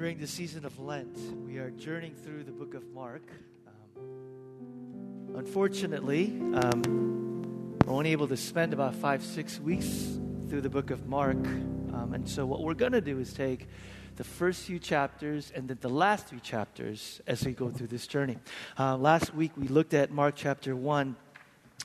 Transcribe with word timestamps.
during 0.00 0.16
the 0.16 0.26
season 0.26 0.64
of 0.64 0.78
Lent, 0.78 1.14
we 1.46 1.58
are 1.58 1.68
journeying 1.72 2.14
through 2.14 2.42
the 2.42 2.50
book 2.50 2.72
of 2.72 2.82
Mark. 2.94 3.20
Um, 3.98 5.34
unfortunately, 5.36 6.40
um, 6.54 7.76
we're 7.84 7.92
only 7.92 8.12
able 8.12 8.26
to 8.26 8.36
spend 8.38 8.72
about 8.72 8.94
five, 8.94 9.22
six 9.22 9.60
weeks 9.60 10.18
through 10.48 10.62
the 10.62 10.70
book 10.70 10.90
of 10.90 11.06
Mark. 11.06 11.36
Um, 11.36 12.12
and 12.14 12.26
so, 12.26 12.46
what 12.46 12.62
we're 12.62 12.72
going 12.72 12.92
to 12.92 13.02
do 13.02 13.18
is 13.18 13.34
take 13.34 13.68
the 14.16 14.24
first 14.24 14.62
few 14.62 14.78
chapters 14.78 15.52
and 15.54 15.68
then 15.68 15.76
the 15.82 15.90
last 15.90 16.28
three 16.28 16.40
chapters 16.40 17.20
as 17.26 17.44
we 17.44 17.52
go 17.52 17.68
through 17.68 17.88
this 17.88 18.06
journey. 18.06 18.38
Uh, 18.78 18.96
last 18.96 19.34
week, 19.34 19.52
we 19.54 19.68
looked 19.68 19.92
at 19.92 20.10
Mark 20.10 20.32
chapter 20.34 20.74
1. 20.74 21.14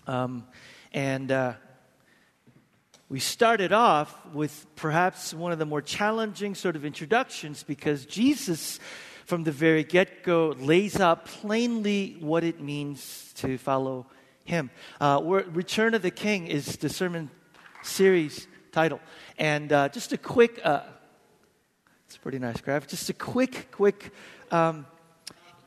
Um, 0.07 0.47
and 0.93 1.33
uh, 1.33 1.55
we 3.07 3.19
started 3.19 3.71
off 3.71 4.25
with 4.33 4.65
perhaps 4.75 5.31
one 5.31 5.51
of 5.51 5.59
the 5.59 5.65
more 5.65 5.81
challenging 5.81 6.55
sort 6.55 6.75
of 6.75 6.83
introductions 6.83 7.61
because 7.61 8.05
Jesus, 8.07 8.79
from 9.25 9.43
the 9.43 9.51
very 9.51 9.83
get 9.83 10.23
go, 10.23 10.55
lays 10.57 10.99
out 10.99 11.25
plainly 11.25 12.17
what 12.19 12.43
it 12.43 12.59
means 12.59 13.31
to 13.35 13.59
follow 13.59 14.07
him. 14.43 14.71
Uh, 14.99 15.21
Return 15.23 15.93
of 15.93 16.01
the 16.01 16.09
King 16.09 16.47
is 16.47 16.77
the 16.77 16.89
sermon 16.89 17.29
series 17.83 18.47
title. 18.71 18.99
And 19.37 19.71
uh, 19.71 19.89
just 19.89 20.11
a 20.11 20.17
quick, 20.17 20.59
uh, 20.63 20.81
it's 22.07 22.15
a 22.15 22.19
pretty 22.19 22.39
nice 22.39 22.59
graphic, 22.59 22.89
just 22.89 23.09
a 23.09 23.13
quick, 23.13 23.69
quick 23.71 24.11
um, 24.49 24.87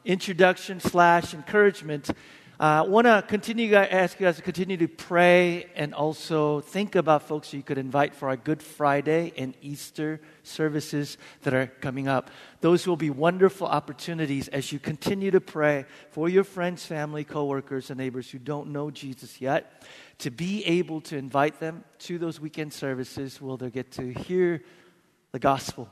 introduction 0.04 0.80
slash 0.80 1.34
encouragement 1.34 2.10
I 2.60 2.78
uh, 2.78 2.84
want 2.86 3.06
to 3.06 3.22
continue, 3.22 3.72
ask 3.76 4.18
you 4.18 4.26
guys 4.26 4.34
to 4.34 4.42
continue 4.42 4.76
to 4.78 4.88
pray 4.88 5.66
and 5.76 5.94
also 5.94 6.58
think 6.58 6.96
about 6.96 7.22
folks 7.22 7.52
you 7.52 7.62
could 7.62 7.78
invite 7.78 8.16
for 8.16 8.30
our 8.30 8.36
Good 8.36 8.64
Friday 8.64 9.32
and 9.36 9.54
Easter 9.62 10.20
services 10.42 11.18
that 11.42 11.54
are 11.54 11.68
coming 11.68 12.08
up. 12.08 12.32
Those 12.60 12.84
will 12.84 12.96
be 12.96 13.10
wonderful 13.10 13.68
opportunities 13.68 14.48
as 14.48 14.72
you 14.72 14.80
continue 14.80 15.30
to 15.30 15.40
pray 15.40 15.84
for 16.10 16.28
your 16.28 16.42
friends, 16.42 16.84
family, 16.84 17.22
coworkers, 17.22 17.90
and 17.90 17.98
neighbors 17.98 18.28
who 18.28 18.40
don't 18.40 18.70
know 18.70 18.90
Jesus 18.90 19.40
yet, 19.40 19.84
to 20.18 20.32
be 20.32 20.64
able 20.64 21.00
to 21.02 21.16
invite 21.16 21.60
them 21.60 21.84
to 22.00 22.18
those 22.18 22.40
weekend 22.40 22.72
services 22.72 23.40
where 23.40 23.56
they'll 23.56 23.70
get 23.70 23.92
to 23.92 24.12
hear 24.12 24.64
the 25.30 25.38
gospel 25.38 25.88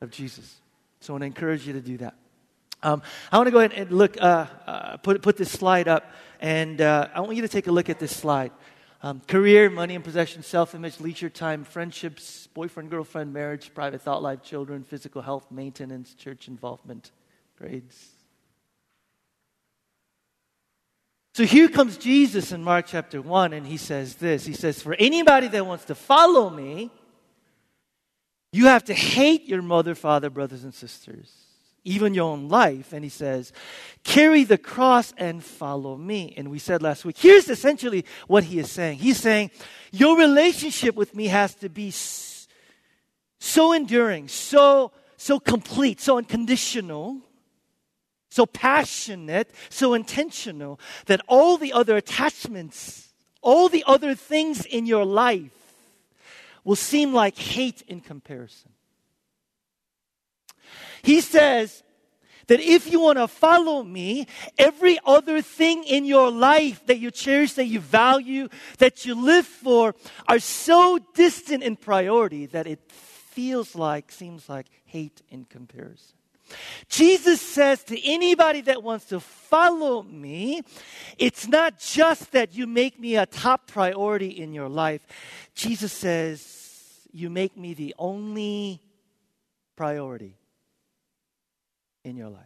of 0.00 0.10
Jesus. 0.10 0.62
So 1.00 1.12
I 1.12 1.14
want 1.16 1.22
to 1.24 1.26
encourage 1.26 1.66
you 1.66 1.74
to 1.74 1.82
do 1.82 1.98
that. 1.98 2.14
Um, 2.84 3.00
I 3.32 3.38
want 3.38 3.46
to 3.46 3.50
go 3.50 3.60
ahead 3.60 3.72
and 3.72 3.90
look, 3.90 4.20
uh, 4.20 4.46
uh, 4.66 4.96
put, 4.98 5.22
put 5.22 5.38
this 5.38 5.50
slide 5.50 5.88
up, 5.88 6.12
and 6.38 6.82
uh, 6.82 7.08
I 7.14 7.20
want 7.20 7.34
you 7.34 7.40
to 7.40 7.48
take 7.48 7.66
a 7.66 7.72
look 7.72 7.88
at 7.88 7.98
this 7.98 8.14
slide. 8.14 8.52
Um, 9.02 9.22
career, 9.26 9.70
money 9.70 9.94
and 9.94 10.04
possessions, 10.04 10.46
self 10.46 10.74
image, 10.74 11.00
leisure 11.00 11.30
time, 11.30 11.64
friendships, 11.64 12.46
boyfriend, 12.48 12.90
girlfriend, 12.90 13.32
marriage, 13.32 13.72
private 13.74 14.02
thought 14.02 14.22
life, 14.22 14.42
children, 14.42 14.84
physical 14.84 15.22
health, 15.22 15.50
maintenance, 15.50 16.12
church 16.12 16.46
involvement, 16.46 17.10
grades. 17.56 18.10
So 21.32 21.44
here 21.44 21.70
comes 21.70 21.96
Jesus 21.96 22.52
in 22.52 22.62
Mark 22.62 22.84
chapter 22.86 23.22
1, 23.22 23.54
and 23.54 23.66
he 23.66 23.78
says 23.78 24.16
this 24.16 24.44
He 24.44 24.52
says, 24.52 24.82
For 24.82 24.94
anybody 24.98 25.48
that 25.48 25.64
wants 25.64 25.86
to 25.86 25.94
follow 25.94 26.50
me, 26.50 26.90
you 28.52 28.66
have 28.66 28.84
to 28.84 28.94
hate 28.94 29.48
your 29.48 29.62
mother, 29.62 29.94
father, 29.94 30.28
brothers, 30.28 30.64
and 30.64 30.74
sisters 30.74 31.32
even 31.84 32.14
your 32.14 32.30
own 32.30 32.48
life. 32.48 32.92
And 32.92 33.04
he 33.04 33.10
says, 33.10 33.52
carry 34.02 34.44
the 34.44 34.58
cross 34.58 35.12
and 35.16 35.44
follow 35.44 35.96
me. 35.96 36.34
And 36.36 36.50
we 36.50 36.58
said 36.58 36.82
last 36.82 37.04
week, 37.04 37.18
here's 37.18 37.48
essentially 37.48 38.04
what 38.26 38.44
he 38.44 38.58
is 38.58 38.70
saying. 38.70 38.98
He's 38.98 39.18
saying, 39.18 39.50
your 39.92 40.18
relationship 40.18 40.96
with 40.96 41.14
me 41.14 41.26
has 41.26 41.54
to 41.56 41.68
be 41.68 41.92
so 43.38 43.72
enduring, 43.72 44.28
so, 44.28 44.92
so 45.16 45.38
complete, 45.38 46.00
so 46.00 46.16
unconditional, 46.18 47.20
so 48.30 48.46
passionate, 48.46 49.50
so 49.68 49.94
intentional 49.94 50.80
that 51.06 51.20
all 51.28 51.56
the 51.56 51.72
other 51.72 51.96
attachments, 51.96 53.12
all 53.42 53.68
the 53.68 53.84
other 53.86 54.14
things 54.14 54.64
in 54.64 54.86
your 54.86 55.04
life 55.04 55.52
will 56.64 56.76
seem 56.76 57.12
like 57.12 57.36
hate 57.36 57.82
in 57.86 58.00
comparison. 58.00 58.73
He 61.02 61.20
says 61.20 61.82
that 62.46 62.60
if 62.60 62.90
you 62.90 63.00
want 63.00 63.18
to 63.18 63.28
follow 63.28 63.82
me, 63.82 64.26
every 64.58 64.98
other 65.04 65.40
thing 65.40 65.84
in 65.84 66.04
your 66.04 66.30
life 66.30 66.84
that 66.86 66.98
you 66.98 67.10
cherish, 67.10 67.54
that 67.54 67.66
you 67.66 67.80
value, 67.80 68.48
that 68.78 69.04
you 69.04 69.14
live 69.14 69.46
for 69.46 69.94
are 70.28 70.38
so 70.38 70.98
distant 71.14 71.62
in 71.62 71.76
priority 71.76 72.46
that 72.46 72.66
it 72.66 72.80
feels 72.90 73.74
like, 73.74 74.12
seems 74.12 74.48
like 74.48 74.66
hate 74.84 75.22
in 75.28 75.44
comparison. 75.44 76.12
Jesus 76.88 77.40
says 77.40 77.82
to 77.84 78.06
anybody 78.06 78.60
that 78.62 78.82
wants 78.82 79.06
to 79.06 79.18
follow 79.18 80.02
me, 80.02 80.62
it's 81.16 81.48
not 81.48 81.78
just 81.78 82.32
that 82.32 82.54
you 82.54 82.66
make 82.66 83.00
me 83.00 83.16
a 83.16 83.24
top 83.24 83.66
priority 83.66 84.28
in 84.28 84.52
your 84.52 84.68
life. 84.68 85.06
Jesus 85.54 85.92
says, 85.92 86.60
you 87.12 87.30
make 87.30 87.56
me 87.56 87.72
the 87.72 87.94
only 87.98 88.82
priority 89.76 90.36
in 92.04 92.16
your 92.16 92.28
life? 92.28 92.42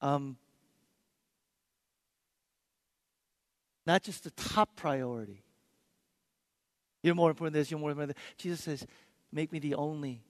Um, 0.00 0.36
not 3.86 4.02
just 4.02 4.24
the 4.24 4.30
top 4.30 4.76
priority. 4.76 5.42
You're 7.02 7.14
more 7.14 7.30
important 7.30 7.54
than 7.54 7.60
this, 7.60 7.70
you're 7.70 7.80
more 7.80 7.90
important 7.90 8.16
than 8.16 8.22
this. 8.22 8.42
Jesus 8.42 8.60
says, 8.60 8.86
Make 9.32 9.52
me 9.52 9.58
the 9.58 9.74
only, 9.74 10.22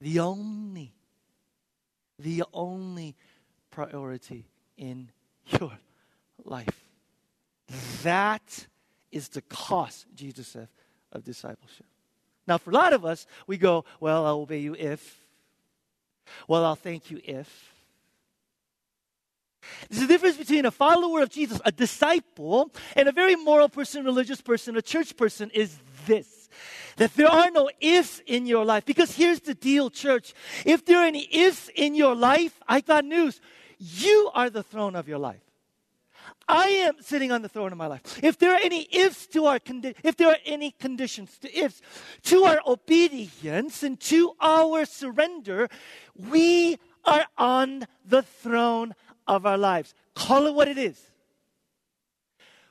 the 0.00 0.20
only, 0.20 0.92
the 2.18 2.44
only 2.52 3.16
priority 3.70 4.46
in 4.76 5.10
your 5.46 5.72
life. 6.44 6.84
That 8.02 8.66
is 9.10 9.28
the 9.28 9.42
cost, 9.42 10.06
Jesus 10.14 10.48
said, 10.48 10.68
of 11.12 11.24
discipleship. 11.24 11.86
Now, 12.46 12.58
for 12.58 12.70
a 12.70 12.74
lot 12.74 12.92
of 12.92 13.04
us, 13.04 13.26
we 13.46 13.56
go, 13.56 13.84
Well, 14.00 14.24
I'll 14.26 14.40
obey 14.40 14.60
you 14.60 14.74
if. 14.74 15.20
Well, 16.48 16.64
I'll 16.64 16.76
thank 16.76 17.10
you 17.10 17.20
if. 17.24 17.72
There's 19.88 20.02
a 20.02 20.06
difference 20.06 20.36
between 20.36 20.64
a 20.64 20.70
follower 20.70 21.22
of 21.22 21.30
Jesus, 21.30 21.60
a 21.64 21.72
disciple, 21.72 22.72
and 22.94 23.08
a 23.08 23.12
very 23.12 23.34
moral 23.34 23.68
person, 23.68 24.04
religious 24.04 24.40
person, 24.40 24.76
a 24.76 24.82
church 24.82 25.16
person 25.16 25.50
is 25.54 25.76
this 26.06 26.36
that 26.96 27.12
there 27.14 27.28
are 27.28 27.50
no 27.50 27.68
ifs 27.80 28.22
in 28.26 28.46
your 28.46 28.64
life. 28.64 28.84
Because 28.84 29.14
here's 29.14 29.40
the 29.40 29.54
deal, 29.54 29.90
church. 29.90 30.32
If 30.64 30.84
there 30.86 30.98
are 31.00 31.06
any 31.06 31.28
ifs 31.30 31.68
in 31.74 31.94
your 31.94 32.14
life, 32.14 32.58
I 32.66 32.80
got 32.80 33.04
news. 33.04 33.40
You 33.78 34.30
are 34.34 34.48
the 34.48 34.62
throne 34.62 34.96
of 34.96 35.06
your 35.06 35.18
life. 35.18 35.45
I 36.48 36.68
am 36.68 36.96
sitting 37.00 37.32
on 37.32 37.42
the 37.42 37.48
throne 37.48 37.72
of 37.72 37.78
my 37.78 37.86
life. 37.86 38.20
If 38.22 38.38
there 38.38 38.52
are 38.54 38.60
any 38.62 38.86
ifs 38.92 39.26
to 39.28 39.46
our 39.46 39.58
condi- 39.58 39.96
if 40.04 40.16
there 40.16 40.28
are 40.28 40.38
any 40.44 40.70
conditions 40.70 41.38
to 41.38 41.58
ifs 41.58 41.82
to 42.24 42.44
our 42.44 42.60
obedience 42.66 43.82
and 43.82 43.98
to 44.00 44.32
our 44.40 44.84
surrender, 44.84 45.68
we 46.14 46.78
are 47.04 47.26
on 47.36 47.86
the 48.04 48.22
throne 48.22 48.94
of 49.26 49.44
our 49.44 49.58
lives. 49.58 49.94
Call 50.14 50.46
it 50.46 50.54
what 50.54 50.68
it 50.68 50.78
is. 50.78 51.00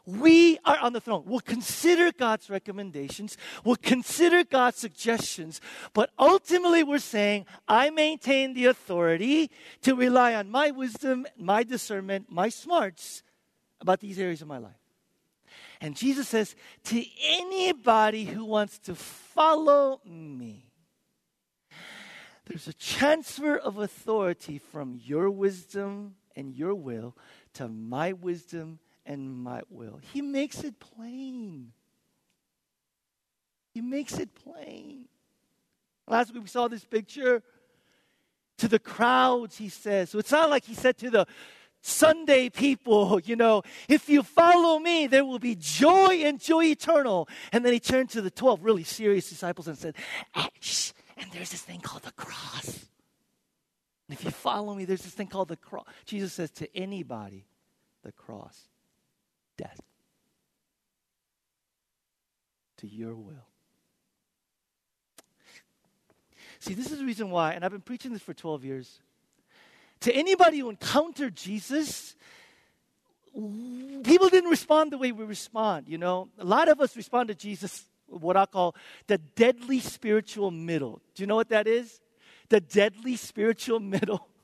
We 0.05 0.59
are 0.65 0.77
on 0.77 0.93
the 0.93 1.01
throne. 1.01 1.23
We'll 1.25 1.39
consider 1.39 2.11
God's 2.11 2.47
recommendations. 2.47 3.37
We'll 3.63 3.75
consider 3.75 4.43
God's 4.43 4.77
suggestions. 4.77 5.59
But 5.93 6.11
ultimately, 6.19 6.83
we're 6.83 6.99
saying, 6.99 7.47
I 7.67 7.89
maintain 7.89 8.53
the 8.53 8.67
authority 8.67 9.49
to 9.81 9.95
rely 9.95 10.35
on 10.35 10.51
my 10.51 10.69
wisdom, 10.69 11.25
my 11.37 11.63
discernment, 11.63 12.27
my 12.29 12.49
smarts 12.49 13.23
about 13.85 13.99
these 13.99 14.17
areas 14.17 14.41
of 14.41 14.47
my 14.47 14.57
life. 14.57 14.73
And 15.79 15.95
Jesus 15.95 16.27
says, 16.27 16.55
to 16.85 17.05
anybody 17.23 18.25
who 18.25 18.43
wants 18.43 18.79
to 18.79 18.95
follow 18.95 20.01
me, 20.03 20.71
there's 22.47 22.67
a 22.67 22.73
transfer 22.73 23.55
of 23.55 23.77
authority 23.77 24.57
from 24.57 24.99
your 25.03 25.29
wisdom 25.29 26.15
and 26.35 26.51
your 26.55 26.73
will 26.73 27.15
to 27.53 27.67
my 27.67 28.13
wisdom 28.13 28.79
and 29.05 29.31
my 29.31 29.61
will. 29.69 29.99
He 30.13 30.23
makes 30.23 30.63
it 30.63 30.79
plain. 30.79 31.71
He 33.71 33.81
makes 33.81 34.17
it 34.17 34.29
plain. 34.33 35.05
Last 36.07 36.33
week 36.33 36.41
we 36.41 36.49
saw 36.49 36.67
this 36.67 36.85
picture. 36.85 37.43
To 38.59 38.67
the 38.69 38.79
crowds, 38.79 39.57
he 39.57 39.69
says. 39.69 40.09
So 40.09 40.17
it's 40.17 40.31
not 40.31 40.49
like 40.49 40.63
he 40.63 40.73
said 40.73 40.97
to 40.99 41.09
the 41.09 41.27
Sunday 41.87 42.49
people, 42.49 43.19
you 43.25 43.35
know, 43.35 43.61
if 43.87 44.09
you 44.09 44.23
follow 44.23 44.79
me, 44.79 45.05
there 45.05 45.23
will 45.23 45.37
be 45.37 45.55
joy 45.55 46.23
and 46.23 46.39
joy 46.39 46.65
eternal. 46.65 47.29
And 47.51 47.63
then 47.63 47.73
he 47.73 47.79
turned 47.79 48.09
to 48.11 48.21
the 48.21 48.31
12 48.31 48.63
really 48.63 48.83
serious 48.83 49.29
disciples 49.29 49.67
and 49.67 49.77
said, 49.77 49.95
ah, 50.33 50.49
shh, 50.59 50.93
and 51.15 51.31
there's 51.31 51.51
this 51.51 51.61
thing 51.61 51.81
called 51.81 52.01
the 52.01 52.11
cross. 52.13 52.87
And 54.07 54.17
if 54.17 54.25
you 54.25 54.31
follow 54.31 54.73
me, 54.73 54.85
there's 54.85 55.03
this 55.03 55.13
thing 55.13 55.27
called 55.27 55.49
the 55.49 55.57
cross. 55.57 55.85
Jesus 56.05 56.33
says 56.33 56.49
to 56.51 56.75
anybody, 56.75 57.45
the 58.01 58.11
cross, 58.11 58.67
death. 59.55 59.79
To 62.77 62.87
your 62.87 63.13
will. 63.13 63.47
See, 66.59 66.73
this 66.73 66.91
is 66.91 66.97
the 66.97 67.05
reason 67.05 67.29
why, 67.29 67.53
and 67.53 67.63
I've 67.63 67.71
been 67.71 67.81
preaching 67.81 68.11
this 68.11 68.23
for 68.23 68.33
12 68.33 68.65
years. 68.65 68.99
To 70.05 70.15
anybody 70.15 70.59
who 70.59 70.69
encountered 70.69 71.35
Jesus, 71.35 72.15
people 73.33 74.29
didn't 74.29 74.51
respond 74.51 74.91
the 74.91 74.99
way 74.99 75.11
we 75.11 75.25
respond, 75.25 75.89
you 75.89 75.97
know. 75.97 76.29
A 76.37 76.45
lot 76.45 76.69
of 76.69 76.79
us 76.79 76.95
respond 76.95 77.29
to 77.29 77.33
Jesus 77.33 77.85
what 78.05 78.37
I 78.37 78.45
call 78.45 78.75
the 79.07 79.17
deadly 79.17 79.79
spiritual 79.79 80.51
middle. 80.51 81.01
Do 81.15 81.23
you 81.23 81.27
know 81.27 81.35
what 81.35 81.49
that 81.49 81.65
is? 81.65 82.01
The 82.49 82.59
deadly 82.61 83.15
spiritual 83.15 83.79
middle. 83.79 84.27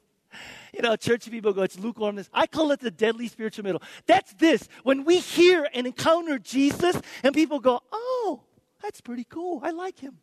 You 0.73 0.81
know, 0.81 0.95
church 0.95 1.29
people 1.29 1.51
go, 1.51 1.63
it's 1.63 1.77
lukewarmness. 1.77 2.29
I 2.33 2.47
call 2.47 2.71
it 2.71 2.79
the 2.79 2.89
deadly 2.89 3.27
spiritual 3.27 3.65
middle. 3.65 3.81
That's 4.05 4.33
this. 4.35 4.69
When 4.83 5.03
we 5.03 5.19
hear 5.19 5.67
and 5.73 5.85
encounter 5.85 6.39
Jesus, 6.39 6.95
and 7.21 7.35
people 7.35 7.59
go, 7.59 7.81
oh, 7.91 8.43
that's 8.81 9.01
pretty 9.01 9.25
cool. 9.25 9.59
I 9.61 9.71
like 9.71 9.99
him. 9.99 10.19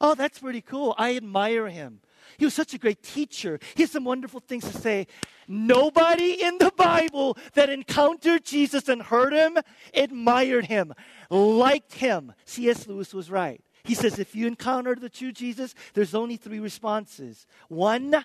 Oh, 0.00 0.16
that's 0.16 0.40
pretty 0.40 0.62
cool. 0.62 0.96
I 0.98 1.14
admire 1.14 1.68
him. 1.68 2.00
He 2.38 2.44
was 2.44 2.54
such 2.54 2.74
a 2.74 2.78
great 2.78 3.02
teacher. 3.02 3.58
He 3.74 3.82
has 3.82 3.90
some 3.90 4.04
wonderful 4.04 4.40
things 4.40 4.64
to 4.70 4.76
say. 4.76 5.06
Nobody 5.48 6.42
in 6.42 6.58
the 6.58 6.72
Bible 6.76 7.36
that 7.54 7.70
encountered 7.70 8.44
Jesus 8.44 8.88
and 8.88 9.02
heard 9.02 9.32
him 9.32 9.58
admired 9.94 10.66
him, 10.66 10.94
liked 11.28 11.94
him. 11.94 12.32
C.S. 12.44 12.86
Lewis 12.86 13.12
was 13.12 13.30
right. 13.30 13.60
He 13.82 13.94
says 13.94 14.18
if 14.18 14.34
you 14.34 14.46
encounter 14.46 14.94
the 14.94 15.08
true 15.08 15.32
Jesus, 15.32 15.74
there's 15.94 16.14
only 16.14 16.36
three 16.36 16.60
responses. 16.60 17.46
One, 17.68 18.24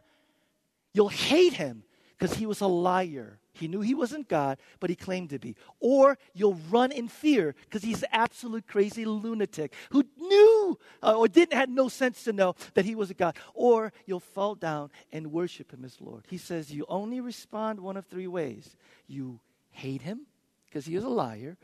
you'll 0.94 1.10
hate 1.10 1.54
him 1.54 1.84
because 2.18 2.36
he 2.36 2.46
was 2.46 2.62
a 2.62 2.68
liar. 2.68 3.40
He 3.56 3.68
knew 3.68 3.81
he 3.81 3.96
wasn't 3.96 4.28
God, 4.28 4.57
but 4.80 4.90
he 4.90 4.96
claimed 4.96 5.30
to 5.30 5.40
be. 5.40 5.56
Or 5.80 6.18
you'll 6.34 6.60
run 6.69 6.92
in 6.92 7.07
fear 7.07 7.56
because 7.63 7.84
he's 7.84 8.04
an 8.04 8.10
absolute 8.12 8.68
crazy 8.68 9.06
lunatic 9.06 9.74
who 9.92 10.06
knew 10.18 10.78
uh, 11.02 11.13
or 11.18 11.28
didn't 11.28 11.57
had 11.57 11.69
no 11.69 11.88
sense 11.88 12.24
to 12.25 12.34
know 12.34 12.56
that 12.74 12.86
he 12.86 12.96
was 12.96 13.10
a 13.10 13.13
God. 13.13 13.38
Or 13.54 13.94
you'll 14.06 14.19
fall 14.19 14.56
down 14.56 14.92
and 15.12 15.31
worship 15.31 15.72
him 15.72 15.86
as 15.86 16.02
Lord. 16.02 16.25
He 16.28 16.38
says 16.38 16.72
you 16.72 16.86
only 16.90 17.22
respond 17.22 17.80
one 17.80 17.98
of 17.98 18.06
three 18.06 18.28
ways. 18.28 18.75
You 19.07 19.40
hate 19.72 20.02
him 20.02 20.22
because 20.68 20.86
he 20.86 20.96
is 20.96 21.04
a 21.04 21.10
liar. 21.10 21.57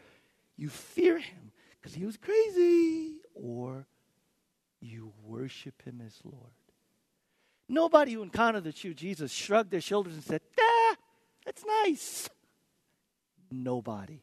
You 0.58 0.70
fear 0.70 1.18
him 1.18 1.52
because 1.80 1.94
he 1.94 2.06
was 2.06 2.18
crazy. 2.18 3.16
Or 3.34 3.88
you 4.80 5.14
worship 5.24 5.82
him 5.84 6.02
as 6.06 6.18
Lord. 6.24 6.52
Nobody 7.68 8.14
who 8.14 8.22
encountered 8.22 8.66
the 8.66 8.74
true 8.74 8.94
Jesus 8.94 9.32
shrugged 9.32 9.72
their 9.72 9.80
shoulders 9.80 10.14
and 10.14 10.24
said, 10.24 10.42
ah, 10.60 10.81
that's 11.46 11.64
nice. 11.84 12.30
Nobody. 13.52 14.22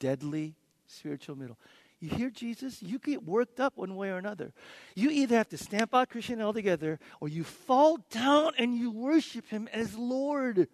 Deadly 0.00 0.54
spiritual 0.86 1.36
middle. 1.36 1.58
You 2.00 2.10
hear 2.10 2.30
Jesus, 2.30 2.80
you 2.80 2.98
get 3.00 3.24
worked 3.24 3.58
up 3.58 3.76
one 3.76 3.96
way 3.96 4.10
or 4.10 4.18
another. 4.18 4.52
You 4.94 5.10
either 5.10 5.36
have 5.36 5.48
to 5.48 5.58
stamp 5.58 5.94
out 5.94 6.10
Christianity 6.10 6.44
altogether 6.44 7.00
or 7.20 7.28
you 7.28 7.42
fall 7.42 7.98
down 8.10 8.52
and 8.56 8.76
you 8.76 8.92
worship 8.92 9.48
Him 9.48 9.68
as 9.72 9.96
Lord. 9.96 10.68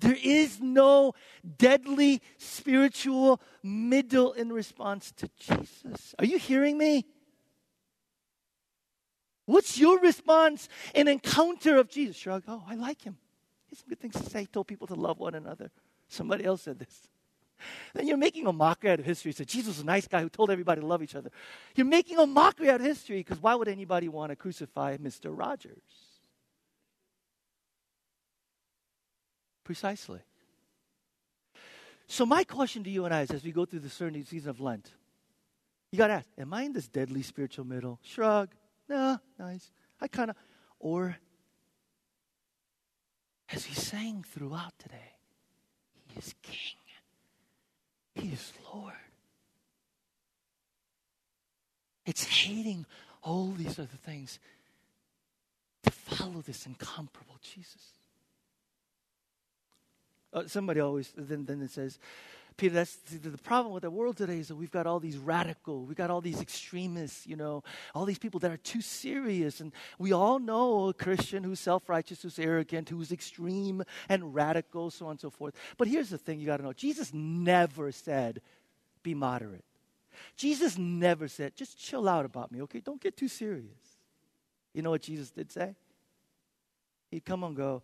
There 0.00 0.16
is 0.20 0.60
no 0.60 1.14
deadly 1.58 2.20
spiritual 2.38 3.40
middle 3.62 4.32
in 4.32 4.52
response 4.52 5.12
to 5.18 5.30
Jesus. 5.38 6.14
Are 6.18 6.24
you 6.24 6.38
hearing 6.38 6.76
me? 6.76 7.06
What's 9.46 9.78
your 9.78 10.00
response 10.00 10.68
in 10.94 11.08
encounter 11.08 11.76
of 11.76 11.88
Jesus? 11.88 12.16
Shrug, 12.16 12.44
oh, 12.48 12.62
I 12.68 12.74
like 12.76 13.02
him. 13.02 13.16
He 13.66 13.74
has 13.74 13.80
some 13.80 13.88
good 13.88 14.00
things 14.00 14.14
to 14.14 14.30
say. 14.30 14.40
He 14.40 14.46
told 14.46 14.66
people 14.66 14.86
to 14.86 14.94
love 14.94 15.18
one 15.18 15.34
another. 15.34 15.70
Somebody 16.08 16.44
else 16.44 16.62
said 16.62 16.78
this. 16.78 17.08
Then 17.94 18.06
you're 18.06 18.16
making 18.16 18.46
a 18.46 18.52
mockery 18.52 18.90
out 18.90 19.00
of 19.00 19.06
history. 19.06 19.32
Said 19.32 19.48
Jesus 19.48 19.76
was 19.76 19.80
a 19.80 19.86
nice 19.86 20.08
guy 20.08 20.22
who 20.22 20.28
told 20.28 20.50
everybody 20.50 20.80
to 20.80 20.86
love 20.86 21.02
each 21.02 21.14
other. 21.14 21.30
You're 21.74 21.86
making 21.86 22.18
a 22.18 22.26
mockery 22.26 22.70
out 22.70 22.80
of 22.80 22.86
history 22.86 23.18
because 23.18 23.42
why 23.42 23.54
would 23.54 23.68
anybody 23.68 24.08
want 24.08 24.30
to 24.30 24.36
crucify 24.36 24.96
Mr. 24.96 25.36
Rogers? 25.36 25.82
Precisely. 29.62 30.20
So 32.06 32.26
my 32.26 32.44
question 32.44 32.84
to 32.84 32.90
you 32.90 33.06
and 33.06 33.14
I 33.14 33.22
is 33.22 33.30
as 33.30 33.44
we 33.44 33.50
go 33.50 33.64
through 33.64 33.80
the 33.80 33.90
season 33.90 34.50
of 34.50 34.60
Lent, 34.60 34.90
you 35.90 35.98
got 35.98 36.08
to 36.08 36.14
ask, 36.14 36.28
am 36.36 36.52
I 36.52 36.62
in 36.64 36.72
this 36.72 36.88
deadly 36.88 37.22
spiritual 37.22 37.64
middle? 37.64 37.98
Shrug 38.02 38.50
nah, 38.88 39.18
nice. 39.38 39.70
I 40.00 40.08
kind 40.08 40.30
of, 40.30 40.36
or 40.78 41.16
as 43.50 43.64
he 43.64 43.74
sang 43.74 44.24
throughout 44.26 44.72
today, 44.78 45.14
he 46.06 46.18
is 46.18 46.34
king, 46.42 46.80
he 48.14 48.28
is 48.28 48.52
Lord. 48.72 48.94
It's 52.06 52.24
hating 52.24 52.84
all 53.22 53.52
these 53.56 53.78
other 53.78 53.98
things 54.04 54.38
to 55.82 55.90
follow 55.90 56.42
this 56.42 56.66
incomparable 56.66 57.38
Jesus. 57.42 57.92
Uh, 60.32 60.42
somebody 60.46 60.80
always 60.80 61.12
then, 61.16 61.44
then 61.44 61.62
it 61.62 61.70
says, 61.70 61.98
Peter, 62.56 62.74
that's 62.74 62.96
the 62.96 63.36
problem 63.38 63.74
with 63.74 63.82
the 63.82 63.90
world 63.90 64.16
today 64.16 64.38
is 64.38 64.48
that 64.48 64.54
we've 64.54 64.70
got 64.70 64.86
all 64.86 65.00
these 65.00 65.16
radical, 65.16 65.84
we've 65.84 65.96
got 65.96 66.10
all 66.10 66.20
these 66.20 66.40
extremists, 66.40 67.26
you 67.26 67.34
know, 67.34 67.64
all 67.94 68.04
these 68.04 68.18
people 68.18 68.38
that 68.40 68.52
are 68.52 68.56
too 68.58 68.80
serious. 68.80 69.60
And 69.60 69.72
we 69.98 70.12
all 70.12 70.38
know 70.38 70.88
a 70.88 70.94
Christian 70.94 71.42
who's 71.42 71.58
self 71.58 71.88
righteous, 71.88 72.22
who's 72.22 72.38
arrogant, 72.38 72.88
who's 72.88 73.10
extreme 73.10 73.82
and 74.08 74.34
radical, 74.34 74.90
so 74.90 75.06
on 75.06 75.12
and 75.12 75.20
so 75.20 75.30
forth. 75.30 75.54
But 75.76 75.88
here's 75.88 76.10
the 76.10 76.18
thing 76.18 76.38
you 76.38 76.46
got 76.46 76.58
to 76.58 76.62
know 76.62 76.72
Jesus 76.72 77.12
never 77.12 77.90
said, 77.90 78.40
be 79.02 79.14
moderate. 79.14 79.64
Jesus 80.36 80.78
never 80.78 81.26
said, 81.26 81.56
just 81.56 81.76
chill 81.76 82.08
out 82.08 82.24
about 82.24 82.52
me, 82.52 82.62
okay? 82.62 82.78
Don't 82.80 83.00
get 83.00 83.16
too 83.16 83.28
serious. 83.28 83.98
You 84.72 84.82
know 84.82 84.90
what 84.90 85.02
Jesus 85.02 85.30
did 85.30 85.50
say? 85.50 85.74
He'd 87.10 87.24
come 87.24 87.42
and 87.42 87.56
go, 87.56 87.82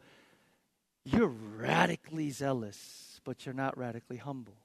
You're 1.05 1.27
radically 1.27 2.31
zealous 2.31 3.11
but 3.25 3.45
you're 3.45 3.55
not 3.55 3.77
radically 3.77 4.17
humble. 4.17 4.57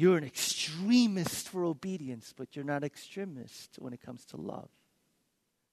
You're 0.00 0.16
an 0.16 0.24
extremist 0.24 1.50
for 1.50 1.62
obedience, 1.62 2.32
but 2.34 2.56
you're 2.56 2.64
not 2.64 2.84
extremist 2.84 3.76
when 3.78 3.92
it 3.92 4.00
comes 4.00 4.24
to 4.28 4.38
love. 4.38 4.70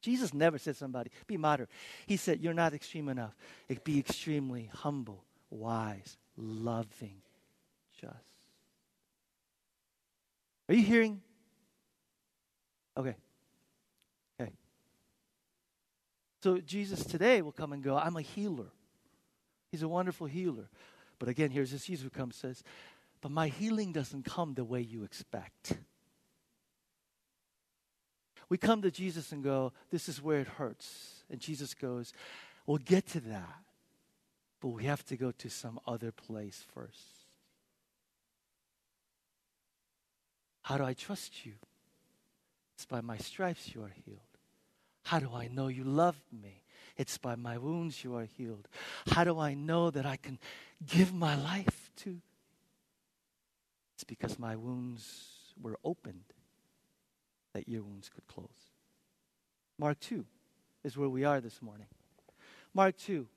Jesus 0.01 0.33
never 0.33 0.57
said 0.57 0.75
somebody, 0.75 1.11
be 1.27 1.37
moderate. 1.37 1.69
He 2.07 2.17
said, 2.17 2.41
you're 2.41 2.53
not 2.53 2.73
extreme 2.73 3.07
enough. 3.07 3.33
Be 3.85 3.99
extremely 3.99 4.69
humble, 4.73 5.23
wise, 5.49 6.17
loving, 6.35 7.21
just. 8.01 8.11
Are 10.67 10.75
you 10.75 10.83
hearing? 10.83 11.21
Okay. 12.97 13.15
Okay. 14.41 14.51
So 16.43 16.57
Jesus 16.57 17.05
today 17.05 17.41
will 17.41 17.53
come 17.53 17.71
and 17.71 17.81
go, 17.81 17.95
I'm 17.95 18.17
a 18.17 18.21
healer. 18.21 18.73
He's 19.71 19.83
a 19.83 19.87
wonderful 19.87 20.27
healer. 20.27 20.67
But 21.17 21.29
again, 21.29 21.49
here's 21.49 21.71
this 21.71 21.85
Jesus 21.85 22.03
who 22.03 22.09
comes 22.09 22.35
says, 22.35 22.61
But 23.21 23.31
my 23.31 23.47
healing 23.47 23.91
doesn't 23.91 24.25
come 24.25 24.53
the 24.53 24.63
way 24.63 24.81
you 24.81 25.03
expect. 25.03 25.77
We 28.49 28.57
come 28.57 28.81
to 28.83 28.91
Jesus 28.91 29.31
and 29.31 29.43
go, 29.43 29.73
This 29.91 30.07
is 30.07 30.21
where 30.21 30.39
it 30.39 30.47
hurts. 30.47 31.23
And 31.29 31.39
Jesus 31.39 31.73
goes, 31.73 32.13
We'll 32.65 32.77
get 32.77 33.07
to 33.07 33.19
that, 33.21 33.59
but 34.61 34.69
we 34.69 34.85
have 34.85 35.05
to 35.05 35.17
go 35.17 35.31
to 35.31 35.49
some 35.49 35.79
other 35.87 36.11
place 36.11 36.65
first. 36.73 37.07
How 40.63 40.77
do 40.77 40.83
I 40.83 40.93
trust 40.93 41.45
you? 41.45 41.53
It's 42.75 42.85
by 42.85 43.01
my 43.01 43.17
stripes 43.17 43.73
you 43.73 43.83
are 43.83 43.93
healed. 44.05 44.19
How 45.03 45.19
do 45.19 45.29
I 45.33 45.47
know 45.47 45.67
you 45.67 45.85
love 45.85 46.17
me? 46.31 46.61
It's 46.97 47.17
by 47.17 47.35
my 47.35 47.57
wounds 47.57 48.03
you 48.03 48.15
are 48.15 48.27
healed. 48.37 48.67
How 49.11 49.23
do 49.23 49.39
I 49.39 49.53
know 49.53 49.89
that 49.89 50.05
I 50.05 50.17
can 50.17 50.37
give 50.85 51.13
my 51.13 51.35
life 51.35 51.89
to? 52.03 52.19
It's 53.97 54.03
because 54.03 54.37
my 54.37 54.55
wounds 54.55 55.27
were 55.59 55.79
opened 55.83 56.21
that 57.53 57.67
your 57.67 57.81
wounds 57.81 58.09
could 58.13 58.27
close. 58.27 58.75
Mark 59.79 59.99
2 60.01 60.23
is 60.83 60.95
where 60.95 61.09
we 61.09 61.23
are 61.23 61.41
this 61.41 61.63
morning. 61.63 61.87
Mark 62.75 62.95
2. 62.97 63.27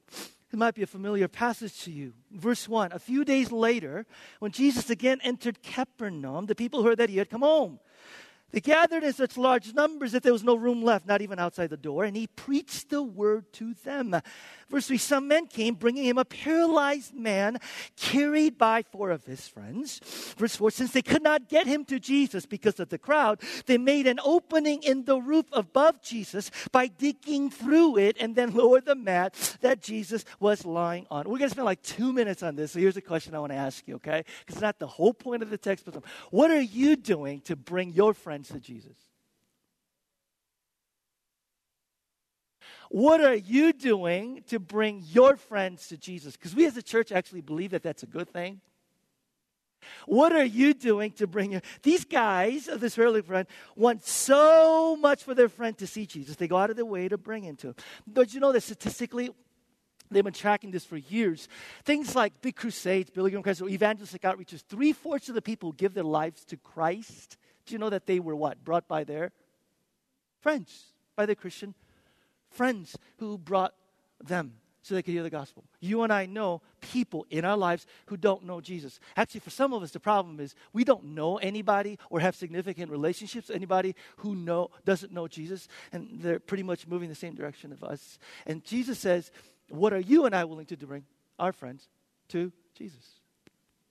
It 0.53 0.59
might 0.59 0.75
be 0.75 0.83
a 0.83 0.87
familiar 0.87 1.29
passage 1.29 1.81
to 1.85 1.91
you. 1.91 2.13
Verse 2.31 2.69
1 2.69 2.93
A 2.93 2.99
few 2.99 3.25
days 3.25 3.51
later, 3.51 4.05
when 4.39 4.53
Jesus 4.53 4.91
again 4.91 5.19
entered 5.23 5.63
Capernaum, 5.63 6.45
the 6.45 6.55
people 6.55 6.83
heard 6.83 6.99
that 6.99 7.09
he 7.09 7.17
had 7.17 7.31
come 7.31 7.41
home. 7.41 7.81
They 8.53 8.61
gathered 8.61 9.05
in 9.05 9.13
such 9.13 9.37
large 9.37 9.75
numbers 9.75 10.13
that 10.13 10.23
there 10.23 10.33
was 10.33 10.43
no 10.43 10.55
room 10.55 10.83
left, 10.83 11.07
not 11.07 11.23
even 11.23 11.39
outside 11.39 11.71
the 11.71 11.77
door, 11.77 12.05
and 12.05 12.17
he 12.17 12.27
preached 12.27 12.91
the 12.91 13.03
word 13.03 13.53
to 13.55 13.75
them. 13.85 14.21
Verse 14.69 14.87
3 14.87 14.99
Some 14.99 15.29
men 15.29 15.47
came, 15.47 15.75
bringing 15.75 16.05
him 16.05 16.19
a 16.19 16.25
paralyzed 16.25 17.15
man 17.15 17.59
carried 17.97 18.57
by 18.57 18.83
four 18.83 19.11
of 19.11 19.25
his 19.25 19.49
friends. 19.49 20.01
Verse 20.37 20.57
4 20.57 20.71
Since 20.71 20.93
they 20.93 21.03
could 21.03 21.23
not 21.23 21.49
get 21.49 21.67
him 21.67 21.85
to 21.87 21.99
Jesus 21.99 22.47
because 22.47 22.81
of 22.81 22.89
the 22.89 22.99
crowd, 22.99 23.41
they 23.67 23.79
made 23.79 24.07
an 24.07 24.21
opening 24.25 24.83
in 24.83 25.05
the 25.05 25.21
roof 25.21 25.47
above 25.53 26.03
Jesus 26.03 26.51
by 26.73 26.87
digging 26.87 27.51
through 27.51 27.99
it 27.99 28.17
and 28.21 28.35
then 28.35 28.55
lowered 28.55 28.87
the 28.87 28.95
mat 28.95 29.35
that 29.61 29.83
Jesus 29.83 30.25
was 30.39 30.65
lying 30.65 31.07
on. 31.11 31.25
We're 31.25 31.39
going 31.39 31.51
to 31.51 31.51
spend 31.51 31.67
like 31.67 31.83
two 31.83 32.13
minutes 32.13 32.43
on 32.43 32.57
this, 32.57 32.73
so 32.73 32.79
here's 32.79 32.97
a 32.97 33.03
question 33.03 33.35
I 33.35 33.41
want 33.41 33.53
to 33.53 33.59
ask 33.59 33.87
you, 33.87 33.97
okay? 33.97 34.25
Because 34.41 34.57
it's 34.57 34.63
not 34.63 34.79
the 34.79 34.87
whole 34.87 35.13
point 35.13 35.43
of 35.43 35.51
the 35.51 35.59
text, 35.59 35.85
but 35.85 36.03
what 36.31 36.51
are 36.51 36.61
you 36.61 36.97
doing 36.97 37.41
to 37.43 37.57
bring 37.57 37.93
your 37.93 38.15
friends? 38.15 38.40
To 38.49 38.61
Jesus? 38.61 38.97
What 42.91 43.21
are 43.21 43.37
you 43.37 43.73
doing 43.73 44.43
to 44.49 44.59
bring 44.59 45.05
your 45.07 45.37
friends 45.37 45.87
to 45.89 45.97
Jesus? 45.97 46.37
Because 46.37 46.57
we 46.57 46.67
as 46.67 46.77
a 46.77 46.83
church 46.83 47.13
actually 47.13 47.41
believe 47.41 47.71
that 47.71 47.85
that's 47.85 48.03
a 48.03 48.07
good 48.07 48.29
thing. 48.29 48.61
What 50.07 50.33
are 50.33 50.45
you 50.45 50.75
doing 50.75 51.13
to 51.13 51.27
bring 51.27 51.53
your, 51.53 51.63
these 51.83 52.05
guys 52.05 52.69
of 52.69 52.81
this 52.81 52.99
early 52.99 53.23
friend 53.23 53.47
want 53.77 54.05
so 54.05 54.97
much 54.97 55.23
for 55.23 55.35
their 55.35 55.49
friend 55.49 55.79
to 55.79 55.87
see 55.87 56.05
Jesus? 56.05 56.37
They 56.37 56.49
go 56.49 56.57
out 56.57 56.71
of 56.71 56.77
their 56.77 56.85
way 56.85 57.09
to 57.09 57.17
bring 57.17 57.45
him 57.45 57.57
to 57.57 57.69
him. 57.69 57.75
But 58.07 58.35
you 58.35 58.41
know 58.41 58.53
that 58.53 58.63
statistically, 58.63 59.31
they've 60.11 60.25
been 60.25 60.33
tracking 60.33 60.73
this 60.73 60.85
for 60.85 60.97
years. 60.97 61.49
Things 61.85 62.17
like 62.17 62.41
big 62.43 62.57
crusades, 62.57 63.11
Billy 63.11 63.31
Graham 63.31 63.45
Christ, 63.45 63.63
or 63.63 63.69
evangelistic 63.69 64.23
outreaches, 64.23 64.63
three 64.63 64.93
fourths 64.93 65.29
of 65.29 65.37
the 65.37 65.43
people 65.43 65.73
give 65.73 65.95
their 65.95 66.05
lives 66.05 66.45
to 66.47 66.57
Christ 66.57 67.37
do 67.67 67.75
you 67.75 67.79
know 67.79 67.91
that 67.91 68.07
they 68.07 68.21
were 68.21 68.37
what? 68.37 68.65
Brought 68.65 68.89
by 68.89 69.05
their 69.05 69.33
friends, 70.41 70.93
by 71.17 71.27
their 71.27 71.35
Christian 71.35 71.75
friends 72.51 72.97
who 73.19 73.39
brought 73.39 73.75
them 74.23 74.55
so 74.83 74.95
they 74.95 75.03
could 75.03 75.13
hear 75.13 75.23
the 75.23 75.31
gospel. 75.31 75.65
You 75.81 76.03
and 76.03 76.13
I 76.13 76.25
know 76.25 76.63
people 76.81 77.27
in 77.29 77.45
our 77.45 77.57
lives 77.57 77.87
who 78.07 78.17
don't 78.17 78.45
know 78.45 78.63
Jesus. 78.63 78.99
Actually, 79.15 79.41
for 79.41 79.51
some 79.51 79.75
of 79.75 79.83
us, 79.83 79.91
the 79.91 80.01
problem 80.01 80.41
is 80.41 80.55
we 80.73 80.85
don't 80.85 81.05
know 81.05 81.37
anybody 81.37 81.99
or 82.09 82.21
have 82.21 82.35
significant 82.35 82.91
relationships 82.91 83.51
anybody 83.51 83.95
who 84.17 84.35
know 84.35 84.71
doesn't 84.87 85.13
know 85.13 85.29
Jesus, 85.29 85.69
and 85.93 86.21
they're 86.23 86.41
pretty 86.41 86.63
much 86.63 86.87
moving 86.87 87.11
the 87.11 87.15
same 87.15 87.35
direction 87.35 87.73
of 87.73 87.85
us. 87.85 88.19
And 88.47 88.65
Jesus 88.65 88.99
says, 88.99 89.31
"What 89.69 89.93
are 89.93 90.01
you 90.01 90.25
and 90.25 90.35
I 90.35 90.45
willing 90.45 90.67
to 90.67 90.77
bring 90.79 91.05
our 91.39 91.53
friends 91.53 91.89
to 92.29 92.51
Jesus?" 92.75 93.20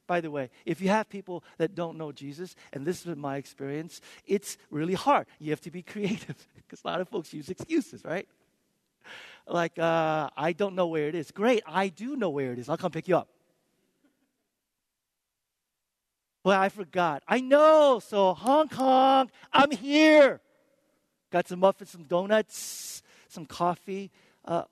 By 0.10 0.22
the 0.22 0.32
way, 0.32 0.50
if 0.66 0.82
you 0.82 0.90
have 0.90 1.08
people 1.08 1.44
that 1.60 1.76
don't 1.76 1.96
know 1.96 2.12
Jesus, 2.12 2.56
and 2.74 2.84
this 2.84 3.06
is 3.06 3.16
my 3.16 3.38
experience, 3.38 4.02
it's 4.26 4.58
really 4.72 4.96
hard. 4.96 5.28
You 5.38 5.52
have 5.52 5.62
to 5.62 5.70
be 5.70 5.84
creative 5.94 6.36
because 6.56 6.82
a 6.84 6.88
lot 6.88 7.00
of 7.00 7.08
folks 7.08 7.32
use 7.32 7.48
excuses, 7.48 8.04
right? 8.04 8.28
Like, 9.48 9.78
uh, 9.78 10.32
I 10.36 10.54
don't 10.54 10.74
know 10.74 10.88
where 10.88 11.08
it 11.10 11.14
is. 11.14 11.30
Great, 11.30 11.62
I 11.68 11.90
do 11.90 12.16
know 12.16 12.32
where 12.32 12.52
it 12.52 12.58
is. 12.58 12.70
I'll 12.70 12.76
come 12.76 12.90
pick 12.90 13.08
you 13.08 13.18
up. 13.18 13.28
Well, 16.44 16.60
I 16.60 16.70
forgot. 16.70 17.22
I 17.28 17.40
know. 17.40 18.02
So, 18.04 18.34
Hong 18.34 18.68
Kong, 18.68 19.30
I'm 19.54 19.70
here. 19.70 20.42
Got 21.30 21.48
some 21.48 21.60
muffins, 21.60 21.92
some 21.92 22.06
donuts, 22.06 23.04
some 23.28 23.46
coffee. 23.46 24.10
Uh, 24.44 24.64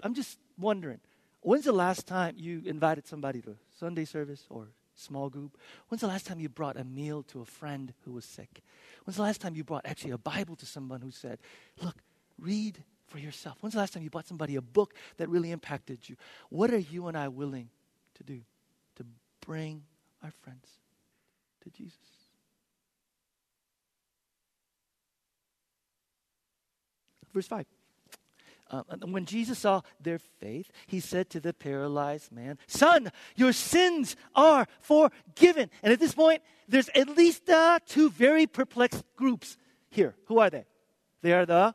I'm 0.00 0.14
just 0.14 0.38
wondering 0.56 1.00
When's 1.40 1.64
the 1.64 1.72
last 1.72 2.06
time 2.06 2.34
you 2.38 2.62
invited 2.66 3.06
somebody 3.06 3.40
to 3.42 3.56
Sunday 3.78 4.04
service 4.04 4.46
or 4.48 4.68
small 4.94 5.28
group? 5.28 5.56
When's 5.88 6.00
the 6.00 6.06
last 6.06 6.26
time 6.26 6.40
you 6.40 6.48
brought 6.48 6.76
a 6.76 6.84
meal 6.84 7.22
to 7.24 7.40
a 7.40 7.44
friend 7.44 7.92
who 8.04 8.12
was 8.12 8.24
sick? 8.24 8.62
When's 9.04 9.16
the 9.16 9.22
last 9.22 9.40
time 9.40 9.54
you 9.54 9.64
brought 9.64 9.86
actually 9.86 10.12
a 10.12 10.18
Bible 10.18 10.56
to 10.56 10.66
someone 10.66 11.00
who 11.00 11.10
said, 11.10 11.38
Look, 11.82 11.96
read 12.38 12.82
for 13.06 13.18
yourself? 13.18 13.58
When's 13.60 13.74
the 13.74 13.80
last 13.80 13.92
time 13.92 14.02
you 14.02 14.10
bought 14.10 14.26
somebody 14.26 14.56
a 14.56 14.62
book 14.62 14.94
that 15.18 15.28
really 15.28 15.50
impacted 15.50 16.08
you? 16.08 16.16
What 16.48 16.70
are 16.72 16.78
you 16.78 17.06
and 17.08 17.16
I 17.16 17.28
willing 17.28 17.68
to 18.14 18.24
do 18.24 18.40
to 18.96 19.04
bring 19.40 19.82
our 20.22 20.32
friends 20.42 20.66
to 21.62 21.70
Jesus? 21.70 21.98
Verse 27.32 27.46
5. 27.48 27.66
Uh, 28.68 28.82
when 29.04 29.24
Jesus 29.24 29.60
saw 29.60 29.82
their 30.00 30.18
faith, 30.18 30.70
he 30.86 30.98
said 30.98 31.30
to 31.30 31.40
the 31.40 31.52
paralyzed 31.52 32.32
man, 32.32 32.58
Son, 32.66 33.12
your 33.36 33.52
sins 33.52 34.16
are 34.34 34.66
forgiven. 34.80 35.70
And 35.82 35.92
at 35.92 36.00
this 36.00 36.14
point, 36.14 36.42
there's 36.68 36.88
at 36.94 37.08
least 37.10 37.48
uh, 37.48 37.78
two 37.86 38.10
very 38.10 38.46
perplexed 38.46 39.04
groups 39.16 39.56
here. 39.88 40.16
Who 40.26 40.38
are 40.38 40.50
they? 40.50 40.66
They 41.22 41.32
are 41.32 41.46
the 41.46 41.74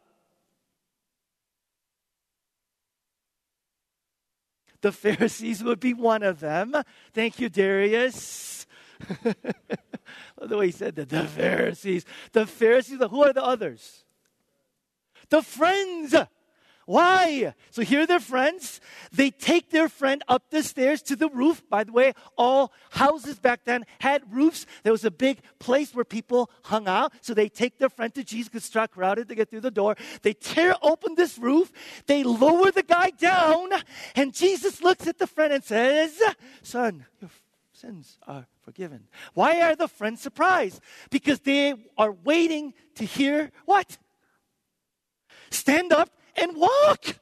The 4.82 4.92
Pharisees 4.92 5.64
would 5.64 5.80
be 5.80 5.94
one 5.94 6.24
of 6.24 6.40
them. 6.40 6.76
Thank 7.14 7.40
you, 7.40 7.50
Darius. 7.50 8.66
the 9.24 10.58
way 10.58 10.68
he 10.68 10.72
said 10.72 10.96
that. 10.96 11.10
The 11.10 11.26
Pharisees. 11.26 12.06
The 12.34 12.46
Pharisees. 12.46 13.00
Who 13.10 13.24
are 13.24 13.34
the 13.34 13.44
others? 13.44 14.04
The 15.30 15.42
friends 15.42 16.16
why? 16.92 17.54
So 17.70 17.84
here 17.84 18.02
are 18.02 18.06
their 18.06 18.20
friends. 18.20 18.82
They 19.14 19.32
take 19.32 19.70
their 19.70 19.88
friend 19.88 20.22
up 20.28 20.50
the 20.50 20.62
stairs 20.62 21.02
to 21.04 21.16
the 21.16 21.30
roof. 21.30 21.64
By 21.70 21.86
the 21.86 21.94
way, 21.94 22.12
all 22.38 22.74
houses 22.90 23.40
back 23.40 23.62
then 23.64 23.86
had 24.02 24.24
roofs. 24.30 24.66
There 24.84 24.92
was 24.92 25.06
a 25.06 25.10
big 25.10 25.40
place 25.58 25.96
where 25.96 26.04
people 26.04 26.52
hung 26.64 26.90
out. 26.90 27.14
So 27.22 27.34
they 27.34 27.48
take 27.48 27.78
their 27.78 27.88
friend 27.88 28.14
to 28.16 28.26
Jesus 28.26 28.50
because 28.50 28.68
it's 28.68 28.92
crowded 28.92 29.30
to 29.30 29.36
get 29.36 29.50
through 29.50 29.62
the 29.62 29.72
door. 29.72 29.96
They 30.22 30.34
tear 30.34 30.76
open 30.82 31.16
this 31.16 31.38
roof. 31.38 31.72
They 32.08 32.26
lower 32.26 32.72
the 32.72 32.84
guy 32.84 33.12
down. 33.12 33.70
And 34.14 34.34
Jesus 34.34 34.82
looks 34.82 35.08
at 35.08 35.18
the 35.18 35.28
friend 35.28 35.54
and 35.54 35.64
says, 35.64 36.22
Son, 36.62 37.06
your 37.22 37.30
sins 37.72 38.18
are 38.28 38.48
forgiven. 38.64 39.08
Why 39.34 39.62
are 39.62 39.78
the 39.78 39.88
friends 39.88 40.20
surprised? 40.20 40.82
Because 41.10 41.40
they 41.40 41.74
are 41.98 42.12
waiting 42.12 42.74
to 42.96 43.06
hear 43.06 43.50
what? 43.64 43.98
Stand 45.52 45.94
up 45.94 46.10
and 46.36 46.56
walk. 46.56 47.20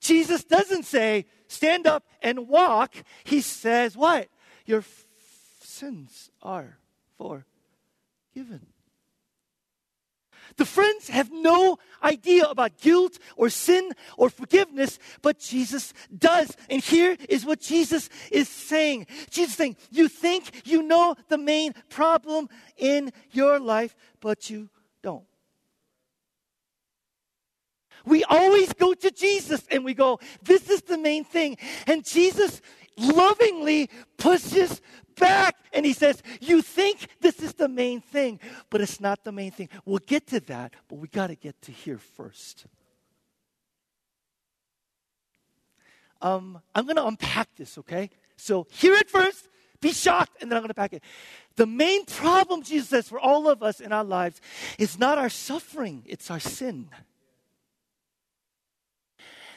Jesus 0.00 0.44
doesn't 0.44 0.84
say, 0.84 1.26
stand 1.48 1.86
up 1.86 2.04
and 2.22 2.48
walk. 2.48 2.94
He 3.24 3.40
says, 3.40 3.96
what? 3.96 4.28
Your 4.64 4.80
f- 4.80 5.06
sins 5.60 6.30
are 6.42 6.78
forgiven. 7.18 8.66
The 10.56 10.64
friends 10.64 11.08
have 11.08 11.30
no 11.30 11.78
idea 12.02 12.44
about 12.44 12.78
guilt 12.78 13.18
or 13.36 13.50
sin 13.50 13.92
or 14.16 14.30
forgiveness, 14.30 14.98
but 15.22 15.38
Jesus 15.38 15.92
does. 16.16 16.56
And 16.70 16.82
here 16.82 17.16
is 17.28 17.44
what 17.44 17.60
Jesus 17.60 18.08
is 18.30 18.48
saying. 18.48 19.06
Jesus 19.28 19.54
saying, 19.56 19.76
You 19.90 20.08
think 20.08 20.62
you 20.64 20.82
know 20.82 21.16
the 21.28 21.38
main 21.38 21.74
problem 21.90 22.48
in 22.76 23.12
your 23.32 23.58
life, 23.58 23.94
but 24.20 24.48
you 24.48 24.70
don't. 25.02 25.24
We 28.06 28.24
always 28.24 28.72
go 28.72 28.94
to 28.94 29.10
Jesus 29.10 29.64
and 29.70 29.84
we 29.84 29.92
go, 29.92 30.20
this 30.42 30.70
is 30.70 30.82
the 30.82 30.96
main 30.96 31.24
thing. 31.24 31.58
And 31.86 32.04
Jesus 32.04 32.62
lovingly 32.96 33.90
pushes 34.16 34.80
back 35.18 35.56
and 35.72 35.84
he 35.84 35.92
says, 35.92 36.22
You 36.40 36.62
think 36.62 37.08
this 37.20 37.40
is 37.40 37.54
the 37.54 37.68
main 37.68 38.00
thing, 38.00 38.40
but 38.70 38.80
it's 38.80 39.00
not 39.00 39.24
the 39.24 39.32
main 39.32 39.50
thing. 39.50 39.68
We'll 39.84 39.98
get 39.98 40.26
to 40.28 40.40
that, 40.40 40.74
but 40.88 40.96
we 40.98 41.08
got 41.08 41.28
to 41.28 41.34
get 41.34 41.60
to 41.62 41.72
here 41.72 41.98
first. 41.98 42.66
Um, 46.22 46.60
I'm 46.74 46.84
going 46.84 46.96
to 46.96 47.06
unpack 47.06 47.48
this, 47.56 47.76
okay? 47.78 48.10
So, 48.36 48.66
hear 48.70 48.94
it 48.94 49.10
first, 49.10 49.48
be 49.80 49.92
shocked, 49.92 50.40
and 50.40 50.50
then 50.50 50.56
I'm 50.56 50.62
going 50.62 50.68
to 50.68 50.74
pack 50.74 50.94
it. 50.94 51.02
The 51.56 51.66
main 51.66 52.06
problem, 52.06 52.62
Jesus 52.62 52.88
says, 52.88 53.08
for 53.08 53.20
all 53.20 53.48
of 53.48 53.62
us 53.62 53.80
in 53.80 53.92
our 53.92 54.04
lives 54.04 54.40
is 54.78 54.98
not 54.98 55.18
our 55.18 55.28
suffering, 55.28 56.02
it's 56.06 56.30
our 56.30 56.40
sin. 56.40 56.88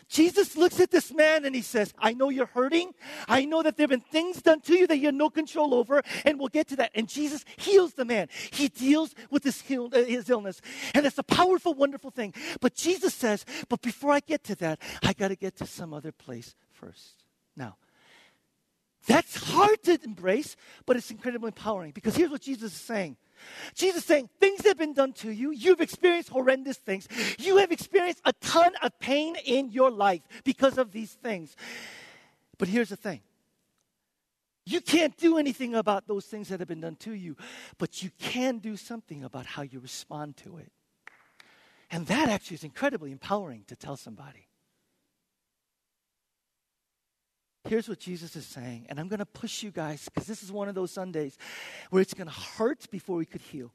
Jesus 0.10 0.58
looks 0.58 0.80
at 0.80 0.89
this 0.89 1.13
man 1.13 1.46
and 1.46 1.56
he 1.56 1.62
says, 1.62 1.94
I 2.00 2.13
know 2.13 2.30
you're 2.30 2.48
hurting. 2.48 2.96
I 3.28 3.46
know 3.46 3.62
that 3.62 3.78
there 3.78 3.84
have 3.84 3.92
been 3.92 4.00
things 4.01 4.42
done 4.42 4.60
to 4.62 4.74
you 4.74 4.88
that 4.88 4.98
you 4.98 5.06
have 5.06 5.16
no 5.16 5.30
control 5.30 5.75
over, 5.75 6.01
and 6.25 6.39
we'll 6.39 6.50
get 6.50 6.68
to 6.70 6.75
that. 6.78 6.92
And 6.96 7.08
Jesus 7.08 7.46
heals 7.58 7.94
the 7.94 8.06
man. 8.06 8.28
He 8.51 8.70
deals 8.70 9.13
with 9.30 9.44
his, 9.44 9.62
heal, 9.62 9.89
uh, 9.94 10.04
his 10.04 10.28
illness. 10.30 10.62
And 10.96 11.06
it's 11.06 11.20
a 11.20 11.24
powerful, 11.24 11.75
wonderful 11.75 12.10
thing. 12.10 12.34
But 12.60 12.74
Jesus 12.74 13.13
says, 13.13 13.46
But 13.70 13.82
before 13.82 14.12
I 14.12 14.20
get 14.20 14.44
to 14.46 14.56
that, 14.56 14.82
I 15.04 15.13
got 15.13 15.28
to 15.28 15.36
get 15.36 15.56
to 15.58 15.68
some 15.68 15.94
other 15.94 16.12
place 16.12 16.56
first. 16.72 17.24
Now, 17.56 17.78
that's 19.06 19.36
hard 19.36 19.84
to 19.84 20.00
embrace, 20.04 20.56
but 20.88 20.98
it's 20.98 21.12
incredibly 21.12 21.48
empowering 21.50 21.92
because 21.92 22.16
here's 22.16 22.32
what 22.32 22.42
Jesus 22.42 22.74
is 22.74 22.82
saying 22.82 23.16
Jesus 23.74 24.05
saying, 24.05 24.29
things 24.39 24.65
have 24.65 24.77
been 24.77 24.93
done 24.93 25.13
to 25.13 25.31
you. 25.31 25.51
You've 25.51 25.81
experienced 25.81 26.29
horrendous 26.29 26.77
things. 26.77 27.08
You 27.38 27.58
have 27.58 27.72
experienced 27.72 28.22
a 28.25 28.34
ton 28.34 28.74
of 28.81 28.98
pain 29.00 29.36
in 29.46 29.72
your 29.72 29.91
life 29.91 30.22
because 30.43 30.77
of 30.77 30.91
these 30.91 31.13
things. 31.13 31.55
But 32.58 32.67
here's 32.67 32.89
the 32.89 32.98
thing 32.98 33.22
You 34.65 34.81
can't 34.81 35.15
do 35.17 35.38
anything 35.38 35.75
about 35.75 36.08
those 36.08 36.25
things 36.25 36.50
that 36.50 36.60
have 36.60 36.67
been 36.67 36.81
done 36.81 36.98
to 36.98 37.13
you, 37.13 37.38
but 37.77 38.03
you 38.03 38.12
can 38.19 38.60
do 38.60 38.75
something 38.75 39.24
about 39.24 39.46
how 39.46 39.62
you 39.62 39.79
respond 39.79 40.38
to 40.38 40.58
it. 40.58 40.72
And 41.91 42.05
that 42.08 42.29
actually 42.29 42.55
is 42.55 42.63
incredibly 42.63 43.12
empowering 43.12 43.63
to 43.67 43.75
tell 43.75 43.98
somebody. 43.98 44.49
Here's 47.70 47.88
what 47.88 48.00
Jesus 48.00 48.36
is 48.36 48.48
saying, 48.48 48.88
and 48.90 49.00
I'm 49.00 49.08
going 49.08 49.20
to 49.20 49.28
push 49.28 49.62
you 49.62 49.70
guys 49.70 50.04
because 50.06 50.26
this 50.26 50.42
is 50.42 50.52
one 50.52 50.70
of 50.70 50.74
those 50.74 50.90
Sundays 50.90 51.38
where 51.92 52.02
it's 52.02 52.16
going 52.16 52.26
to 52.26 52.34
hurt 52.34 52.90
before 52.90 53.16
we 53.16 53.28
could 53.28 53.42
heal. 53.42 53.72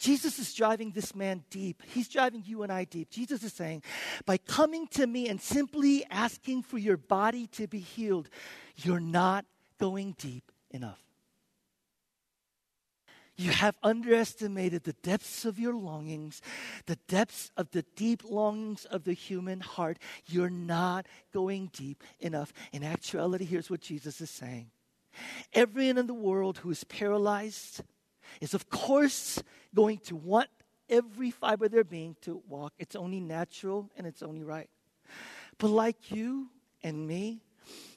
Jesus 0.00 0.40
is 0.40 0.52
driving 0.52 0.90
this 0.90 1.14
man 1.14 1.44
deep. 1.48 1.80
He's 1.94 2.08
driving 2.08 2.42
you 2.44 2.64
and 2.64 2.72
I 2.72 2.82
deep. 2.82 3.08
Jesus 3.08 3.44
is 3.44 3.52
saying, 3.52 3.84
by 4.26 4.36
coming 4.36 4.88
to 4.88 5.06
me 5.06 5.28
and 5.28 5.40
simply 5.40 6.06
asking 6.10 6.64
for 6.64 6.76
your 6.76 6.96
body 6.96 7.46
to 7.52 7.68
be 7.68 7.78
healed, 7.78 8.28
you're 8.74 8.98
not 8.98 9.44
going 9.78 10.16
deep 10.18 10.50
enough. 10.72 11.07
You 13.38 13.52
have 13.52 13.76
underestimated 13.84 14.82
the 14.82 14.94
depths 14.94 15.44
of 15.44 15.60
your 15.60 15.72
longings, 15.72 16.42
the 16.86 16.98
depths 17.06 17.52
of 17.56 17.70
the 17.70 17.84
deep 17.94 18.24
longings 18.24 18.84
of 18.84 19.04
the 19.04 19.12
human 19.12 19.60
heart. 19.60 19.98
You're 20.26 20.50
not 20.50 21.06
going 21.32 21.70
deep 21.72 22.02
enough. 22.18 22.52
In 22.72 22.82
actuality, 22.82 23.44
here's 23.44 23.70
what 23.70 23.80
Jesus 23.80 24.20
is 24.20 24.28
saying 24.28 24.72
Everyone 25.52 25.98
in 25.98 26.08
the 26.08 26.14
world 26.14 26.58
who 26.58 26.70
is 26.70 26.82
paralyzed 26.82 27.82
is, 28.40 28.54
of 28.54 28.68
course, 28.70 29.40
going 29.72 29.98
to 29.98 30.16
want 30.16 30.48
every 30.90 31.30
fiber 31.30 31.66
of 31.66 31.70
their 31.70 31.84
being 31.84 32.16
to 32.22 32.42
walk. 32.48 32.72
It's 32.76 32.96
only 32.96 33.20
natural 33.20 33.88
and 33.96 34.04
it's 34.04 34.22
only 34.22 34.42
right. 34.42 34.68
But 35.58 35.68
like 35.68 36.10
you 36.10 36.48
and 36.82 37.06
me, 37.06 37.40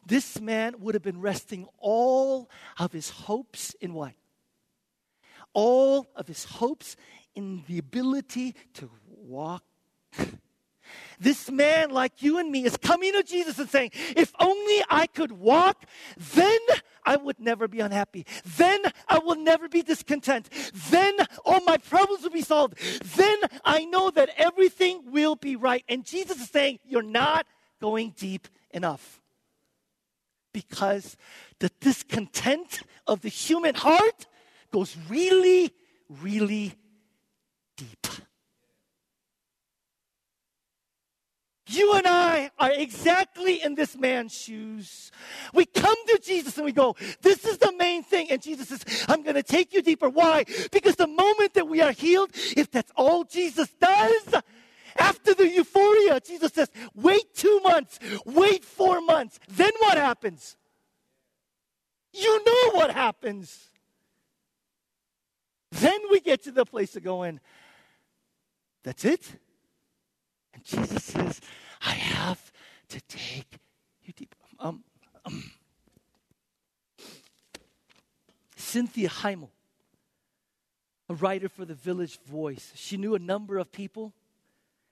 this 0.06 0.40
man 0.40 0.76
would 0.82 0.94
have 0.94 1.04
been 1.04 1.20
resting 1.20 1.68
all 1.80 2.48
of 2.78 2.92
his 2.92 3.10
hopes 3.10 3.74
in 3.82 3.96
what? 3.96 4.14
All 5.54 6.08
of 6.16 6.28
his 6.28 6.46
hopes 6.46 6.96
in 7.36 7.64
the 7.68 7.78
ability 7.78 8.56
to 8.76 8.90
walk. 9.08 9.64
This 11.20 11.52
man, 11.52 11.92
like 11.92 12.22
you 12.22 12.40
and 12.40 12.52
me, 12.52 12.66
is 12.66 12.78
coming 12.78 13.14
to 13.14 13.24
Jesus 13.24 13.60
and 13.60 13.70
saying, 13.70 13.92
If 14.16 14.34
only 14.40 14.84
I 14.90 15.08
could 15.08 15.32
walk, 15.32 15.86
then 16.34 16.60
I 17.06 17.16
would 17.16 17.40
never 17.40 17.68
be 17.68 17.80
unhappy. 17.80 18.26
Then 18.58 18.82
I 19.08 19.20
will 19.20 19.36
never 19.36 19.70
be 19.70 19.84
discontent. 19.84 20.50
Then 20.90 21.16
all 21.46 21.62
my 21.62 21.78
problems 21.78 22.24
will 22.24 22.32
be 22.32 22.42
solved. 22.42 22.78
Then 23.16 23.38
I 23.64 23.86
know 23.86 24.10
that 24.12 24.30
everything 24.36 25.12
will 25.12 25.36
be 25.36 25.56
right. 25.56 25.84
And 25.88 26.04
Jesus 26.04 26.42
is 26.42 26.50
saying, 26.50 26.80
You're 26.84 27.04
not 27.04 27.46
going 27.80 28.14
deep 28.18 28.48
enough. 28.72 29.22
Because 30.54 31.16
the 31.60 31.72
discontent 31.80 32.82
of 33.08 33.22
the 33.22 33.30
human 33.30 33.76
heart 33.76 34.28
goes 34.72 34.96
really, 35.10 35.74
really 36.10 36.74
deep. 37.78 38.08
You 41.68 41.94
and 41.94 42.06
I 42.06 42.52
are 42.60 42.72
exactly 42.72 43.64
in 43.64 43.76
this 43.76 43.98
man's 43.98 44.34
shoes. 44.34 45.10
We 45.54 45.66
come 45.66 45.96
to 46.08 46.20
Jesus 46.22 46.58
and 46.58 46.66
we 46.66 46.74
go, 46.74 46.98
This 47.22 47.46
is 47.46 47.60
the 47.60 47.72
main 47.78 48.04
thing. 48.04 48.30
And 48.30 48.42
Jesus 48.42 48.68
says, 48.68 49.06
I'm 49.08 49.24
going 49.24 49.36
to 49.36 49.44
take 49.44 49.74
you 49.74 49.82
deeper. 49.82 50.10
Why? 50.10 50.44
Because 50.72 50.98
the 50.98 51.08
moment 51.08 51.54
that 51.54 51.68
we 51.68 51.80
are 51.82 51.92
healed, 51.92 52.32
if 52.34 52.70
that's 52.72 52.92
all 52.98 53.24
Jesus 53.24 53.70
does, 53.80 54.42
after 54.98 55.34
the 55.34 55.48
euphoria, 55.48 56.20
Jesus 56.20 56.52
says, 56.52 56.70
Wait 56.94 57.34
two 57.36 57.62
months, 57.64 58.00
wait 58.26 58.66
four 58.66 59.00
months. 59.00 59.40
Then 59.48 59.72
what 59.80 59.98
happens? 59.98 60.58
You 62.14 62.44
know 62.44 62.72
what 62.72 62.92
happens. 62.92 63.71
Then 65.72 66.00
we 66.10 66.20
get 66.20 66.44
to 66.44 66.52
the 66.52 66.66
place 66.66 66.96
of 66.96 67.04
going, 67.04 67.40
that's 68.84 69.06
it? 69.06 69.32
And 70.54 70.64
Jesus 70.64 71.04
says, 71.04 71.42
I 71.82 71.92
have 71.92 72.52
to 72.90 73.02
take 73.02 73.60
you 74.04 74.14
deep. 74.14 74.36
Um, 74.60 74.84
um. 75.26 75.52
Cynthia 78.56 79.10
Heimel, 79.10 79.50
a 81.10 81.16
writer 81.16 81.50
for 81.50 81.66
the 81.66 81.74
Village 81.74 82.20
Voice, 82.22 82.72
she 82.76 82.98
knew 82.98 83.16
a 83.16 83.20
number 83.20 83.58
of 83.58 83.72
people 83.72 84.14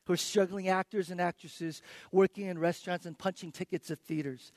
who 0.05 0.13
are 0.13 0.17
struggling 0.17 0.69
actors 0.69 1.11
and 1.11 1.21
actresses 1.21 1.81
working 2.11 2.47
in 2.47 2.57
restaurants 2.57 3.05
and 3.05 3.17
punching 3.17 3.51
tickets 3.51 3.91
at 3.91 3.99
theaters 3.99 4.51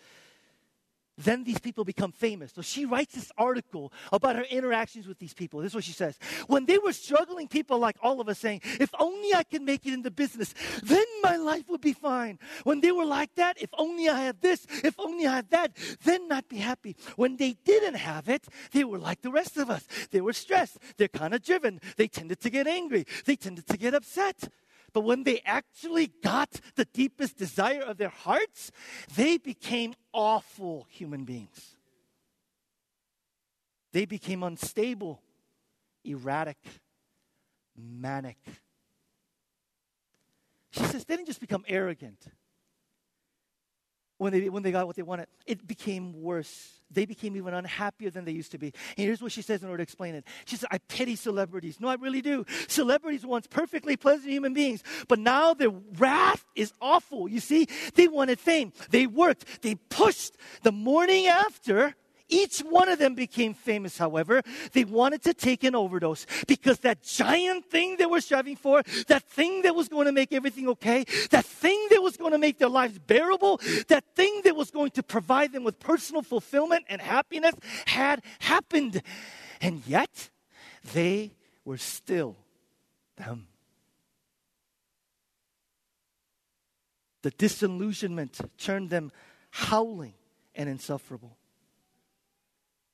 then 1.19 1.45
these 1.45 1.59
people 1.59 1.85
become 1.85 2.13
famous. 2.13 2.53
So 2.55 2.63
she 2.63 2.85
writes 2.85 3.15
this 3.15 3.31
article 3.37 3.93
about 4.13 4.37
her 4.37 4.45
interactions 4.45 5.07
with 5.07 5.19
these 5.19 5.35
people. 5.35 5.61
This 5.61 5.73
is 5.73 5.75
what 5.75 5.85
she 5.85 5.93
says. 5.93 6.19
When 6.47 6.67
they 6.67 6.79
were 6.79 6.93
struggling 6.93 7.49
people 7.49 7.79
like 7.79 7.97
all 8.03 8.21
of 8.21 8.29
us 8.29 8.39
saying, 8.39 8.63
if 8.81 8.91
only 8.99 9.35
I 9.35 9.43
could 9.43 9.63
make 9.63 9.87
it 9.87 9.93
in 9.93 10.03
the 10.03 10.11
business, 10.11 10.55
then 10.83 11.05
my 11.23 11.37
life 11.37 11.69
would 11.69 11.81
be 11.81 11.93
fine. 11.93 12.39
When 12.65 12.81
they 12.81 12.93
were 12.93 13.05
like 13.05 13.35
that, 13.37 13.61
if 13.61 13.71
only 13.79 14.09
I 14.09 14.21
had 14.21 14.41
this, 14.41 14.67
if 14.83 14.95
only 14.99 15.27
I 15.27 15.37
had 15.37 15.51
that, 15.51 15.77
then 16.05 16.31
I'd 16.31 16.49
be 16.49 16.59
happy. 16.59 16.97
When 17.17 17.37
they 17.37 17.57
didn't 17.65 17.95
have 17.95 18.29
it, 18.29 18.47
they 18.73 18.85
were 18.85 18.99
like 18.99 19.23
the 19.23 19.31
rest 19.31 19.57
of 19.57 19.71
us. 19.71 19.87
They 20.11 20.21
were 20.21 20.33
stressed. 20.33 20.79
They're 20.97 21.09
kind 21.09 21.35
of 21.35 21.43
driven. 21.43 21.81
They 21.97 22.09
tended 22.09 22.41
to 22.41 22.51
get 22.51 22.67
angry. 22.67 23.07
They 23.25 23.37
tended 23.37 23.67
to 23.69 23.77
get 23.77 23.95
upset. 23.95 24.49
But 24.93 25.03
when 25.03 25.25
they 25.25 25.41
actually 25.45 26.13
got 26.23 26.61
the 26.75 26.85
deepest 26.85 27.39
desire 27.39 27.83
of 27.83 27.97
their 27.97 28.11
hearts, 28.11 28.71
they 29.15 29.39
became 29.39 29.95
awful 30.13 30.87
human 30.91 31.25
beings. 31.25 31.77
They 33.93 34.05
became 34.05 34.43
unstable, 34.43 35.23
erratic, 36.05 36.59
manic. 37.77 38.39
She 40.71 40.85
says 40.85 41.05
they 41.05 41.17
didn't 41.17 41.29
just 41.29 41.41
become 41.41 41.65
arrogant 41.69 42.27
when 44.23 44.33
they, 44.33 44.49
when 44.49 44.63
they 44.63 44.73
got 44.73 44.87
what 44.87 44.97
they 44.97 45.03
wanted. 45.03 45.27
It 45.47 45.67
became 45.67 46.23
worse 46.23 46.79
they 46.95 47.07
became 47.07 47.37
even 47.37 47.55
unhappier 47.55 48.11
than 48.11 48.25
they 48.25 48.33
used 48.33 48.53
to 48.53 48.59
be. 48.59 48.67
And 48.67 49.07
here's 49.07 49.23
what 49.23 49.33
she 49.33 49.43
says 49.43 49.63
in 49.63 49.69
order 49.69 49.79
to 49.79 49.83
explain 49.83 50.15
it. 50.15 50.27
She 50.45 50.57
says, 50.57 50.69
I 50.71 50.79
pity 50.89 51.17
celebrities. 51.17 51.81
No, 51.81 51.89
I 51.89 51.95
really 51.95 52.21
do. 52.21 52.45
Celebrities 52.69 53.25
once 53.25 53.47
perfectly 53.47 53.97
pleasant 53.97 54.31
human 54.31 54.53
beings, 54.53 54.83
but 55.09 55.19
now 55.19 55.55
their 55.55 55.71
wrath 55.71 56.45
is 56.55 56.73
awful. 56.81 57.29
You 57.29 57.41
see, 57.41 57.67
they 57.95 58.09
wanted 58.09 58.39
fame. 58.39 58.73
They 58.91 59.07
worked. 59.07 59.63
They 59.63 59.77
pushed. 59.77 60.37
The 60.63 60.73
morning 60.73 61.27
after, 61.27 61.95
each 62.33 62.61
one 62.61 62.89
of 62.89 62.99
them 62.99 63.15
became 63.15 63.53
famous, 63.53 63.99
however. 63.99 64.43
They 64.73 64.85
wanted 64.85 65.23
to 65.25 65.35
take 65.35 65.63
an 65.65 65.75
overdose 65.75 66.27
because 66.47 66.79
that 66.81 67.03
giant 67.03 67.67
thing 67.67 67.97
they 67.99 68.07
were 68.07 68.21
striving 68.21 68.57
for, 68.57 68.83
that 69.09 69.23
thing 69.25 69.63
that 69.63 69.75
was 69.75 69.89
going 69.89 70.07
to 70.07 70.13
make 70.13 70.33
everything 70.33 70.67
okay, 70.69 71.05
that 71.31 71.45
thing 71.45 71.89
that 71.91 72.03
was 72.03 72.17
going 72.17 72.33
to 72.33 72.39
make 72.39 72.59
their 72.59 72.71
lives 72.71 72.99
bearable, 72.99 73.61
that 73.89 74.05
thing 74.17 74.41
that 74.45 74.57
was 74.57 74.71
going 74.71 74.91
to 74.93 75.03
provide 75.03 75.53
them 75.53 75.63
with 75.63 75.79
personal 75.79 76.23
fulfillment 76.23 76.85
and 76.89 77.01
happiness 77.03 77.55
had 77.87 78.23
happened. 78.39 79.03
And 79.61 79.83
yet, 79.87 80.31
they 80.95 81.33
were 81.65 81.77
still 81.77 82.37
them. 83.17 83.47
The 87.23 87.31
disillusionment 87.31 88.41
turned 88.59 88.91
them 88.91 89.13
howling 89.51 90.15
and 90.55 90.69
insufferable. 90.69 91.37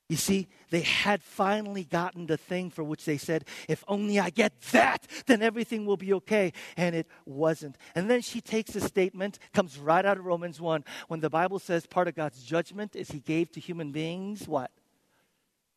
You 0.09 0.17
see, 0.17 0.47
they 0.71 0.81
had 0.81 1.21
finally 1.21 1.83
gotten 1.83 2.25
the 2.25 2.35
thing 2.35 2.71
for 2.71 2.83
which 2.83 3.05
they 3.05 3.17
said, 3.17 3.45
if 3.67 3.83
only 3.87 4.19
I 4.19 4.31
get 4.31 4.59
that, 4.71 5.05
then 5.27 5.43
everything 5.43 5.85
will 5.85 5.97
be 5.97 6.13
okay. 6.15 6.51
And 6.75 6.95
it 6.95 7.07
wasn't. 7.25 7.77
And 7.93 8.09
then 8.09 8.21
she 8.21 8.41
takes 8.41 8.75
a 8.75 8.81
statement, 8.81 9.37
comes 9.53 9.77
right 9.77 10.03
out 10.03 10.17
of 10.17 10.25
Romans 10.25 10.59
1, 10.59 10.83
when 11.09 11.19
the 11.19 11.29
Bible 11.29 11.59
says 11.59 11.85
part 11.85 12.07
of 12.07 12.15
God's 12.15 12.43
judgment 12.43 12.95
is 12.95 13.11
He 13.11 13.19
gave 13.19 13.51
to 13.51 13.59
human 13.59 13.91
beings 13.91 14.47
what? 14.47 14.71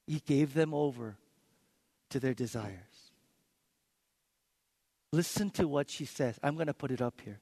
He 0.06 0.20
gave 0.20 0.54
them 0.54 0.72
over 0.72 1.18
to 2.08 2.18
their 2.18 2.34
desires. 2.34 3.12
Listen 5.12 5.50
to 5.50 5.68
what 5.68 5.90
she 5.90 6.06
says. 6.06 6.38
I'm 6.42 6.54
going 6.54 6.68
to 6.68 6.74
put 6.74 6.90
it 6.90 7.02
up 7.02 7.20
here. 7.22 7.38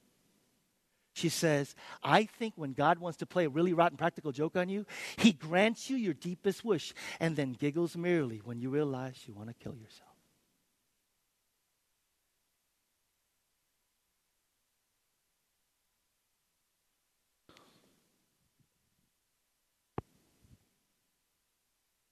She 1.13 1.29
says, 1.29 1.75
I 2.03 2.23
think 2.23 2.53
when 2.55 2.73
God 2.73 2.99
wants 2.99 3.17
to 3.17 3.25
play 3.25 3.45
a 3.45 3.49
really 3.49 3.73
rotten 3.73 3.97
practical 3.97 4.31
joke 4.31 4.55
on 4.55 4.69
you, 4.69 4.85
he 5.17 5.33
grants 5.33 5.89
you 5.89 5.97
your 5.97 6.13
deepest 6.13 6.63
wish 6.63 6.93
and 7.19 7.35
then 7.35 7.51
giggles 7.53 7.97
merrily 7.97 8.41
when 8.43 8.59
you 8.59 8.69
realize 8.69 9.23
you 9.27 9.33
want 9.33 9.49
to 9.49 9.55
kill 9.55 9.75
yourself. 9.75 10.07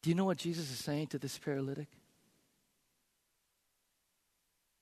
Do 0.01 0.09
you 0.09 0.15
know 0.15 0.25
what 0.25 0.37
Jesus 0.37 0.71
is 0.71 0.79
saying 0.79 1.07
to 1.07 1.19
this 1.19 1.37
paralytic? 1.37 1.87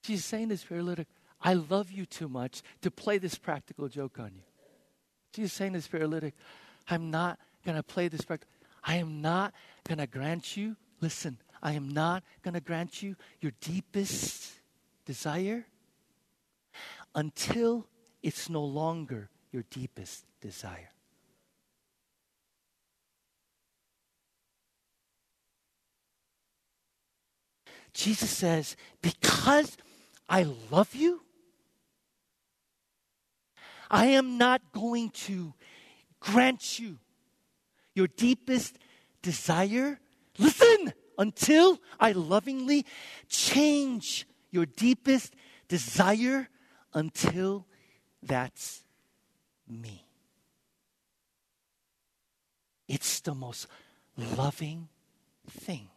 Jesus 0.04 0.26
saying 0.26 0.48
this 0.48 0.64
paralytic, 0.64 1.08
I 1.42 1.54
love 1.54 1.92
you 1.92 2.06
too 2.06 2.28
much 2.28 2.62
to 2.82 2.92
play 2.92 3.18
this 3.18 3.36
practical 3.36 3.88
joke 3.88 4.20
on 4.20 4.32
you. 4.36 4.42
Jesus 5.34 5.54
saying 5.54 5.74
to 5.74 5.80
this 5.80 5.88
paralytic, 5.88 6.34
I'm 6.90 7.12
not 7.12 7.40
going 7.66 7.78
to 7.78 7.84
play 7.84 8.08
this 8.08 8.22
practical. 8.22 8.52
I 8.84 8.96
am 8.96 9.22
not 9.22 9.54
going 9.88 10.00
to 10.00 10.08
grant 10.08 10.58
you, 10.58 10.76
listen, 11.02 11.38
I 11.62 11.74
am 11.74 11.90
not 11.90 12.24
going 12.44 12.54
to 12.54 12.62
grant 12.62 13.04
you 13.04 13.16
your 13.42 13.52
deepest 13.62 14.52
desire 15.06 15.66
until 17.14 17.88
it's 18.22 18.50
no 18.50 18.64
longer 18.64 19.30
your 19.52 19.64
deepest 19.70 20.26
desire. 20.42 20.90
Jesus 27.94 28.30
says, 28.30 28.76
Because 29.02 29.76
I 30.30 30.44
love 30.72 30.94
you, 30.94 31.22
I 33.90 34.08
am 34.08 34.38
not 34.38 34.62
going 34.72 35.10
to 35.12 35.54
grant 36.20 36.80
you 36.80 36.98
your 37.96 38.08
deepest 38.08 38.78
desire. 39.22 40.00
Listen, 40.38 40.94
until 41.18 41.80
I 42.00 42.12
lovingly 42.12 42.86
change 43.28 44.28
your 44.52 44.66
deepest 44.66 45.34
desire 45.68 46.50
until 46.94 47.66
that's 48.22 48.84
me. 49.68 50.06
It's 52.88 53.20
the 53.20 53.36
most 53.36 53.68
loving 54.16 54.88
thing 55.50 55.90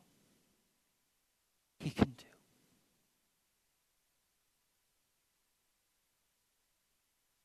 he 1.79 1.91
can 1.91 2.15
do. 2.17 2.30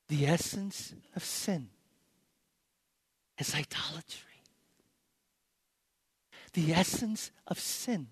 The 0.08 0.28
essence 0.28 0.94
of 1.15 1.24
sin 1.24 1.70
is 3.38 3.54
idolatry. 3.54 4.44
The 6.54 6.74
essence 6.74 7.32
of 7.48 7.60
sin 7.60 8.08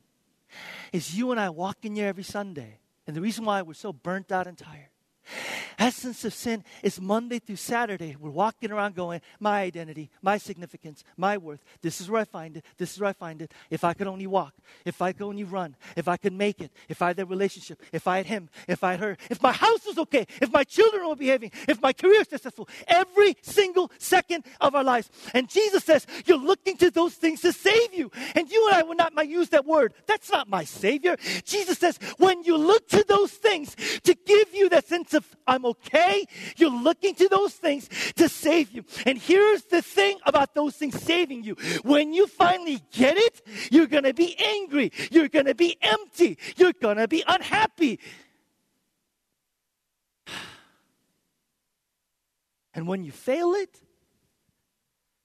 is 0.92 1.18
you 1.18 1.32
and 1.32 1.40
I 1.40 1.50
walking 1.50 1.96
here 1.96 2.08
every 2.08 2.24
Sunday. 2.24 2.80
And 3.06 3.16
the 3.16 3.22
reason 3.22 3.46
why 3.46 3.62
we're 3.62 3.74
so 3.74 3.94
burnt 3.94 4.32
out 4.32 4.48
and 4.48 4.58
tired 4.58 4.93
essence 5.78 6.26
of 6.26 6.34
sin 6.34 6.64
is 6.82 7.00
Monday 7.00 7.40
through 7.40 7.58
Saturday. 7.58 8.16
We're 8.20 8.30
walking 8.30 8.72
around 8.72 8.96
going, 8.96 9.22
my 9.40 9.62
identity, 9.62 10.10
my 10.22 10.38
significance, 10.38 11.04
my 11.18 11.38
worth. 11.38 11.64
This 11.82 12.02
is 12.02 12.10
where 12.10 12.22
I 12.22 12.26
find 12.26 12.58
it. 12.58 12.66
This 12.78 12.94
is 12.94 13.00
where 13.00 13.10
I 13.10 13.14
find 13.14 13.42
it. 13.42 13.52
If 13.70 13.84
I 13.84 13.94
could 13.94 14.08
only 14.08 14.28
walk, 14.28 14.54
if 14.86 15.02
I 15.02 15.12
could 15.12 15.24
only 15.24 15.44
run, 15.44 15.76
if 15.96 16.08
I 16.08 16.18
could 16.18 16.34
make 16.34 16.62
it, 16.62 16.72
if 16.90 17.02
I 17.02 17.08
had 17.08 17.18
that 17.18 17.28
relationship, 17.28 17.82
if 17.92 18.08
I 18.08 18.18
had 18.18 18.26
him, 18.26 18.50
if 18.68 18.84
I 18.84 18.92
had 18.92 19.00
her, 19.00 19.18
if 19.30 19.42
my 19.42 19.52
house 19.52 19.86
was 19.86 19.98
okay, 19.98 20.26
if 20.42 20.52
my 20.52 20.64
children 20.64 21.08
were 21.08 21.16
behaving, 21.16 21.52
if 21.68 21.82
my 21.82 21.94
career 21.94 22.22
is 22.22 22.28
successful, 22.28 22.68
every 22.88 23.36
single 23.42 23.92
second 23.98 24.46
of 24.62 24.76
our 24.76 24.84
lives. 24.84 25.10
And 25.34 25.50
Jesus 25.50 25.84
says, 25.84 26.06
you're 26.26 26.38
looking 26.38 26.78
to 26.78 26.92
those 26.92 27.16
things 27.16 27.42
to 27.42 27.52
save 27.54 27.94
you. 27.94 28.12
And 28.36 28.50
you 28.50 28.68
and 28.68 28.76
I 28.76 28.84
will 28.84 28.96
not 28.96 29.14
my 29.14 29.24
use 29.24 29.50
that 29.50 29.66
word. 29.66 29.94
That's 30.08 30.32
not 30.32 30.50
my 30.50 30.64
Savior. 30.64 31.18
Jesus 31.44 31.78
says, 31.78 31.98
when 32.18 32.44
you 32.44 32.58
look 32.58 32.88
to 32.90 33.04
those 33.08 33.32
things 33.32 33.76
to 34.04 34.14
give 34.14 34.54
you 34.54 34.70
that 34.70 34.88
sense 34.88 35.13
of, 35.14 35.26
I'm 35.48 35.66
okay. 35.66 36.26
You're 36.58 36.72
looking 36.72 37.16
to 37.16 37.28
those 37.28 37.54
things 37.54 37.90
to 38.16 38.30
save 38.30 38.72
you. 38.72 38.84
And 39.06 39.18
here's 39.18 39.64
the 39.64 39.82
thing 39.82 40.18
about 40.26 40.54
those 40.54 40.76
things 40.76 41.02
saving 41.02 41.44
you. 41.44 41.56
When 41.84 42.14
you 42.14 42.28
finally 42.28 42.82
get 42.92 43.18
it, 43.18 43.42
you're 43.72 43.88
going 43.88 44.04
to 44.04 44.14
be 44.14 44.36
angry. 44.38 44.92
You're 45.12 45.30
going 45.30 45.46
to 45.46 45.56
be 45.56 45.78
empty. 45.82 46.38
You're 46.58 46.74
going 46.74 46.98
to 46.98 47.08
be 47.08 47.24
unhappy. 47.28 48.00
And 52.76 52.88
when 52.88 53.04
you 53.04 53.12
fail 53.12 53.54
it, 53.54 53.80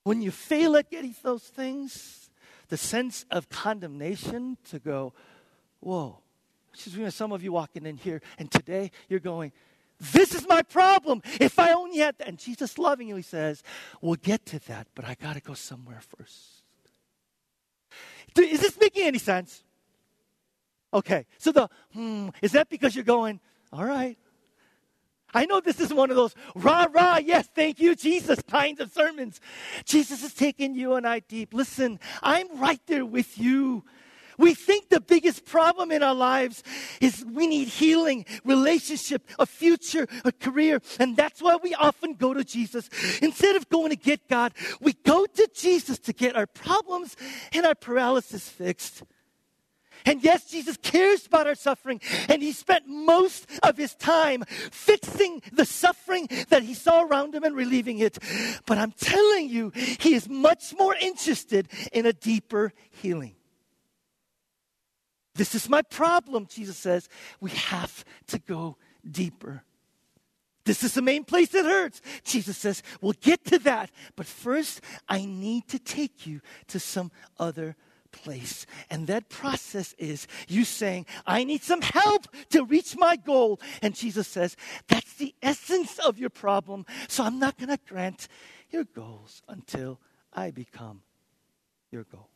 when 0.05 0.20
you 0.20 0.31
fail 0.31 0.77
at 0.77 0.90
getting 0.90 1.14
those 1.22 1.42
things, 1.42 2.29
the 2.68 2.77
sense 2.77 3.24
of 3.31 3.48
condemnation 3.48 4.57
to 4.70 4.79
go, 4.79 5.12
whoa. 5.81 6.20
Because 6.72 6.96
we 6.96 7.03
know 7.03 7.11
some 7.11 7.33
of 7.33 7.42
you 7.42 7.53
walking 7.53 7.87
in 7.87 7.96
here, 7.96 8.22
and 8.38 8.51
today 8.51 8.90
you're 9.09 9.20
going, 9.20 9.53
this 10.00 10.34
is 10.34 10.46
my 10.48 10.62
problem. 10.62 11.22
If 11.40 11.58
I 11.58 11.72
only 11.72 11.98
had 11.98 12.18
that. 12.18 12.28
And 12.28 12.38
Jesus 12.38 12.78
loving 12.78 13.08
you, 13.08 13.16
he 13.16 13.22
says, 13.22 13.62
We'll 14.00 14.16
get 14.16 14.46
to 14.46 14.58
that, 14.66 14.87
but 14.94 15.04
I 15.04 15.14
got 15.14 15.34
to 15.34 15.40
go 15.40 15.54
somewhere 15.54 16.00
first. 16.16 16.62
Is 18.37 18.61
this 18.61 18.78
making 18.78 19.04
any 19.04 19.18
sense? 19.18 19.64
Okay, 20.92 21.26
so 21.38 21.52
the, 21.52 21.68
hmm, 21.92 22.28
is 22.40 22.52
that 22.52 22.70
because 22.70 22.94
you're 22.94 23.04
going, 23.04 23.40
all 23.72 23.84
right. 23.84 24.16
I 25.34 25.44
know 25.44 25.61
this 25.61 25.80
is 25.80 25.92
one 25.92 26.08
of 26.08 26.16
those 26.16 26.34
rah, 26.54 26.87
rah, 26.90 27.18
yes, 27.18 27.48
thank 27.54 27.80
you, 27.80 27.94
Jesus 27.94 28.40
kinds 28.50 28.80
of 28.80 28.90
sermons. 28.90 29.40
Jesus 29.84 30.22
is 30.22 30.32
taking 30.32 30.74
you 30.74 30.94
and 30.94 31.06
I 31.06 31.20
deep. 31.20 31.52
Listen, 31.52 32.00
I'm 32.22 32.58
right 32.58 32.80
there 32.87 33.04
with 33.04 33.37
you. 33.37 33.84
We 34.38 34.55
think 34.55 34.88
the 34.88 35.01
biggest 35.01 35.44
problem 35.44 35.90
in 35.90 36.03
our 36.03 36.14
lives 36.14 36.62
is 37.01 37.24
we 37.24 37.46
need 37.46 37.68
healing, 37.68 38.24
relationship, 38.44 39.29
a 39.38 39.46
future, 39.46 40.07
a 40.24 40.33
career. 40.33 40.81
And 40.98 41.16
that's 41.16 41.42
why 41.42 41.57
we 41.62 41.74
often 41.74 42.14
go 42.14 42.33
to 42.33 42.44
Jesus. 42.44 42.88
Instead 43.20 43.57
of 43.57 43.68
going 43.68 43.90
to 43.90 43.96
get 43.96 44.29
God, 44.29 44.53
we 44.81 44.92
go 44.92 45.27
to 45.27 45.51
Jesus 45.55 45.98
to 46.01 46.12
get 46.12 46.37
our 46.37 46.46
problems 46.46 47.16
and 47.53 47.66
our 47.66 47.74
paralysis 47.74 48.48
fixed. 48.48 49.03
And 50.07 50.22
yes, 50.22 50.48
Jesus 50.48 50.77
cares 50.77 51.27
about 51.27 51.46
our 51.46 51.55
suffering, 51.55 52.01
and 52.29 52.40
he 52.40 52.53
spent 52.53 52.87
most 52.87 53.46
of 53.62 53.77
his 53.77 53.94
time 53.96 54.44
fixing 54.70 55.42
the 55.53 55.64
suffering 55.64 56.29
that 56.48 56.62
he 56.62 56.74
saw 56.74 57.03
around 57.03 57.35
him 57.35 57.42
and 57.42 57.57
relieving 57.57 57.98
it. 57.98 58.18
But 58.64 58.79
I'm 58.79 58.92
telling 58.92 59.48
you, 59.48 59.70
he 59.74 60.14
is 60.14 60.29
much 60.29 60.72
more 60.79 60.94
interested 60.94 61.68
in 61.92 62.07
a 62.07 62.12
deeper 62.12 62.72
healing. 62.90 63.35
This 65.38 65.55
is 65.55 65.68
my 65.68 65.83
problem, 65.83 66.46
Jesus 66.46 66.77
says. 66.77 67.09
We 67.40 67.53
have 67.53 68.05
to 68.27 68.40
go 68.40 68.77
deeper. 69.09 69.62
This 70.64 70.83
is 70.83 70.94
the 70.94 71.01
main 71.01 71.22
place 71.22 71.51
that 71.51 71.64
hurts. 71.64 72.03
Jesus 72.24 72.59
says, 72.59 72.83
We'll 73.01 73.14
get 73.20 73.44
to 73.46 73.59
that. 73.61 73.92
But 74.16 74.27
first, 74.27 74.81
I 75.09 75.24
need 75.24 75.68
to 75.68 75.79
take 75.79 76.27
you 76.27 76.40
to 76.66 76.81
some 76.81 77.12
other 77.38 77.77
place. 78.11 78.66
And 78.90 79.07
that 79.07 79.29
process 79.29 79.94
is 79.96 80.27
you 80.48 80.64
saying, 80.64 81.07
I 81.24 81.44
need 81.44 81.62
some 81.62 81.83
help 81.83 82.27
to 82.51 82.64
reach 82.64 82.96
my 82.96 83.14
goal. 83.14 83.61
And 83.81 83.94
Jesus 83.94 84.27
says, 84.27 84.57
That's 84.88 85.14
the 85.14 85.37
essence 85.40 86.01
of 86.01 86.18
your 86.18 86.31
problem. 86.31 86.85
So 87.07 87.22
I'm 87.22 87.38
not 87.38 87.59
going 87.59 87.70
to 87.70 87.79
grant 87.88 88.27
your 88.70 88.85
goals 88.85 89.40
until 89.48 90.01
I 90.33 90.51
become 90.51 91.03
your 91.92 92.03
goal. 92.03 92.29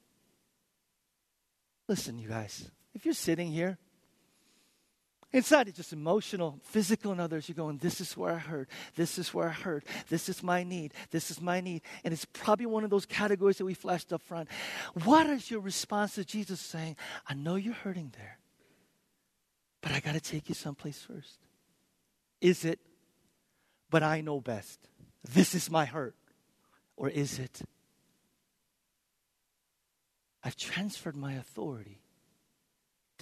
Listen, 1.88 2.16
you 2.16 2.28
guys. 2.28 2.70
If 2.94 3.04
you're 3.04 3.14
sitting 3.14 3.50
here, 3.50 3.78
Inside, 5.32 5.68
it's 5.68 5.78
just 5.78 5.94
emotional, 5.94 6.58
physical, 6.62 7.10
and 7.10 7.20
others. 7.20 7.48
You're 7.48 7.56
going, 7.56 7.78
This 7.78 8.02
is 8.02 8.16
where 8.16 8.34
I 8.34 8.38
hurt. 8.38 8.68
This 8.96 9.18
is 9.18 9.32
where 9.32 9.48
I 9.48 9.52
hurt. 9.52 9.84
This 10.10 10.28
is 10.28 10.42
my 10.42 10.62
need. 10.62 10.92
This 11.10 11.30
is 11.30 11.40
my 11.40 11.60
need. 11.60 11.80
And 12.04 12.12
it's 12.12 12.26
probably 12.26 12.66
one 12.66 12.84
of 12.84 12.90
those 12.90 13.06
categories 13.06 13.56
that 13.56 13.64
we 13.64 13.72
flashed 13.72 14.12
up 14.12 14.22
front. 14.22 14.50
What 15.04 15.26
is 15.28 15.50
your 15.50 15.60
response 15.60 16.16
to 16.16 16.24
Jesus 16.24 16.60
saying, 16.60 16.96
I 17.26 17.32
know 17.32 17.54
you're 17.54 17.72
hurting 17.72 18.12
there, 18.18 18.38
but 19.80 19.92
I 19.92 20.00
got 20.00 20.12
to 20.12 20.20
take 20.20 20.50
you 20.50 20.54
someplace 20.54 21.00
first? 21.00 21.38
Is 22.42 22.66
it, 22.66 22.78
but 23.88 24.02
I 24.02 24.20
know 24.20 24.38
best? 24.38 24.80
This 25.26 25.54
is 25.54 25.70
my 25.70 25.86
hurt. 25.86 26.14
Or 26.94 27.08
is 27.08 27.38
it, 27.38 27.62
I've 30.44 30.56
transferred 30.56 31.16
my 31.16 31.32
authority 31.34 32.01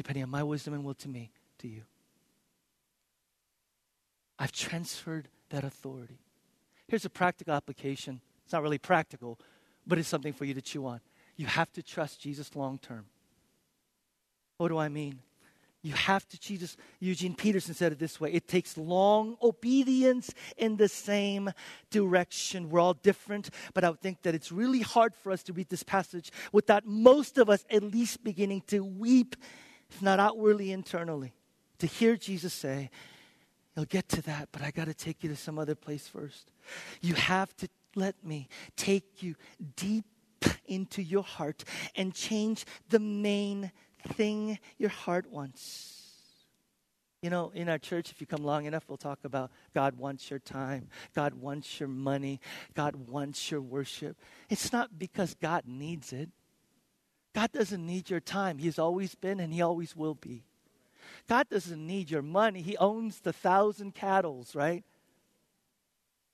depending 0.00 0.22
on 0.22 0.30
my 0.30 0.42
wisdom 0.42 0.72
and 0.72 0.82
will 0.82 0.94
to 0.94 1.10
me, 1.10 1.30
to 1.58 1.68
you. 1.68 1.82
I've 4.38 4.50
transferred 4.50 5.28
that 5.50 5.62
authority. 5.62 6.20
Here's 6.88 7.04
a 7.04 7.10
practical 7.10 7.52
application. 7.52 8.22
It's 8.42 8.54
not 8.54 8.62
really 8.62 8.78
practical, 8.78 9.38
but 9.86 9.98
it's 9.98 10.08
something 10.08 10.32
for 10.32 10.46
you 10.46 10.54
to 10.54 10.62
chew 10.62 10.86
on. 10.86 11.00
You 11.36 11.44
have 11.44 11.70
to 11.72 11.82
trust 11.82 12.18
Jesus 12.18 12.56
long 12.56 12.78
term. 12.78 13.04
What 14.56 14.68
do 14.68 14.78
I 14.78 14.88
mean? 14.88 15.18
You 15.82 15.92
have 15.92 16.26
to, 16.28 16.40
Jesus, 16.40 16.78
Eugene 16.98 17.34
Peterson 17.34 17.74
said 17.74 17.92
it 17.92 17.98
this 17.98 18.18
way 18.18 18.32
it 18.32 18.48
takes 18.48 18.78
long 18.78 19.36
obedience 19.42 20.32
in 20.56 20.78
the 20.78 20.88
same 20.88 21.50
direction. 21.90 22.70
We're 22.70 22.80
all 22.80 22.94
different, 22.94 23.50
but 23.74 23.84
I 23.84 23.90
would 23.90 24.00
think 24.00 24.22
that 24.22 24.34
it's 24.34 24.50
really 24.50 24.80
hard 24.80 25.14
for 25.14 25.30
us 25.30 25.42
to 25.42 25.52
read 25.52 25.68
this 25.68 25.82
passage 25.82 26.32
without 26.52 26.86
most 26.86 27.36
of 27.36 27.50
us 27.50 27.66
at 27.68 27.82
least 27.82 28.24
beginning 28.24 28.62
to 28.68 28.82
weep 28.82 29.36
if 29.90 30.00
not 30.02 30.20
outwardly, 30.20 30.72
internally. 30.72 31.32
To 31.78 31.86
hear 31.86 32.16
Jesus 32.16 32.52
say, 32.52 32.90
You'll 33.76 33.86
get 33.86 34.08
to 34.10 34.22
that, 34.22 34.48
but 34.52 34.62
I 34.62 34.72
got 34.72 34.86
to 34.86 34.94
take 34.94 35.22
you 35.22 35.30
to 35.30 35.36
some 35.36 35.58
other 35.58 35.74
place 35.74 36.06
first. 36.08 36.50
You 37.00 37.14
have 37.14 37.56
to 37.58 37.68
let 37.94 38.22
me 38.24 38.48
take 38.76 39.22
you 39.22 39.36
deep 39.76 40.04
into 40.66 41.02
your 41.02 41.22
heart 41.22 41.64
and 41.94 42.12
change 42.12 42.64
the 42.88 42.98
main 42.98 43.70
thing 44.14 44.58
your 44.78 44.90
heart 44.90 45.30
wants. 45.30 45.96
You 47.22 47.28
know, 47.28 47.52
in 47.54 47.68
our 47.68 47.78
church, 47.78 48.10
if 48.10 48.20
you 48.20 48.26
come 48.26 48.42
long 48.42 48.64
enough, 48.64 48.84
we'll 48.88 48.96
talk 48.96 49.20
about 49.24 49.50
God 49.74 49.96
wants 49.98 50.30
your 50.30 50.38
time, 50.38 50.88
God 51.14 51.34
wants 51.34 51.78
your 51.78 51.88
money, 51.88 52.40
God 52.74 52.96
wants 52.96 53.50
your 53.50 53.60
worship. 53.60 54.16
It's 54.48 54.72
not 54.72 54.98
because 54.98 55.34
God 55.34 55.64
needs 55.66 56.12
it. 56.12 56.30
God 57.34 57.52
doesn't 57.52 57.84
need 57.84 58.10
your 58.10 58.20
time. 58.20 58.58
He's 58.58 58.78
always 58.78 59.14
been 59.14 59.40
and 59.40 59.52
He 59.52 59.62
always 59.62 59.94
will 59.94 60.14
be. 60.14 60.44
God 61.28 61.48
doesn't 61.48 61.86
need 61.86 62.10
your 62.10 62.22
money. 62.22 62.62
He 62.62 62.76
owns 62.76 63.20
the 63.20 63.32
thousand 63.32 63.94
cattle, 63.94 64.44
right? 64.54 64.84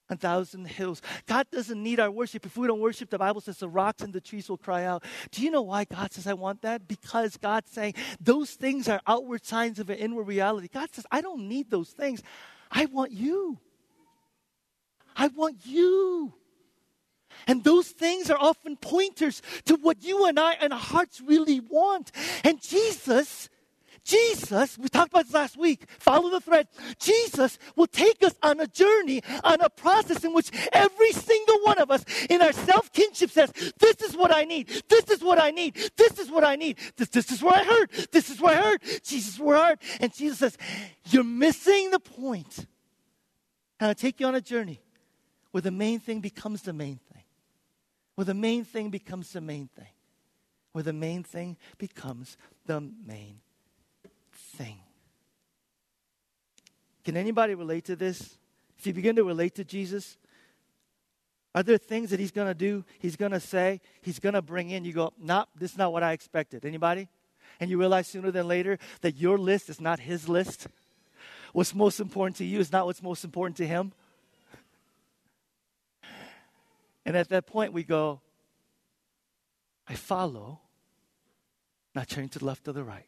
A 0.09 0.17
thousand 0.17 0.67
hills. 0.67 1.03
God 1.27 1.47
doesn't 1.51 1.83
need 1.83 1.99
our 1.99 2.11
worship. 2.11 2.47
If 2.47 2.57
we 2.57 2.67
don't 2.67 2.81
worship, 2.81 3.11
the 3.11 3.19
Bible 3.19 3.41
says 3.41 3.59
the 3.59 3.69
rocks 3.69 4.03
and 4.03 4.13
the 4.13 4.21
trees 4.21 4.49
will 4.49 4.57
cry 4.57 4.85
out. 4.85 5.03
Do 5.33 5.43
you 5.43 5.51
know 5.51 5.63
why 5.63 5.85
God 5.85 6.13
says, 6.13 6.27
I 6.27 6.35
want 6.35 6.63
that? 6.63 6.87
Because 6.87 7.37
God's 7.37 7.71
saying 7.73 7.95
those 8.21 8.53
things 8.53 8.89
are 8.89 9.01
outward 9.07 9.45
signs 9.45 9.81
of 9.81 9.91
an 9.91 9.99
inward 9.99 10.29
reality. 10.29 10.69
God 10.73 10.95
says, 10.95 11.07
I 11.11 11.21
don't 11.21 11.49
need 11.49 11.71
those 11.71 11.91
things. 11.91 12.23
I 12.71 12.87
want 12.87 13.11
you. 13.11 13.59
I 15.17 15.29
want 15.29 15.57
you. 15.65 16.35
And 17.46 17.64
those 17.64 17.88
things 17.88 18.31
are 18.31 18.38
often 18.38 18.77
pointers 18.77 19.42
to 19.66 19.77
what 19.77 20.03
you 20.03 20.27
and 20.27 20.38
I 20.38 20.55
and 20.55 20.72
our 20.72 20.79
hearts 20.79 21.20
really 21.20 21.61
want. 21.61 22.12
And 22.44 22.61
Jesus 22.61 23.49
Jesus, 24.07 24.79
we 24.79 24.88
talked 24.88 25.11
about 25.11 25.25
this 25.25 25.35
last 25.35 25.57
week, 25.57 25.85
follow 25.99 26.31
the 26.31 26.40
thread. 26.40 26.68
Jesus 27.01 27.59
will 27.75 27.88
take 27.88 28.22
us 28.22 28.35
on 28.40 28.61
a 28.61 28.66
journey, 28.68 29.20
on 29.42 29.61
a 29.61 29.68
process 29.68 30.22
in 30.22 30.33
which 30.33 30.49
every 30.72 31.11
single 31.11 31.59
one 31.62 31.79
of 31.79 31.90
us 31.90 32.05
in 32.31 32.40
our 32.40 32.53
self 32.53 32.92
kinship 32.92 33.31
says, 33.31 33.53
This 33.81 33.96
is 34.03 34.16
what 34.16 34.33
I 34.33 34.44
need. 34.44 34.68
This 34.88 35.11
is 35.11 35.22
what 35.22 35.40
I 35.40 35.51
need. 35.51 35.75
This 35.96 36.20
is 36.20 36.31
what 36.31 36.44
I 36.44 36.55
need. 36.55 36.79
This, 36.96 37.09
this 37.09 37.33
is 37.33 37.42
where 37.42 37.57
I 37.57 37.64
heard. 37.64 37.90
This 38.12 38.31
is 38.31 38.40
where 38.40 38.57
I 38.57 38.62
heard. 38.62 38.83
Jesus, 39.03 39.40
where 39.40 39.57
I 39.57 39.68
heard. 39.70 39.79
And 40.01 40.14
Jesus 40.14 40.38
says, 40.38 40.59
You're 41.07 41.25
missing 41.25 41.90
the 41.90 41.99
point. 41.99 42.59
And 43.81 43.88
I'll 43.88 43.94
take 43.96 44.20
you 44.20 44.27
on 44.27 44.37
a 44.37 44.40
journey 44.40 44.81
where 45.51 45.62
the 45.62 45.72
main 45.72 45.99
thing 45.99 46.20
becomes 46.20 46.62
the 46.62 46.72
main. 46.72 47.01
Where 48.16 48.24
the 48.24 48.35
main 48.35 48.64
thing 48.64 48.90
becomes 48.90 49.33
the 49.33 49.40
main 49.40 49.68
thing. 49.68 49.87
Where 50.72 50.83
the 50.83 50.92
main 50.92 51.22
thing 51.22 51.57
becomes 51.79 52.37
the 52.66 52.81
main 52.81 53.40
thing. 54.57 54.79
Can 57.05 57.16
anybody 57.16 57.55
relate 57.55 57.85
to 57.85 57.96
this? 57.96 58.37
If 58.79 58.87
you 58.87 58.92
begin 58.92 59.16
to 59.16 59.24
relate 59.24 59.55
to 59.55 59.64
Jesus, 59.64 60.16
are 61.55 61.62
there 61.62 61.79
things 61.79 62.11
that 62.11 62.20
he's 62.20 62.33
going 62.33 62.48
to 62.48 62.55
do, 62.55 62.85
he's 62.98 63.16
going 63.16 63.33
to 63.33 63.40
say, 63.40 63.81
he's 64.02 64.18
going 64.18 64.35
to 64.35 64.42
bring 64.42 64.70
in? 64.70 64.85
You 64.85 64.92
go, 64.92 65.12
nope, 65.18 65.48
this 65.59 65.72
is 65.72 65.79
not 65.79 65.92
what 65.92 66.02
I 66.02 66.12
expected. 66.12 66.64
Anybody? 66.66 67.09
And 67.61 67.70
you 67.70 67.79
realize 67.79 68.09
sooner 68.09 68.31
than 68.31 68.48
later 68.48 68.79
that 69.00 69.16
your 69.16 69.38
list 69.38 69.70
is 69.70 69.81
not 69.81 70.00
his 70.00 70.29
list. 70.29 70.66
What's 71.52 71.74
most 71.74 72.00
important 72.00 72.37
to 72.37 72.44
you 72.44 72.61
is 72.61 72.72
not 72.72 72.85
what's 72.85 73.02
most 73.02 73.24
important 73.24 73.57
to 73.59 73.66
him. 73.66 73.92
And 77.07 77.16
at 77.16 77.31
that 77.31 77.47
point, 77.47 77.73
we 77.73 77.85
go, 77.85 78.21
I 79.88 79.95
follow, 79.95 80.61
not 81.95 82.09
turning 82.09 82.29
to 82.31 82.40
the 82.40 82.45
left 82.45 82.69
or 82.69 82.73
the 82.73 82.85
right 82.85 83.07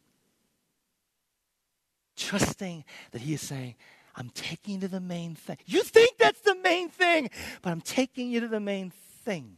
trusting 2.19 2.85
that 3.13 3.23
He 3.23 3.35
is 3.35 3.41
saying, 3.41 3.77
I'm 4.15 4.31
taking 4.31 4.75
you 4.75 4.81
to 4.81 4.89
the 4.89 5.01
main 5.01 5.35
thing. 5.35 5.57
You 5.65 5.83
think 5.83 6.19
that's 6.19 6.41
the 6.41 6.57
main 6.57 6.89
thing, 6.89 7.31
but 7.63 7.71
I'm 7.71 7.81
taking 7.81 8.31
you 8.31 8.41
to 8.41 8.49
the 8.49 8.61
main 8.61 8.91
thing. 9.25 9.57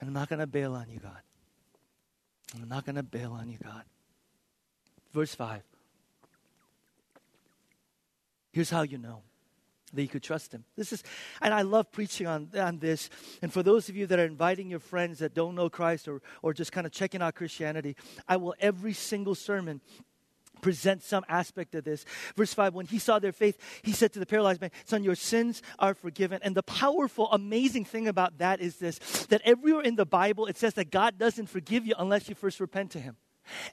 And 0.00 0.08
I'm 0.08 0.14
not 0.14 0.28
going 0.28 0.40
to 0.40 0.46
bail 0.46 0.74
on 0.74 0.88
you, 0.88 0.98
God. 0.98 1.20
I'm 2.60 2.68
not 2.68 2.84
going 2.84 2.96
to 2.96 3.02
bail 3.02 3.32
on 3.32 3.48
you, 3.48 3.58
God. 3.62 3.82
Verse 5.12 5.34
5. 5.34 5.62
Here's 8.52 8.70
how 8.70 8.82
you 8.82 8.98
know 8.98 9.22
that 9.94 10.02
you 10.02 10.08
could 10.08 10.22
trust 10.22 10.52
him. 10.52 10.64
This 10.76 10.92
is, 10.92 11.02
and 11.40 11.54
I 11.54 11.62
love 11.62 11.90
preaching 11.92 12.26
on, 12.26 12.50
on 12.58 12.78
this. 12.78 13.10
And 13.42 13.52
for 13.52 13.62
those 13.62 13.88
of 13.88 13.96
you 13.96 14.06
that 14.06 14.18
are 14.18 14.26
inviting 14.26 14.70
your 14.70 14.80
friends 14.80 15.18
that 15.20 15.34
don't 15.34 15.54
know 15.54 15.68
Christ 15.68 16.08
or, 16.08 16.22
or 16.42 16.52
just 16.52 16.72
kind 16.72 16.86
of 16.86 16.92
checking 16.92 17.22
out 17.22 17.34
Christianity, 17.34 17.96
I 18.28 18.36
will 18.36 18.54
every 18.60 18.92
single 18.92 19.34
sermon 19.34 19.80
present 20.60 21.02
some 21.02 21.24
aspect 21.28 21.74
of 21.74 21.84
this. 21.84 22.04
Verse 22.36 22.54
5 22.54 22.74
When 22.74 22.86
he 22.86 22.98
saw 22.98 23.18
their 23.18 23.32
faith, 23.32 23.58
he 23.82 23.92
said 23.92 24.12
to 24.14 24.18
the 24.18 24.26
paralyzed 24.26 24.60
man, 24.60 24.70
Son, 24.86 25.04
your 25.04 25.14
sins 25.14 25.62
are 25.78 25.94
forgiven. 25.94 26.40
And 26.42 26.54
the 26.54 26.62
powerful, 26.62 27.28
amazing 27.30 27.84
thing 27.84 28.08
about 28.08 28.38
that 28.38 28.60
is 28.60 28.76
this 28.76 28.98
that 29.26 29.42
everywhere 29.44 29.82
in 29.82 29.96
the 29.96 30.06
Bible, 30.06 30.46
it 30.46 30.56
says 30.56 30.74
that 30.74 30.90
God 30.90 31.18
doesn't 31.18 31.46
forgive 31.46 31.86
you 31.86 31.94
unless 31.98 32.28
you 32.28 32.34
first 32.34 32.60
repent 32.60 32.92
to 32.92 33.00
him. 33.00 33.16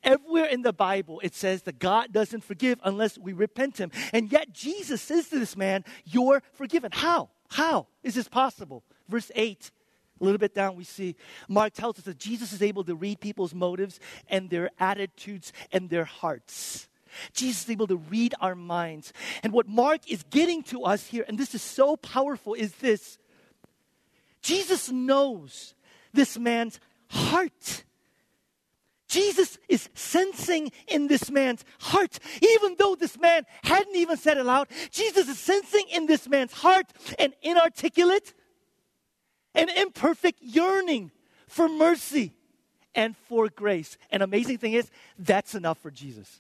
Everywhere 0.04 0.46
in 0.46 0.62
the 0.62 0.74
Bible, 0.74 1.20
it 1.24 1.36
says 1.36 1.64
that 1.64 1.80
God 1.80 2.12
doesn't 2.12 2.44
forgive 2.44 2.80
unless 2.84 3.18
we 3.18 3.34
repent 3.34 3.78
him. 3.78 3.92
And 4.14 4.32
yet, 4.32 4.54
Jesus 4.54 5.02
says 5.02 5.30
to 5.30 5.40
this 5.40 5.56
man, 5.56 5.84
You're 6.06 6.44
forgiven. 6.54 6.92
How? 6.94 7.30
How 7.50 7.88
is 8.04 8.16
this 8.16 8.28
possible? 8.28 8.84
Verse 9.08 9.32
8. 9.36 9.72
A 10.20 10.24
little 10.24 10.38
bit 10.38 10.54
down, 10.54 10.76
we 10.76 10.84
see 10.84 11.16
Mark 11.48 11.74
tells 11.74 11.98
us 11.98 12.06
that 12.06 12.20
Jesus 12.20 12.54
is 12.54 12.62
able 12.62 12.84
to 12.84 12.94
read 12.94 13.20
people's 13.20 13.56
motives 13.56 14.00
and 14.30 14.50
their 14.50 14.70
attitudes 14.80 15.52
and 15.72 15.90
their 15.90 16.06
hearts. 16.06 16.88
Jesus 17.34 17.64
is 17.64 17.70
able 17.70 17.88
to 17.88 17.98
read 17.98 18.36
our 18.40 18.56
minds. 18.56 19.14
And 19.44 19.52
what 19.52 19.68
Mark 19.68 20.10
is 20.10 20.24
getting 20.30 20.64
to 20.64 20.84
us 20.84 21.08
here, 21.08 21.26
and 21.28 21.38
this 21.38 21.56
is 21.56 21.62
so 21.62 21.98
powerful, 21.98 22.54
is 22.54 22.74
this 22.76 23.18
Jesus 24.42 24.92
knows 24.92 25.76
this 26.14 26.38
man's 26.38 26.80
heart. 27.10 27.84
Jesus 29.12 29.58
is 29.68 29.90
sensing 29.94 30.72
in 30.88 31.08
this 31.08 31.30
man's 31.30 31.66
heart, 31.82 32.18
even 32.42 32.78
though 32.80 32.96
this 32.96 33.20
man 33.20 33.46
hadn't 33.62 33.96
even 33.98 34.16
said 34.16 34.38
it 34.38 34.48
out. 34.48 34.72
Jesus 34.90 35.28
is 35.28 35.38
sensing 35.38 35.84
in 35.94 36.06
this 36.06 36.30
man's 36.30 36.54
heart 36.54 36.86
an 37.20 37.34
inarticulate, 37.42 38.34
an 39.54 39.68
imperfect 39.68 40.42
yearning 40.42 41.12
for 41.46 41.68
mercy 41.68 42.34
and 42.96 43.18
for 43.28 43.50
grace. 43.50 43.98
And 44.12 44.24
amazing 44.24 44.60
thing 44.60 44.74
is, 44.74 44.90
that's 45.20 45.56
enough 45.56 45.80
for 45.80 45.92
Jesus. 45.92 46.40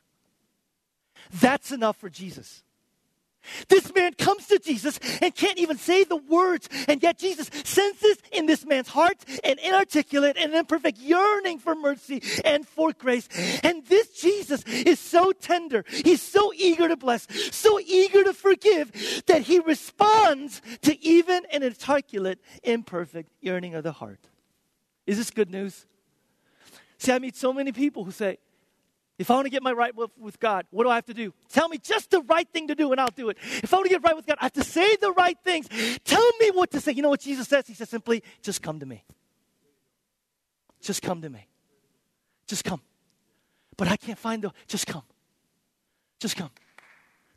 That's 1.41 1.73
enough 1.73 1.97
for 1.97 2.09
Jesus. 2.09 2.63
This 3.69 3.93
man 3.93 4.13
comes 4.13 4.47
to 4.47 4.59
Jesus 4.59 4.99
and 5.21 5.35
can't 5.35 5.57
even 5.57 5.77
say 5.77 6.03
the 6.03 6.15
words, 6.15 6.69
and 6.87 7.01
yet 7.01 7.17
Jesus 7.17 7.49
senses 7.63 8.17
in 8.31 8.45
this 8.45 8.65
man's 8.65 8.87
heart 8.87 9.17
an 9.43 9.57
inarticulate 9.59 10.37
and 10.37 10.53
imperfect 10.53 10.99
yearning 10.99 11.59
for 11.59 11.75
mercy 11.75 12.21
and 12.45 12.67
for 12.67 12.93
grace. 12.93 13.27
And 13.63 13.85
this 13.85 14.19
Jesus 14.21 14.63
is 14.63 14.99
so 14.99 15.31
tender, 15.31 15.83
he's 15.89 16.21
so 16.21 16.51
eager 16.55 16.87
to 16.87 16.97
bless, 16.97 17.27
so 17.55 17.79
eager 17.79 18.23
to 18.23 18.33
forgive, 18.33 19.23
that 19.27 19.43
he 19.43 19.59
responds 19.59 20.61
to 20.81 20.99
even 21.03 21.45
an 21.51 21.63
inarticulate, 21.63 22.39
imperfect 22.63 23.31
yearning 23.41 23.75
of 23.75 23.83
the 23.83 23.91
heart. 23.91 24.29
Is 25.05 25.17
this 25.17 25.31
good 25.31 25.49
news? 25.49 25.85
See, 26.97 27.11
I 27.11 27.19
meet 27.19 27.35
so 27.35 27.51
many 27.51 27.71
people 27.71 28.03
who 28.03 28.11
say, 28.11 28.37
if 29.21 29.29
I 29.29 29.35
want 29.35 29.45
to 29.45 29.51
get 29.51 29.61
my 29.61 29.71
right 29.71 29.95
with, 29.95 30.39
God, 30.39 30.65
what 30.71 30.83
do 30.83 30.89
I 30.89 30.95
have 30.95 31.05
to 31.05 31.13
do? 31.13 31.31
Tell 31.49 31.69
me 31.69 31.77
just 31.77 32.09
the 32.09 32.21
right 32.21 32.47
thing 32.51 32.67
to 32.69 32.75
do 32.75 32.91
and 32.91 32.99
I'll 32.99 33.07
do 33.15 33.29
it. 33.29 33.37
If 33.41 33.71
I 33.71 33.77
want 33.77 33.85
to 33.85 33.89
get 33.89 34.03
right 34.03 34.15
with 34.15 34.25
God, 34.25 34.37
I 34.41 34.45
have 34.45 34.53
to 34.53 34.63
say 34.63 34.95
the 34.95 35.11
right 35.11 35.37
things. 35.43 35.69
Tell 36.03 36.27
me 36.39 36.49
what 36.51 36.71
to 36.71 36.81
say. 36.81 36.91
You 36.93 37.03
know 37.03 37.09
what 37.09 37.21
Jesus 37.21 37.47
says? 37.47 37.67
He 37.67 37.75
says 37.75 37.89
simply, 37.89 38.23
just 38.41 38.63
come 38.63 38.79
to 38.79 38.85
me. 38.85 39.03
Just 40.81 41.03
come 41.03 41.21
to 41.21 41.29
me. 41.29 41.47
Just 42.47 42.63
come. 42.63 42.81
But 43.77 43.87
I 43.87 43.95
can't 43.95 44.17
find 44.17 44.43
the, 44.43 44.51
just 44.67 44.87
come. 44.87 45.03
Just 46.19 46.35
come. 46.35 46.49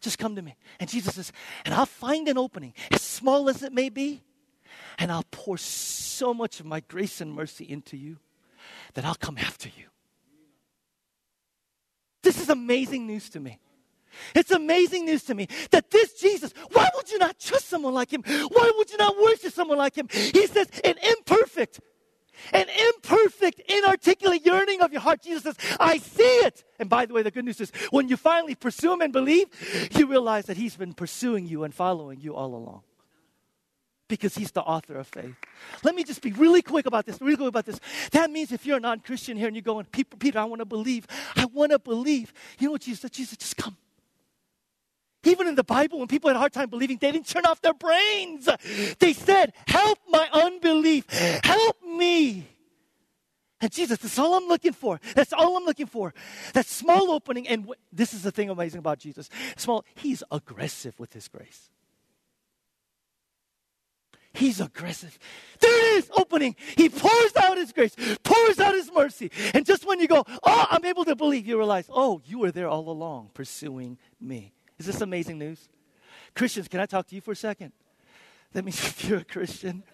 Just 0.01 0.19
come 0.19 0.37
to 0.37 0.43
me. 0.43 0.57
And 0.81 0.89
Jesus 0.89 1.15
says, 1.15 1.33
and 1.65 1.75
I'll 1.75 1.87
find 1.87 2.29
an 2.29 2.39
opening, 2.39 2.73
as 2.91 3.03
small 3.03 3.49
as 3.51 3.63
it 3.63 3.73
may 3.73 3.91
be, 3.91 4.23
and 4.99 5.13
I'll 5.13 5.27
pour 5.31 5.59
so 5.59 6.33
much 6.33 6.61
of 6.61 6.67
my 6.67 6.81
grace 6.81 7.21
and 7.21 7.33
mercy 7.33 7.65
into 7.65 7.97
you 7.97 8.19
that 8.95 9.05
I'll 9.05 9.15
come 9.15 9.37
after 9.39 9.69
you. 9.69 9.87
This 12.25 12.41
is 12.41 12.49
amazing 12.49 13.07
news 13.07 13.29
to 13.31 13.41
me. 13.41 13.61
It's 14.35 14.51
amazing 14.51 15.07
news 15.07 15.25
to 15.25 15.35
me 15.35 15.49
that 15.71 15.91
this 15.91 16.15
Jesus, 16.15 16.53
why 16.73 16.89
would 16.95 17.11
you 17.11 17.19
not 17.19 17.39
trust 17.39 17.69
someone 17.69 17.95
like 17.95 18.13
him? 18.13 18.23
Why 18.23 18.73
would 18.77 18.91
you 18.91 18.97
not 18.97 19.17
worship 19.21 19.53
someone 19.53 19.79
like 19.79 19.97
him? 19.97 20.09
He 20.11 20.47
says, 20.47 20.69
an 20.85 20.95
imperfect, 20.99 21.81
an 22.53 22.67
imperfect, 22.69 23.61
inarticulate 23.69 24.47
yearning 24.47 24.83
of 24.83 24.93
your 24.93 25.01
heart. 25.01 25.23
Jesus 25.23 25.43
says, 25.43 25.57
I 25.81 25.99
see 25.99 26.23
it. 26.23 26.65
And 26.79 26.89
by 26.89 27.07
the 27.07 27.15
way, 27.15 27.23
the 27.23 27.31
good 27.31 27.45
news 27.45 27.61
is 27.61 27.73
when 27.91 28.09
you 28.09 28.17
finally 28.17 28.55
pursue 28.55 28.93
him 28.93 29.01
and 29.01 29.13
believe, 29.13 29.49
you 29.97 30.07
realize 30.07 30.47
that 30.47 30.57
he's 30.57 30.77
been 30.77 30.95
pursuing 30.95 31.47
you 31.47 31.65
and 31.65 31.75
following 31.75 32.21
you 32.21 32.35
all 32.35 32.55
along 32.55 32.83
because 34.09 34.35
he's 34.35 34.51
the 34.51 34.63
author 34.63 34.97
of 34.97 35.07
faith. 35.07 35.35
Let 35.83 35.95
me 35.95 36.05
just 36.05 36.21
be 36.21 36.33
really 36.33 36.63
quick 36.63 36.87
about 36.87 37.07
this, 37.07 37.21
really 37.21 37.37
quick 37.37 37.49
about 37.49 37.67
this. 37.67 37.81
That 38.13 38.31
means 38.31 38.53
if 38.53 38.67
you're 38.67 38.77
a 38.77 38.81
non 38.81 39.01
Christian 39.01 39.37
here 39.37 39.47
and 39.47 39.57
you're 39.57 39.63
going, 39.63 39.87
Peter, 39.87 40.39
I 40.39 40.45
want 40.45 40.61
to 40.61 40.67
believe, 40.67 41.07
I 41.37 41.47
want 41.47 41.73
to 41.73 41.79
believe. 41.79 42.33
You 42.59 42.69
know 42.69 42.73
what 42.73 42.83
Jesus 42.83 43.01
said? 43.01 43.13
Jesus, 43.13 43.37
just 43.37 43.57
come. 43.57 43.77
Even 45.25 45.49
in 45.49 45.55
the 45.55 45.65
Bible, 45.65 45.99
when 45.99 46.09
people 46.09 46.29
had 46.29 46.37
a 46.37 46.39
hard 46.39 46.53
time 46.53 46.69
believing, 46.69 46.99
they 47.01 47.11
didn't 47.11 47.27
turn 47.27 47.47
off 47.47 47.61
their 47.63 47.75
brains. 47.75 48.49
They 48.99 49.15
said, 49.15 49.55
Help 49.67 49.99
my 50.09 50.29
unbelief. 50.33 51.09
Help 51.43 51.83
me. 51.83 52.49
And 53.61 53.73
Jesus, 53.73 53.99
that's 53.99 54.19
all 54.19 54.35
I'm 54.35 54.47
looking 54.47 54.75
for. 54.75 55.01
That's 55.15 55.33
all 55.33 55.57
I'm 55.57 55.65
looking 55.65 55.87
for. 55.87 56.13
That 56.53 56.67
small 56.67 57.11
opening. 57.11 57.49
And 57.49 57.63
w- 57.63 57.81
this 57.91 58.13
is 58.13 58.23
the 58.23 58.31
thing 58.31 58.51
amazing 58.51 58.81
about 58.81 58.99
Jesus. 58.99 59.31
Small, 59.57 59.87
he's 59.95 60.23
aggressive 60.31 60.99
with 61.01 61.15
his 61.15 61.29
grace. 61.29 61.71
He's 64.35 64.61
aggressive. 64.61 65.17
There 65.61 65.71
it 65.71 65.99
is, 65.99 66.11
opening. 66.17 66.57
He 66.77 66.89
pours 66.89 67.37
out 67.37 67.57
his 67.57 67.73
grace, 67.73 67.95
pours 68.25 68.59
out 68.59 68.75
his 68.75 68.91
mercy. 68.93 69.31
And 69.55 69.65
just 69.65 69.87
when 69.87 70.01
you 70.01 70.09
go, 70.09 70.25
oh, 70.43 70.67
I'm 70.71 70.85
able 70.85 71.05
to 71.05 71.15
believe, 71.15 71.47
you 71.47 71.57
realize, 71.57 71.89
oh, 71.89 72.21
you 72.27 72.41
were 72.41 72.51
there 72.51 72.69
all 72.69 72.89
along 72.91 73.31
pursuing 73.33 73.97
me. 74.21 74.53
Is 74.77 74.87
this 74.87 75.01
amazing 75.01 75.39
news? 75.39 75.69
Christians, 76.35 76.67
can 76.67 76.81
I 76.81 76.87
talk 76.87 77.07
to 77.09 77.15
you 77.15 77.21
for 77.21 77.31
a 77.31 77.37
second? 77.37 77.73
That 78.53 78.65
means 78.65 78.79
if 78.85 79.09
you're 79.09 79.21
a 79.21 79.25
Christian, 79.25 79.85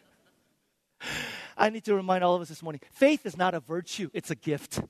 I 1.56 1.68
need 1.68 1.84
to 1.84 1.94
remind 1.94 2.24
all 2.24 2.34
of 2.34 2.40
us 2.40 2.48
this 2.48 2.62
morning 2.62 2.80
faith 2.92 3.26
is 3.26 3.36
not 3.36 3.52
a 3.54 3.60
virtue, 3.60 4.08
it's 4.14 4.30
a 4.30 4.34
gift. 4.34 4.80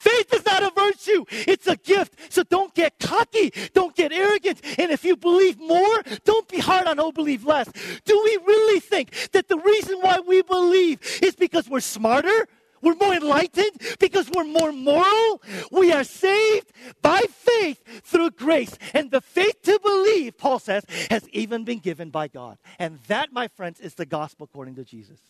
Faith 0.00 0.32
is 0.32 0.46
not 0.46 0.62
a 0.62 0.72
virtue, 0.74 1.26
it's 1.30 1.66
a 1.66 1.76
gift. 1.76 2.32
So 2.32 2.42
don't 2.42 2.74
get 2.74 2.98
cocky, 2.98 3.52
don't 3.74 3.94
get 3.94 4.12
arrogant. 4.12 4.62
And 4.78 4.90
if 4.90 5.04
you 5.04 5.14
believe 5.14 5.60
more, 5.60 6.02
don't 6.24 6.48
be 6.48 6.58
hard 6.58 6.86
on 6.86 6.96
who 6.96 7.12
believe 7.12 7.44
less. 7.44 7.70
Do 8.06 8.20
we 8.24 8.38
really 8.46 8.80
think 8.80 9.12
that 9.32 9.48
the 9.48 9.58
reason 9.58 9.98
why 10.00 10.20
we 10.26 10.40
believe 10.40 11.00
is 11.22 11.36
because 11.36 11.68
we're 11.68 11.80
smarter? 11.80 12.48
We're 12.82 12.94
more 12.94 13.12
enlightened 13.14 13.72
because 13.98 14.30
we're 14.30 14.44
more 14.44 14.72
moral. 14.72 15.42
We 15.70 15.92
are 15.92 16.04
saved 16.04 16.72
by 17.02 17.20
faith 17.28 17.82
through 18.02 18.30
grace. 18.30 18.78
And 18.94 19.10
the 19.10 19.20
faith 19.20 19.60
to 19.64 19.78
believe, 19.80 20.38
Paul 20.38 20.60
says, 20.60 20.84
has 21.10 21.28
even 21.28 21.64
been 21.64 21.80
given 21.80 22.08
by 22.08 22.28
God. 22.28 22.56
And 22.78 22.98
that, 23.08 23.34
my 23.34 23.48
friends, 23.48 23.80
is 23.80 23.96
the 23.96 24.06
gospel 24.06 24.48
according 24.50 24.76
to 24.76 24.84
Jesus. 24.84 25.20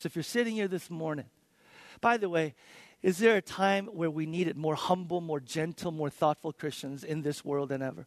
So 0.00 0.06
if 0.08 0.16
you're 0.16 0.22
sitting 0.22 0.54
here 0.54 0.68
this 0.68 0.90
morning, 0.90 1.30
by 2.02 2.16
the 2.16 2.28
way, 2.28 2.54
is 3.02 3.18
there 3.18 3.36
a 3.36 3.42
time 3.42 3.86
where 3.86 4.10
we 4.10 4.26
needed 4.26 4.56
more 4.56 4.76
humble, 4.76 5.20
more 5.20 5.40
gentle, 5.40 5.90
more 5.90 6.10
thoughtful 6.10 6.52
Christians 6.52 7.02
in 7.02 7.22
this 7.22 7.44
world 7.44 7.70
than 7.70 7.82
ever? 7.82 8.06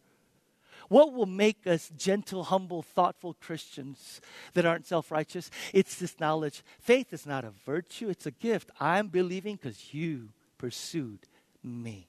What 0.88 1.12
will 1.12 1.26
make 1.26 1.66
us 1.66 1.90
gentle, 1.96 2.44
humble, 2.44 2.82
thoughtful 2.82 3.34
Christians 3.34 4.20
that 4.54 4.64
aren't 4.64 4.86
self 4.86 5.10
righteous? 5.10 5.50
It's 5.72 5.96
this 5.96 6.18
knowledge. 6.20 6.62
Faith 6.78 7.12
is 7.12 7.26
not 7.26 7.44
a 7.44 7.50
virtue, 7.64 8.08
it's 8.08 8.26
a 8.26 8.30
gift. 8.30 8.70
I'm 8.80 9.08
believing 9.08 9.56
because 9.56 9.92
you 9.92 10.30
pursued 10.58 11.20
me. 11.62 12.08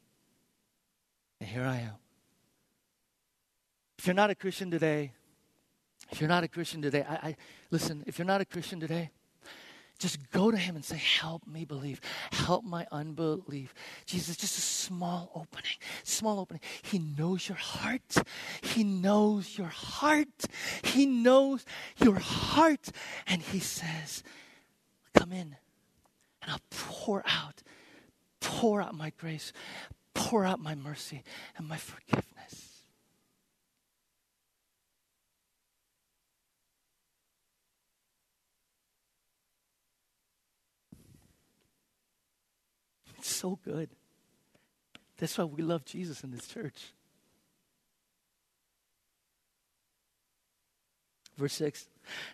And 1.39 1.49
here 1.49 1.63
I 1.63 1.77
am. 1.77 1.95
If 3.97 4.05
you're 4.05 4.13
not 4.13 4.29
a 4.29 4.35
Christian 4.35 4.69
today, 4.69 5.11
if 6.11 6.21
you're 6.21 6.29
not 6.29 6.43
a 6.43 6.47
Christian 6.47 6.81
today, 6.81 7.03
I, 7.07 7.13
I 7.15 7.35
listen, 7.71 8.03
if 8.05 8.17
you're 8.17 8.25
not 8.25 8.41
a 8.41 8.45
Christian 8.45 8.79
today, 8.79 9.09
just 9.99 10.29
go 10.31 10.51
to 10.51 10.57
him 10.57 10.75
and 10.75 10.85
say, 10.85 10.97
Help 10.97 11.47
me 11.47 11.65
believe. 11.65 12.01
Help 12.31 12.63
my 12.63 12.85
unbelief. 12.91 13.73
Jesus, 14.05 14.37
just 14.37 14.57
a 14.57 14.61
small 14.61 15.31
opening, 15.33 15.77
small 16.03 16.39
opening. 16.39 16.61
He 16.81 16.99
knows 16.99 17.47
your 17.49 17.57
heart. 17.57 18.17
He 18.61 18.83
knows 18.83 19.57
your 19.57 19.67
heart. 19.67 20.45
He 20.83 21.05
knows 21.05 21.65
your 21.97 22.19
heart. 22.19 22.89
And 23.25 23.41
he 23.41 23.59
says, 23.59 24.23
Come 25.13 25.31
in 25.31 25.55
and 26.41 26.51
I'll 26.51 26.61
pour 26.69 27.23
out, 27.25 27.63
pour 28.39 28.81
out 28.81 28.95
my 28.95 29.11
grace, 29.17 29.51
pour 30.13 30.45
out 30.45 30.59
my 30.59 30.75
mercy 30.75 31.23
and 31.57 31.67
my 31.67 31.77
forgiveness. 31.77 32.36
So 43.29 43.59
good. 43.63 43.89
That's 45.17 45.37
why 45.37 45.45
we 45.45 45.63
love 45.63 45.85
Jesus 45.85 46.23
in 46.23 46.31
this 46.31 46.47
church. 46.47 46.93
Verse 51.37 51.53
6. 51.53 51.87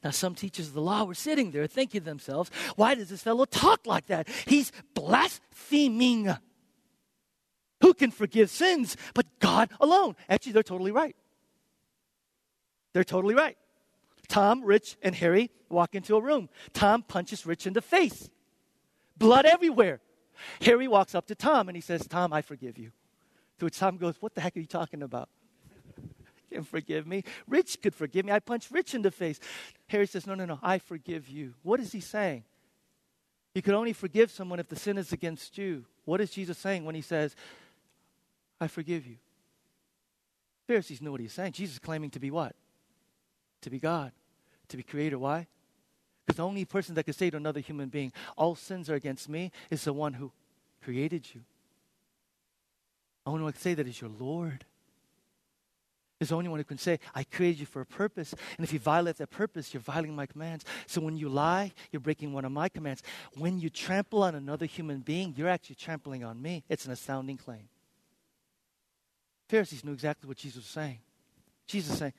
Now, 0.03 0.12
some 0.12 0.36
teachers 0.36 0.67
of 0.67 0.73
the 0.73 0.82
law 0.82 1.03
were 1.03 1.13
sitting 1.13 1.51
there 1.51 1.67
thinking 1.67 2.01
to 2.01 2.06
themselves, 2.06 2.51
why 2.75 2.95
does 2.95 3.10
this 3.10 3.21
fellow 3.21 3.45
talk 3.45 3.86
like 3.86 4.08
that? 4.08 4.27
He's 4.45 4.71
blaspheming. 4.93 6.34
Who 7.82 7.93
can 7.93 8.12
forgive 8.12 8.49
sins 8.49 8.95
but 9.13 9.25
God 9.39 9.69
alone? 9.79 10.15
Actually, 10.29 10.53
they're 10.53 10.63
totally 10.63 10.91
right. 10.91 11.15
They're 12.93 13.03
totally 13.03 13.36
right. 13.36 13.58
Tom, 14.29 14.63
Rich, 14.63 14.95
and 15.01 15.13
Harry 15.15 15.51
walk 15.69 15.95
into 15.95 16.15
a 16.15 16.21
room. 16.21 16.47
Tom 16.71 17.03
punches 17.03 17.45
Rich 17.45 17.67
in 17.67 17.73
the 17.73 17.82
face. 17.82 18.29
Blood 19.17 19.45
everywhere. 19.45 19.99
Harry 20.62 20.88
walks 20.88 21.15
up 21.15 21.27
to 21.27 21.36
Tom 21.36 21.69
and 21.69 21.75
he 21.75 21.82
says, 21.82 22.08
Tom, 22.08 22.34
I 22.34 22.41
forgive 22.41 22.77
you. 22.77 22.91
To 23.60 23.65
which 23.65 23.77
Tom 23.77 23.97
goes, 23.97 24.15
What 24.19 24.36
the 24.36 24.41
heck 24.41 24.58
are 24.58 24.60
you 24.60 24.65
talking 24.65 25.01
about? 25.01 25.29
Can 26.51 26.63
forgive 26.63 27.08
me. 27.08 27.23
Rich 27.47 27.82
could 27.82 27.95
forgive 27.95 28.25
me. 28.25 28.32
I 28.32 28.39
punched 28.39 28.71
Rich 28.71 28.93
in 28.93 29.01
the 29.01 29.12
face. 29.12 29.39
Harry 29.88 30.08
says, 30.08 30.27
No, 30.27 30.36
no, 30.36 30.45
no, 30.45 30.60
I 30.62 30.79
forgive 30.79 31.29
you. 31.29 31.53
What 31.63 31.79
is 31.79 31.91
he 31.91 31.99
saying? 31.99 32.43
You 33.53 33.62
could 33.62 33.75
only 33.75 33.93
forgive 33.93 34.32
someone 34.32 34.60
if 34.60 34.67
the 34.67 34.75
sin 34.75 34.97
is 34.97 35.13
against 35.13 35.58
you. 35.58 35.86
What 36.06 36.21
is 36.21 36.32
Jesus 36.32 36.58
saying 36.58 36.86
when 36.86 36.95
he 36.95 37.01
says, 37.01 37.36
I 38.60 38.67
forgive 38.67 39.06
you? 39.06 39.17
Pharisees 40.67 41.01
knew 41.01 41.12
what 41.12 41.19
he's 41.19 41.34
saying. 41.34 41.51
Jesus 41.51 41.77
claiming 41.77 42.10
to 42.12 42.19
be 42.19 42.32
what? 42.32 42.56
To 43.62 43.69
be 43.69 43.79
God, 43.79 44.12
to 44.69 44.77
be 44.77 44.84
creator. 44.84 45.19
Why? 45.19 45.47
Because 46.25 46.38
the 46.38 46.45
only 46.45 46.65
person 46.65 46.95
that 46.95 47.03
can 47.03 47.13
say 47.13 47.29
to 47.29 47.38
another 47.38 47.59
human 47.59 47.89
being, 47.89 48.13
all 48.38 48.55
sins 48.55 48.89
are 48.89 48.95
against 48.95 49.27
me, 49.27 49.51
is 49.69 49.83
the 49.83 49.93
one 49.93 50.13
who 50.13 50.31
created 50.81 51.27
you. 51.33 51.41
The 53.25 53.31
only 53.31 53.43
one 53.43 53.49
who 53.49 53.53
can 53.53 53.62
say 53.62 53.73
that 53.73 53.88
is 53.88 53.99
your 53.99 54.09
Lord. 54.09 54.65
Is 56.19 56.29
the 56.29 56.36
only 56.36 56.49
one 56.49 56.59
who 56.59 56.63
can 56.63 56.77
say, 56.77 56.99
I 57.13 57.25
created 57.25 57.59
you 57.59 57.65
for 57.65 57.81
a 57.81 57.86
purpose. 57.86 58.33
And 58.57 58.63
if 58.63 58.71
you 58.71 58.79
violate 58.79 59.17
that 59.17 59.31
purpose, 59.31 59.73
you're 59.73 59.81
violating 59.81 60.15
my 60.15 60.25
commands. 60.25 60.63
So 60.88 61.01
when 61.01 61.17
you 61.17 61.27
lie, 61.27 61.73
you're 61.91 61.99
breaking 61.99 62.31
one 62.31 62.45
of 62.45 62.51
my 62.51 62.69
commands. 62.69 63.03
When 63.38 63.59
you 63.59 63.69
trample 63.69 64.23
on 64.23 64.33
another 64.33 64.65
human 64.65 64.99
being, 64.99 65.33
you're 65.36 65.49
actually 65.49 65.75
trampling 65.75 66.23
on 66.23 66.41
me. 66.41 66.63
It's 66.69 66.86
an 66.86 66.93
astounding 66.93 67.36
claim. 67.36 67.67
Pharisees 69.49 69.83
knew 69.83 69.91
exactly 69.91 70.27
what 70.27 70.38
Jesus 70.38 70.57
was 70.57 70.65
saying. 70.67 70.99
Jesus 71.67 71.89
was 71.89 71.99
saying, 71.99 72.13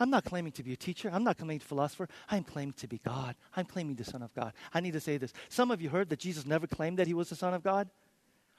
I'm 0.00 0.10
not 0.10 0.24
claiming 0.24 0.52
to 0.52 0.62
be 0.62 0.72
a 0.72 0.76
teacher. 0.76 1.10
I'm 1.12 1.24
not 1.24 1.36
claiming 1.36 1.58
to 1.58 1.64
be 1.64 1.66
a 1.66 1.68
philosopher. 1.68 2.08
I'm 2.30 2.44
claiming 2.44 2.74
to 2.74 2.86
be 2.86 3.00
God. 3.04 3.34
I'm 3.56 3.64
claiming 3.64 3.96
the 3.96 4.04
Son 4.04 4.22
of 4.22 4.32
God. 4.34 4.52
I 4.72 4.80
need 4.80 4.92
to 4.92 5.00
say 5.00 5.16
this. 5.16 5.32
Some 5.48 5.70
of 5.70 5.82
you 5.82 5.88
heard 5.88 6.08
that 6.10 6.20
Jesus 6.20 6.46
never 6.46 6.66
claimed 6.66 6.98
that 6.98 7.06
he 7.06 7.14
was 7.14 7.28
the 7.28 7.36
Son 7.36 7.54
of 7.54 7.62
God. 7.62 7.88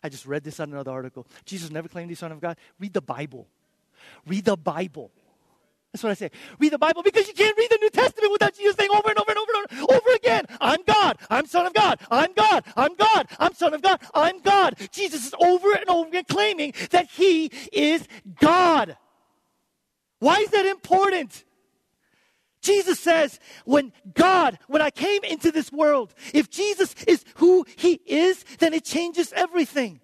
I 0.04 0.10
just 0.10 0.26
read 0.26 0.44
this 0.44 0.60
on 0.60 0.72
another 0.72 0.92
article. 0.92 1.28
Jesus 1.46 1.70
never 1.70 1.88
claimed 1.88 2.10
the 2.10 2.16
Son 2.16 2.32
of 2.32 2.40
God. 2.40 2.58
Read 2.80 2.94
the 2.94 3.02
Bible. 3.02 3.48
Read 4.26 4.46
the 4.46 4.58
Bible. 4.58 5.12
That's 5.92 6.04
what 6.04 6.12
I 6.12 6.14
say. 6.14 6.30
Read 6.60 6.72
the 6.72 6.78
Bible 6.78 7.02
because 7.02 7.28
you 7.28 7.34
can't 7.34 7.58
read 7.58 7.72
the 7.72 7.80
New 7.82 7.90
Testament 7.90 8.32
without 8.32 8.54
Jesus 8.54 8.76
saying 8.76 8.92
over 8.92 9.10
and 9.10 9.18
over 9.18 9.32
and 9.32 9.40
over 9.40 9.52
and 9.56 9.82
over, 9.82 9.94
over 9.94 10.16
again, 10.16 10.46
I'm 10.62 10.84
God. 10.86 11.18
I'm 11.30 11.48
Son 11.48 11.66
of 11.66 11.74
God. 11.74 12.00
I'm 12.12 12.32
God. 12.34 12.64
I'm 12.78 12.96
God. 12.96 13.28
I'm 13.40 13.54
Son 13.54 13.74
of 13.74 13.82
God. 13.82 14.00
I'm 14.14 14.40
God. 14.42 14.76
Jesus 14.92 15.26
is 15.26 15.36
over 15.40 15.74
and 15.74 15.90
over 15.90 16.08
again 16.10 16.26
claiming 16.30 16.74
that 16.92 17.08
he 17.08 17.52
is 17.72 18.08
God. 18.40 18.98
Why 20.20 20.38
is 20.38 20.50
that 20.50 20.66
important? 20.66 21.46
Jesus 22.62 23.00
says, 23.00 23.40
when 23.66 23.94
God, 24.14 24.60
when 24.68 24.82
I 24.82 24.90
came 24.90 25.24
into 25.24 25.52
this 25.52 25.72
world, 25.72 26.14
if 26.34 26.50
Jesus 26.50 26.94
is 27.08 27.24
who 27.36 27.66
he 27.78 28.02
is, 28.06 28.44
then 28.60 28.74
it 28.74 28.84
changes 28.84 29.32
everything. 29.34 30.02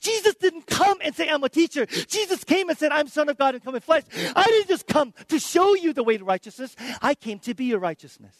Jesus 0.00 0.34
didn't 0.36 0.66
come 0.66 0.98
and 1.02 1.14
say, 1.14 1.28
I'm 1.28 1.42
a 1.42 1.48
teacher. 1.48 1.86
Jesus 1.86 2.44
came 2.44 2.68
and 2.68 2.78
said, 2.78 2.92
I'm 2.92 3.08
Son 3.08 3.28
of 3.28 3.36
God 3.36 3.54
and 3.54 3.64
come 3.64 3.74
in 3.74 3.80
flesh. 3.80 4.04
I 4.34 4.44
didn't 4.44 4.68
just 4.68 4.86
come 4.86 5.12
to 5.28 5.38
show 5.38 5.74
you 5.74 5.92
the 5.92 6.04
way 6.04 6.18
to 6.18 6.24
righteousness. 6.24 6.76
I 7.00 7.14
came 7.14 7.38
to 7.40 7.54
be 7.54 7.66
your 7.66 7.78
righteousness. 7.80 8.34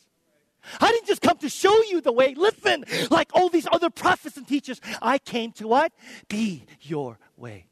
I 0.81 0.93
didn't 0.93 1.09
just 1.09 1.23
come 1.23 1.39
to 1.39 1.49
show 1.49 1.83
you 1.85 2.01
the 2.01 2.13
way. 2.13 2.35
Listen, 2.35 2.85
like 3.11 3.31
all 3.35 3.49
these 3.49 3.67
other 3.73 3.91
prophets 3.91 4.37
and 4.37 4.47
teachers, 4.47 4.81
I 5.01 5.19
came 5.19 5.51
to 5.53 5.67
what? 5.67 5.93
Be 6.29 6.65
your 6.81 7.19
way. 7.37 7.67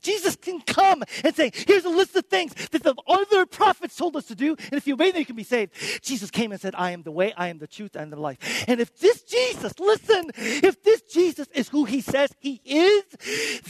Jesus 0.00 0.36
can 0.36 0.60
come 0.60 1.02
and 1.24 1.34
say, 1.34 1.50
here's 1.54 1.84
a 1.84 1.90
list 1.90 2.16
of 2.16 2.26
things 2.26 2.54
that 2.70 2.82
the 2.82 2.94
other 3.06 3.46
prophets 3.46 3.96
told 3.96 4.16
us 4.16 4.26
to 4.26 4.34
do, 4.34 4.56
and 4.58 4.74
if 4.74 4.86
you 4.86 4.94
obey 4.94 5.10
them, 5.10 5.20
you 5.20 5.26
can 5.26 5.36
be 5.36 5.42
saved. 5.42 5.72
Jesus 6.02 6.30
came 6.30 6.52
and 6.52 6.60
said, 6.60 6.74
I 6.76 6.92
am 6.92 7.02
the 7.02 7.10
way, 7.10 7.32
I 7.36 7.48
am 7.48 7.58
the 7.58 7.66
truth, 7.66 7.96
and 7.96 8.12
the 8.12 8.20
life. 8.20 8.38
And 8.68 8.80
if 8.80 8.96
this 8.98 9.22
Jesus, 9.22 9.78
listen, 9.78 10.30
if 10.36 10.82
this 10.82 11.02
Jesus 11.02 11.48
is 11.54 11.68
who 11.68 11.84
he 11.84 12.00
says 12.00 12.30
he 12.38 12.60
is, 12.64 13.04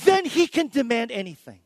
then 0.05 0.25
he 0.25 0.47
can 0.47 0.69
demand 0.69 1.11
anything. 1.11 1.61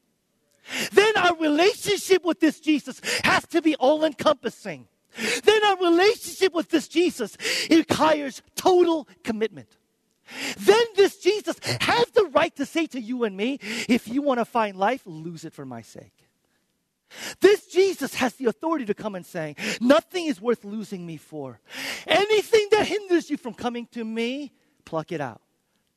Then 0.93 1.17
our 1.17 1.37
relationship 1.37 2.25
with 2.25 2.41
this 2.41 2.61
Jesus 2.61 3.01
has 3.25 3.47
to 3.49 3.61
be 3.61 3.75
all 3.77 4.05
encompassing. 4.05 4.87
Then 5.45 5.65
our 5.65 5.77
relationship 5.77 6.55
with 6.55 6.71
this 6.71 6.89
Jesus 6.89 7.37
requires 7.71 8.43
total 8.55 9.09
commitment. 9.23 9.77
Then 10.59 10.85
this 10.97 11.19
Jesus 11.19 11.59
has 11.81 12.07
the 12.11 12.31
right 12.33 12.55
to 12.57 12.67
say 12.67 12.87
to 12.89 13.01
you 13.01 13.25
and 13.25 13.37
me, 13.37 13.59
if 13.89 14.09
you 14.09 14.23
want 14.23 14.39
to 14.39 14.45
find 14.45 14.77
life, 14.77 15.03
lose 15.05 15.45
it 15.45 15.53
for 15.53 15.67
my 15.67 15.83
sake. 15.83 16.29
This 17.41 17.67
Jesus 17.67 18.15
has 18.15 18.35
the 18.35 18.47
authority 18.47 18.87
to 18.87 18.95
come 18.95 19.15
and 19.15 19.27
say, 19.27 19.55
Nothing 19.81 20.27
is 20.27 20.41
worth 20.41 20.65
losing 20.65 21.07
me 21.07 21.17
for. 21.17 21.61
Anything 22.07 22.69
that 22.71 22.87
hinders 22.87 23.31
you 23.31 23.37
from 23.37 23.55
coming 23.55 23.87
to 23.93 24.05
me, 24.05 24.53
pluck 24.85 25.13
it 25.13 25.21
out, 25.21 25.43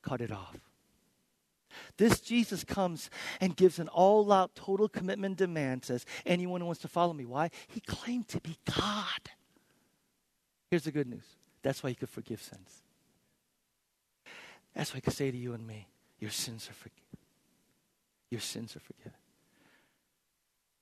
cut 0.02 0.22
it 0.22 0.32
off. 0.32 0.58
This 1.98 2.20
Jesus 2.20 2.64
comes 2.64 3.10
and 3.40 3.56
gives 3.56 3.80
an 3.80 3.88
all 3.90 4.32
out 4.32 4.56
total 4.56 4.90
commitment 4.90 5.38
demand, 5.38 5.86
says, 5.86 6.06
Anyone 6.26 6.62
who 6.62 6.68
wants 6.68 6.82
to 6.82 6.88
follow 6.88 7.14
me. 7.14 7.26
Why? 7.26 7.50
He 7.68 7.80
claimed 7.82 8.28
to 8.30 8.42
be 8.42 8.58
God. 8.66 9.32
Here's 10.70 10.84
the 10.84 10.92
good 10.92 11.08
news 11.08 11.26
that's 11.62 11.82
why 11.82 11.90
he 11.90 11.96
could 11.96 12.10
forgive 12.10 12.42
sins. 12.42 12.82
That's 14.76 14.92
why 14.92 14.98
he 14.98 15.02
could 15.02 15.14
say 15.14 15.32
to 15.32 15.38
you 15.38 15.54
and 15.54 15.66
me, 15.66 15.88
Your 16.20 16.32
sins 16.32 16.70
are 16.70 16.74
forgiven. 16.74 17.02
Your 18.30 18.42
sins 18.42 18.76
are 18.76 18.80
forgiven. 18.80 19.14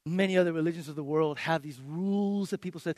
Many 0.06 0.38
other 0.38 0.52
religions 0.52 0.89
of 0.89 0.96
the 0.96 1.04
world 1.04 1.38
have 1.39 1.62
these 1.62 1.80
rules 1.80 2.50
that 2.50 2.60
people 2.60 2.82
said, 2.82 2.98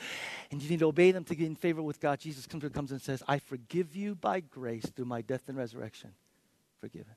and 0.50 0.62
you 0.62 0.70
need 0.70 0.80
to 0.80 0.88
obey 0.88 1.12
them 1.12 1.24
to 1.26 1.36
get 1.36 1.46
in 1.46 1.56
favor 1.56 1.84
with 1.84 2.00
God. 2.00 2.20
Jesus 2.20 2.48
comes, 2.48 2.68
comes 2.70 2.92
and 2.92 3.00
says, 3.00 3.22
I 3.28 3.38
forgive 3.38 3.96
you 3.96 4.16
by 4.16 4.40
grace 4.40 4.86
through 4.86 5.06
my 5.06 5.22
death 5.22 5.48
and 5.48 5.56
resurrection. 5.56 6.14
Forgiven. 6.82 7.14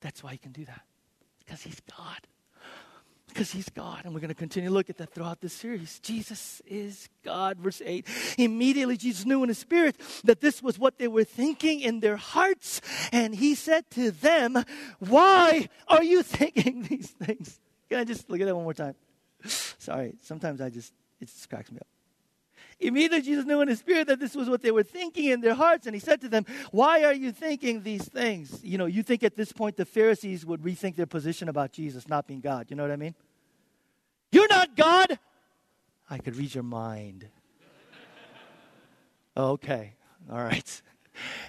That's 0.00 0.24
why 0.24 0.32
he 0.32 0.38
can 0.38 0.50
do 0.50 0.64
that. 0.64 0.82
Because 1.38 1.62
he's 1.62 1.80
God. 1.96 2.26
Because 3.36 3.50
he's 3.50 3.68
God. 3.68 4.00
And 4.06 4.14
we're 4.14 4.20
going 4.20 4.30
to 4.30 4.34
continue 4.34 4.70
to 4.70 4.74
look 4.74 4.88
at 4.88 4.96
that 4.96 5.12
throughout 5.12 5.42
this 5.42 5.52
series. 5.52 6.00
Jesus 6.00 6.62
is 6.66 7.10
God. 7.22 7.58
Verse 7.58 7.82
8. 7.84 8.06
Immediately, 8.38 8.96
Jesus 8.96 9.26
knew 9.26 9.42
in 9.42 9.50
his 9.50 9.58
spirit 9.58 10.00
that 10.24 10.40
this 10.40 10.62
was 10.62 10.78
what 10.78 10.98
they 10.98 11.06
were 11.06 11.22
thinking 11.22 11.80
in 11.80 12.00
their 12.00 12.16
hearts. 12.16 12.80
And 13.12 13.34
he 13.34 13.54
said 13.54 13.90
to 13.90 14.10
them, 14.10 14.64
Why 15.00 15.68
are 15.86 16.02
you 16.02 16.22
thinking 16.38 16.84
these 16.84 17.10
things? 17.10 17.60
Can 17.90 17.98
I 17.98 18.04
just 18.04 18.30
look 18.30 18.40
at 18.40 18.46
that 18.46 18.54
one 18.54 18.64
more 18.64 18.72
time? 18.72 18.94
Sorry. 19.44 20.14
Sometimes 20.22 20.62
I 20.62 20.70
just, 20.70 20.94
it 21.20 21.26
just 21.26 21.50
cracks 21.50 21.70
me 21.70 21.76
up. 21.78 21.86
Immediately, 22.80 23.20
Jesus 23.20 23.44
knew 23.44 23.60
in 23.60 23.68
his 23.68 23.80
spirit 23.80 24.06
that 24.08 24.18
this 24.18 24.34
was 24.34 24.48
what 24.48 24.62
they 24.62 24.70
were 24.70 24.82
thinking 24.82 25.26
in 25.26 25.42
their 25.42 25.54
hearts, 25.54 25.86
and 25.86 25.94
he 25.94 26.00
said 26.00 26.22
to 26.22 26.28
them, 26.30 26.46
Why 26.72 27.04
are 27.04 27.12
you 27.12 27.32
thinking 27.32 27.82
these 27.82 28.08
things? 28.08 28.60
You 28.62 28.78
know, 28.78 28.86
you 28.86 29.02
think 29.02 29.22
at 29.22 29.36
this 29.36 29.52
point 29.52 29.76
the 29.76 29.84
Pharisees 29.84 30.46
would 30.46 30.62
rethink 30.62 30.96
their 30.96 31.06
position 31.06 31.50
about 31.50 31.72
Jesus 31.72 32.08
not 32.08 32.26
being 32.26 32.40
God. 32.40 32.66
You 32.70 32.76
know 32.76 32.82
what 32.82 32.92
I 32.92 32.96
mean? 32.96 33.14
You're 34.32 34.48
not 34.48 34.76
God. 34.76 35.18
I 36.08 36.18
could 36.18 36.36
read 36.36 36.54
your 36.54 36.64
mind. 36.64 37.28
okay. 39.36 39.94
All 40.30 40.42
right. 40.42 40.82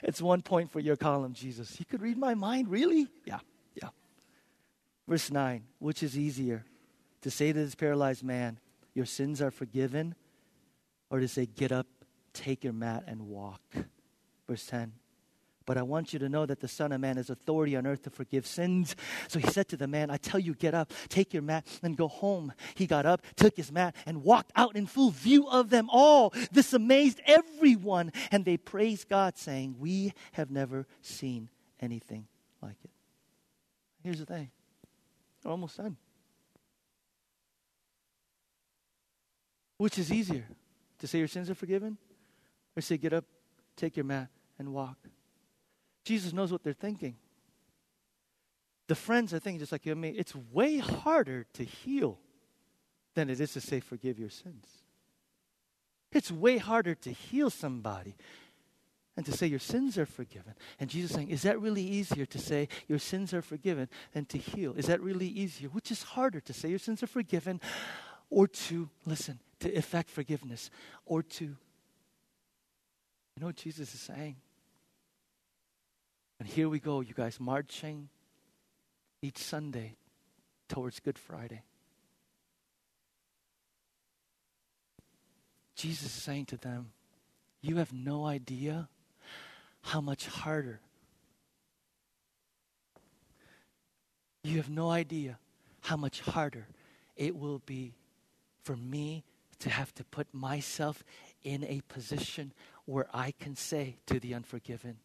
It's 0.01 0.21
one 0.21 0.43
point 0.43 0.71
for 0.71 0.79
your 0.79 0.95
column, 0.95 1.33
Jesus. 1.33 1.75
He 1.75 1.83
could 1.83 2.01
read 2.01 2.17
my 2.17 2.35
mind? 2.35 2.69
Really? 2.69 3.09
Yeah. 3.25 3.39
Yeah. 3.75 3.89
Verse 5.09 5.29
9 5.29 5.63
Which 5.79 6.03
is 6.03 6.17
easier 6.17 6.63
to 7.21 7.29
say 7.29 7.51
to 7.51 7.59
this 7.59 7.75
paralyzed 7.75 8.23
man, 8.23 8.59
Your 8.93 9.05
sins 9.05 9.41
are 9.41 9.51
forgiven? 9.51 10.15
or 11.09 11.19
to 11.19 11.27
say, 11.27 11.45
Get 11.45 11.73
up, 11.73 11.87
take 12.31 12.63
your 12.63 12.71
mat, 12.71 13.03
and 13.07 13.27
walk. 13.27 13.61
Verse 14.47 14.65
10. 14.65 14.93
But 15.67 15.77
I 15.77 15.83
want 15.83 16.13
you 16.13 16.19
to 16.19 16.29
know 16.29 16.45
that 16.45 16.61
the 16.61 16.67
Son 16.67 16.93
of 16.93 17.01
Man 17.01 17.17
has 17.17 17.29
authority 17.29 17.75
on 17.75 17.85
earth 17.85 18.03
to 18.03 18.09
forgive 18.09 18.47
sins. 18.47 18.95
So 19.27 19.37
he 19.37 19.47
said 19.47 19.67
to 19.67 19.77
the 19.77 19.85
man, 19.85 20.09
I 20.09 20.15
tell 20.15 20.39
you, 20.39 20.55
get 20.55 20.73
up, 20.73 20.93
take 21.09 21.33
your 21.33 21.43
mat, 21.43 21.67
and 21.83 21.97
go 21.97 22.07
home. 22.07 22.53
He 22.73 22.87
got 22.87 23.05
up, 23.05 23.21
took 23.35 23.57
his 23.57 23.69
mat, 23.69 23.93
and 24.05 24.23
walked 24.23 24.53
out 24.55 24.77
in 24.77 24.87
full 24.87 25.11
view 25.11 25.45
of 25.49 25.69
them 25.69 25.89
all. 25.91 26.33
This 26.53 26.71
amazed 26.71 27.19
everyone, 27.25 28.13
and 28.31 28.45
they 28.45 28.55
praised 28.55 29.09
God, 29.09 29.37
saying, 29.37 29.75
We 29.77 30.13
have 30.31 30.49
never 30.49 30.87
seen 31.01 31.49
anything 31.81 32.27
like 32.61 32.77
it. 32.85 32.91
Here's 34.03 34.19
the 34.19 34.25
thing 34.25 34.49
we're 35.43 35.51
almost 35.51 35.75
done. 35.75 35.97
Which 39.77 39.99
is 39.99 40.13
easier? 40.13 40.45
To 40.99 41.07
say 41.07 41.19
your 41.19 41.27
sins 41.27 41.49
are 41.49 41.55
forgiven? 41.55 41.97
Or 42.75 42.81
say, 42.81 42.97
get 42.97 43.11
up, 43.11 43.25
take 43.75 43.97
your 43.97 44.05
mat, 44.05 44.29
and 44.57 44.73
walk? 44.73 44.97
Jesus 46.07 46.31
knows 46.31 46.53
what 46.53 46.63
they're 46.63 46.71
thinking. 46.71 47.17
The 48.87 48.95
friends 48.95 49.33
are 49.33 49.39
thinking, 49.39 49.59
just 49.59 49.73
like 49.73 49.85
you 49.85 49.91
and 49.91 49.99
me, 49.99 50.09
it's 50.09 50.33
way 50.53 50.77
harder 50.77 51.45
to 51.53 51.65
heal 51.65 52.17
than 53.13 53.29
it 53.29 53.41
is 53.41 53.51
to 53.53 53.61
say, 53.61 53.81
forgive 53.81 54.17
your 54.17 54.29
sins. 54.29 54.65
It's 56.13 56.31
way 56.31 56.59
harder 56.59 56.95
to 56.95 57.11
heal 57.11 57.49
somebody 57.49 58.15
and 59.17 59.25
to 59.25 59.33
say 59.33 59.47
your 59.47 59.59
sins 59.59 59.97
are 59.97 60.05
forgiven. 60.05 60.53
And 60.79 60.89
Jesus 60.89 61.11
saying, 61.11 61.29
is 61.29 61.41
that 61.41 61.59
really 61.59 61.83
easier 61.83 62.25
to 62.25 62.39
say 62.39 62.69
your 62.87 62.99
sins 62.99 63.33
are 63.33 63.41
forgiven 63.41 63.89
than 64.13 64.23
to 64.27 64.37
heal? 64.37 64.75
Is 64.77 64.85
that 64.85 65.01
really 65.01 65.27
easier? 65.27 65.67
Which 65.67 65.91
is 65.91 66.03
harder 66.03 66.39
to 66.39 66.53
say 66.53 66.69
your 66.69 66.79
sins 66.79 67.03
are 67.03 67.07
forgiven 67.07 67.59
or 68.29 68.47
to, 68.47 68.89
listen, 69.05 69.39
to 69.59 69.73
effect 69.73 70.09
forgiveness 70.09 70.69
or 71.05 71.21
to. 71.21 71.43
You 71.43 71.57
know 73.41 73.47
what 73.47 73.57
Jesus 73.57 73.93
is 73.93 73.99
saying? 73.99 74.37
And 76.39 76.47
here 76.47 76.69
we 76.69 76.79
go, 76.79 77.01
you 77.01 77.13
guys, 77.13 77.39
marching 77.39 78.09
each 79.21 79.37
Sunday 79.37 79.95
towards 80.69 80.99
Good 80.99 81.17
Friday. 81.17 81.63
Jesus 85.75 86.07
is 86.07 86.23
saying 86.23 86.45
to 86.47 86.57
them, 86.57 86.91
You 87.61 87.77
have 87.77 87.93
no 87.93 88.25
idea 88.25 88.89
how 89.81 90.01
much 90.01 90.27
harder. 90.27 90.81
You 94.43 94.57
have 94.57 94.69
no 94.69 94.89
idea 94.89 95.39
how 95.81 95.97
much 95.97 96.21
harder 96.21 96.67
it 97.15 97.35
will 97.35 97.59
be 97.65 97.93
for 98.63 98.75
me 98.75 99.23
to 99.59 99.69
have 99.69 99.93
to 99.95 100.03
put 100.03 100.33
myself 100.33 101.03
in 101.43 101.63
a 101.63 101.81
position 101.87 102.53
where 102.85 103.07
I 103.13 103.31
can 103.31 103.55
say 103.55 103.97
to 104.05 104.19
the 104.19 104.33
unforgiven, 104.33 104.97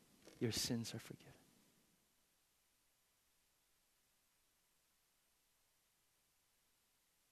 Your 0.42 0.50
sins 0.50 0.92
are 0.92 0.98
forgiven. 0.98 1.32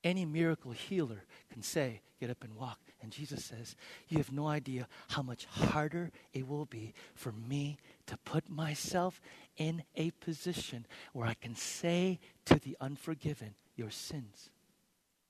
Any 0.04 0.24
miracle 0.24 0.70
healer 0.70 1.24
can 1.52 1.64
say, 1.64 2.02
Get 2.20 2.30
up 2.30 2.44
and 2.44 2.54
walk. 2.54 2.78
And 3.02 3.10
Jesus 3.10 3.44
says, 3.44 3.74
You 4.06 4.18
have 4.18 4.30
no 4.30 4.46
idea 4.46 4.86
how 5.08 5.22
much 5.22 5.46
harder 5.46 6.12
it 6.32 6.46
will 6.46 6.66
be 6.66 6.94
for 7.16 7.32
me 7.32 7.78
to 8.06 8.16
put 8.18 8.48
myself 8.48 9.20
in 9.56 9.82
a 9.96 10.12
position 10.12 10.86
where 11.12 11.26
I 11.26 11.34
can 11.34 11.56
say 11.56 12.20
to 12.44 12.60
the 12.60 12.76
unforgiven, 12.80 13.56
Your 13.74 13.90
sins 13.90 14.50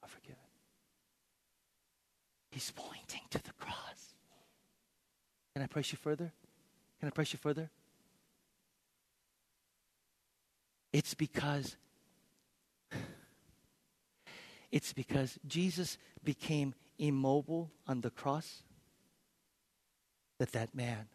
are 0.03 0.09
forgiven. 0.09 0.37
He's 2.51 2.73
pointing 2.77 3.23
to 3.31 3.43
the 3.43 3.53
cross. 3.59 4.17
Can 5.55 5.63
I 5.63 5.67
press 5.67 5.93
you 5.93 5.97
further? 5.97 6.31
Can 7.01 7.09
I 7.09 7.11
press 7.11 7.33
you 7.33 7.39
further? 7.39 7.71
It's 10.93 11.15
because 11.15 11.77
it's 14.71 14.93
because 14.93 15.39
Jesus 15.47 15.97
became 16.23 16.75
immobile 16.99 17.71
on 17.89 18.03
the 18.03 18.11
cross 18.11 18.63
that 20.39 20.53
that 20.53 20.75
man 20.75 21.09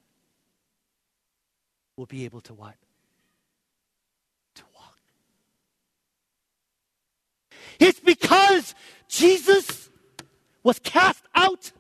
will 1.98 2.06
be 2.08 2.26
able 2.26 2.42
to 2.42 2.54
what? 2.54 2.76
To 4.56 4.64
walk. 4.74 4.98
It's 7.80 8.00
because 8.00 8.74
Jesus 9.08 9.90
was 10.64 10.80
cast 10.80 11.24
out 11.36 11.72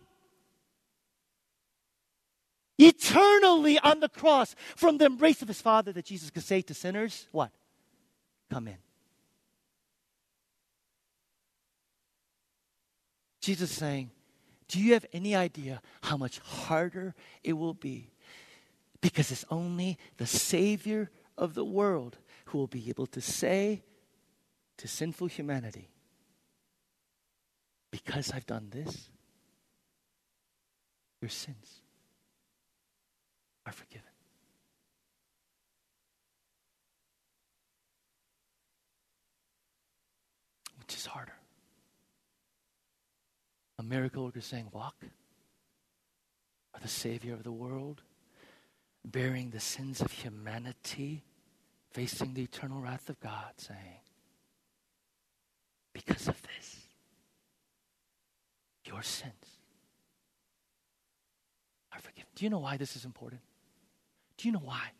eternally 2.77 3.79
on 3.79 3.99
the 3.99 4.09
cross 4.09 4.55
from 4.75 4.97
the 4.97 5.05
embrace 5.05 5.41
of 5.41 5.47
his 5.47 5.61
Father 5.61 5.91
that 5.93 6.05
Jesus 6.05 6.29
could 6.29 6.43
say 6.43 6.61
to 6.61 6.73
sinners, 6.73 7.27
What? 7.31 7.51
Come 8.49 8.67
in. 8.67 8.77
Jesus 13.41 13.71
is 13.71 13.77
saying, 13.77 14.11
Do 14.67 14.79
you 14.79 14.93
have 14.93 15.05
any 15.13 15.35
idea 15.35 15.81
how 16.01 16.17
much 16.17 16.39
harder 16.39 17.13
it 17.43 17.53
will 17.53 17.73
be? 17.73 18.11
Because 19.01 19.31
it's 19.31 19.45
only 19.49 19.97
the 20.17 20.25
Savior 20.25 21.11
of 21.37 21.53
the 21.53 21.65
world 21.65 22.17
who 22.45 22.57
will 22.57 22.67
be 22.67 22.89
able 22.89 23.07
to 23.07 23.21
say 23.21 23.83
to 24.77 24.87
sinful 24.87 25.27
humanity, 25.27 25.89
because 27.91 28.31
I've 28.31 28.45
done 28.45 28.69
this, 28.71 29.09
your 31.21 31.29
sins 31.29 31.81
are 33.65 33.71
forgiven. 33.71 34.07
Which 40.79 40.95
is 40.95 41.05
harder. 41.05 41.33
A 43.79 43.83
miracle 43.83 44.25
worker 44.25 44.41
saying, 44.41 44.69
Walk, 44.71 44.95
or 46.73 46.79
the 46.79 46.87
Savior 46.87 47.33
of 47.33 47.43
the 47.43 47.51
world, 47.51 48.01
bearing 49.03 49.49
the 49.49 49.59
sins 49.59 50.01
of 50.01 50.11
humanity, 50.11 51.23
facing 51.91 52.33
the 52.33 52.43
eternal 52.43 52.81
wrath 52.81 53.09
of 53.09 53.19
God, 53.19 53.53
saying, 53.57 54.01
Because 55.93 56.27
of 56.27 56.41
this, 56.43 56.77
your 58.85 59.01
sins 59.01 59.33
are 61.91 61.99
forgiven. 61.99 62.29
Do 62.35 62.43
you 62.45 62.49
know 62.49 62.59
why 62.59 62.77
this 62.77 62.95
is 62.95 63.05
important? 63.05 63.41
You 64.45 64.51
know 64.51 64.59
why? 64.59 64.91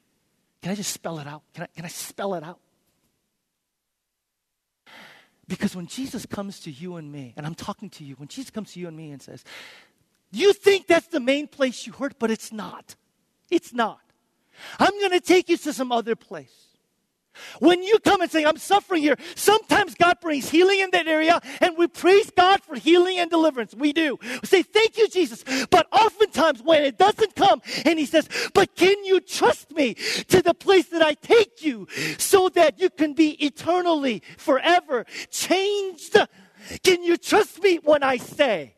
Can 0.62 0.72
I 0.72 0.76
just 0.76 0.92
spell 0.92 1.20
it 1.20 1.28
out? 1.28 1.44
Can 1.54 1.64
I, 1.64 1.68
can 1.76 1.86
I 1.86 1.90
spell 1.90 2.34
it 2.34 2.44
out? 2.44 2.60
Because 5.48 5.76
when 5.76 5.86
Jesus 5.86 6.26
comes 6.26 6.60
to 6.62 6.72
you 6.72 6.96
and 6.96 7.12
me, 7.12 7.34
and 7.38 7.46
I'm 7.46 7.54
talking 7.54 7.90
to 7.92 8.04
you, 8.04 8.16
when 8.16 8.28
Jesus 8.28 8.50
comes 8.50 8.74
to 8.74 8.80
you 8.80 8.88
and 8.88 8.98
me 8.98 9.12
and 9.12 9.22
says, 9.22 9.44
You 10.32 10.54
think 10.54 10.88
that's 10.88 11.08
the 11.08 11.20
main 11.20 11.48
place 11.48 11.86
you 11.86 11.94
hurt, 11.94 12.18
but 12.18 12.32
it's 12.32 12.52
not. 12.52 12.96
It's 13.52 13.72
not. 13.72 14.00
I'm 14.80 15.00
going 15.00 15.12
to 15.12 15.20
take 15.20 15.50
you 15.50 15.58
to 15.58 15.74
some 15.74 15.92
other 15.92 16.16
place. 16.16 16.65
When 17.60 17.84
you 17.84 18.00
come 18.00 18.22
and 18.22 18.32
say, 18.32 18.46
I'm 18.46 18.58
suffering 18.58 19.02
here, 19.02 19.18
sometimes 19.36 19.96
God 19.96 20.20
brings 20.22 20.50
healing 20.50 20.80
in 20.80 20.90
that 20.92 21.08
area, 21.08 21.40
and 21.62 21.78
we 21.78 21.88
praise 21.88 22.32
God 22.36 22.62
for 22.62 22.76
healing 22.76 23.18
and 23.18 23.30
deliverance. 23.30 23.74
We 23.76 23.94
do. 23.94 24.18
We 24.22 24.40
say, 24.44 24.64
Thank 24.64 24.98
you, 24.98 25.08
Jesus. 25.08 25.44
But 25.70 25.88
oftentimes, 25.92 26.62
when 26.62 26.84
it 26.84 26.98
doesn't 26.98 27.36
come, 27.36 27.62
and 27.86 28.00
He 28.00 28.06
says, 28.06 28.28
But 28.54 28.76
can 28.76 29.04
you 29.04 29.20
trust 29.20 29.72
me 29.72 29.96
to 30.28 30.42
the 30.42 30.54
place 30.54 30.88
that 30.88 31.02
I 31.02 31.14
take 31.14 31.64
you 31.64 31.88
so 32.18 32.50
that 32.50 32.80
you 32.80 32.90
can 32.90 33.14
be 33.14 33.32
eternally, 33.46 34.22
forever 34.38 35.06
changed? 35.30 36.18
Can 36.84 37.04
you 37.04 37.18
trust 37.18 37.62
me 37.62 37.78
when 37.84 38.04
I 38.04 38.18
say? 38.18 38.75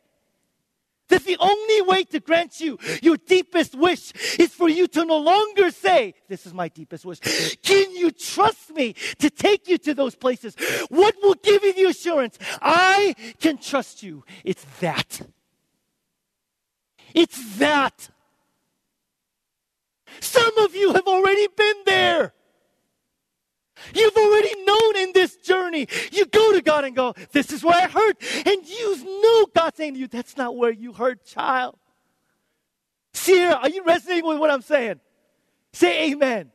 That 1.09 1.23
the 1.23 1.37
only 1.39 1.81
way 1.83 2.03
to 2.05 2.19
grant 2.19 2.59
you 2.59 2.77
your 3.01 3.17
deepest 3.17 3.75
wish 3.75 4.11
is 4.37 4.53
for 4.53 4.67
you 4.67 4.87
to 4.87 5.05
no 5.05 5.17
longer 5.17 5.71
say, 5.71 6.15
This 6.27 6.45
is 6.45 6.53
my 6.53 6.67
deepest 6.67 7.05
wish. 7.05 7.19
Can 7.61 7.95
you 7.95 8.11
trust 8.11 8.71
me 8.71 8.93
to 9.19 9.29
take 9.29 9.67
you 9.67 9.77
to 9.79 9.93
those 9.93 10.15
places? 10.15 10.55
What 10.89 11.15
will 11.21 11.35
give 11.35 11.63
you 11.63 11.73
the 11.73 11.85
assurance? 11.85 12.37
I 12.61 13.15
can 13.39 13.57
trust 13.57 14.03
you. 14.03 14.25
It's 14.43 14.65
that. 14.81 15.21
It's 17.13 17.57
that. 17.57 18.09
Some 20.19 20.57
of 20.59 20.75
you 20.75 20.93
have 20.93 21.07
already 21.07 21.47
been 21.55 21.75
there. 21.85 22.33
You've 23.93 24.15
already 24.15 24.63
known 24.63 24.97
in 24.97 25.13
this 25.13 25.37
journey. 25.37 25.87
You 26.11 26.25
go 26.25 26.53
to 26.53 26.61
God 26.61 26.85
and 26.85 26.95
go, 26.95 27.13
This 27.31 27.51
is 27.51 27.63
where 27.63 27.75
I 27.75 27.87
hurt. 27.87 28.17
And 28.45 28.67
you 28.67 29.21
know 29.21 29.47
God 29.55 29.75
saying 29.75 29.93
to 29.93 29.99
you, 29.99 30.07
That's 30.07 30.37
not 30.37 30.55
where 30.55 30.71
you 30.71 30.93
hurt, 30.93 31.25
child. 31.25 31.77
Sierra, 33.13 33.55
are 33.55 33.69
you 33.69 33.83
resonating 33.83 34.27
with 34.27 34.37
what 34.37 34.51
I'm 34.51 34.61
saying? 34.61 34.99
Say 35.73 36.11
amen. 36.11 36.51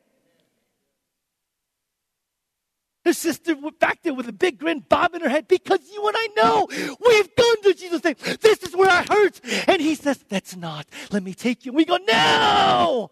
Her 3.05 3.13
sister 3.13 3.55
back 3.79 4.01
there 4.01 4.13
with 4.13 4.29
a 4.29 4.33
big 4.33 4.59
grin 4.59 4.79
bobbing 4.87 5.21
her 5.21 5.29
head 5.29 5.47
because 5.49 5.79
you 5.91 6.07
and 6.07 6.15
I 6.17 6.27
know 6.37 6.67
we've 7.05 7.35
gone 7.35 7.61
to 7.63 7.73
Jesus 7.73 8.01
saying, 8.01 8.15
This 8.39 8.63
is 8.63 8.75
where 8.75 8.89
I 8.89 9.03
hurt. 9.03 9.41
And 9.67 9.81
he 9.81 9.95
says, 9.95 10.23
That's 10.29 10.55
not. 10.55 10.87
Let 11.11 11.21
me 11.21 11.33
take 11.33 11.65
you. 11.65 11.73
We 11.73 11.83
go, 11.83 11.97
No. 11.97 13.11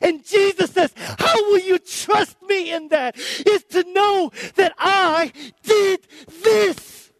And 0.00 0.24
Jesus 0.24 0.70
says, 0.70 0.92
How 0.96 1.34
will 1.50 1.60
you 1.60 1.78
trust 1.78 2.36
me 2.42 2.72
in 2.72 2.88
that? 2.88 3.16
Is 3.18 3.64
to 3.70 3.84
know 3.92 4.32
that 4.56 4.74
I 4.78 5.32
did 5.62 6.06
this. 6.42 7.12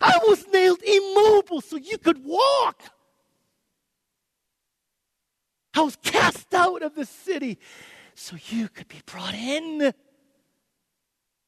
I 0.00 0.18
was 0.26 0.46
nailed 0.52 0.82
immobile 0.82 1.60
so 1.60 1.76
you 1.76 1.98
could 1.98 2.24
walk. 2.24 2.82
I 5.74 5.82
was 5.82 5.96
cast 6.02 6.54
out 6.54 6.82
of 6.82 6.94
the 6.94 7.04
city 7.04 7.58
so 8.14 8.36
you 8.48 8.68
could 8.68 8.88
be 8.88 9.00
brought 9.04 9.34
in. 9.34 9.92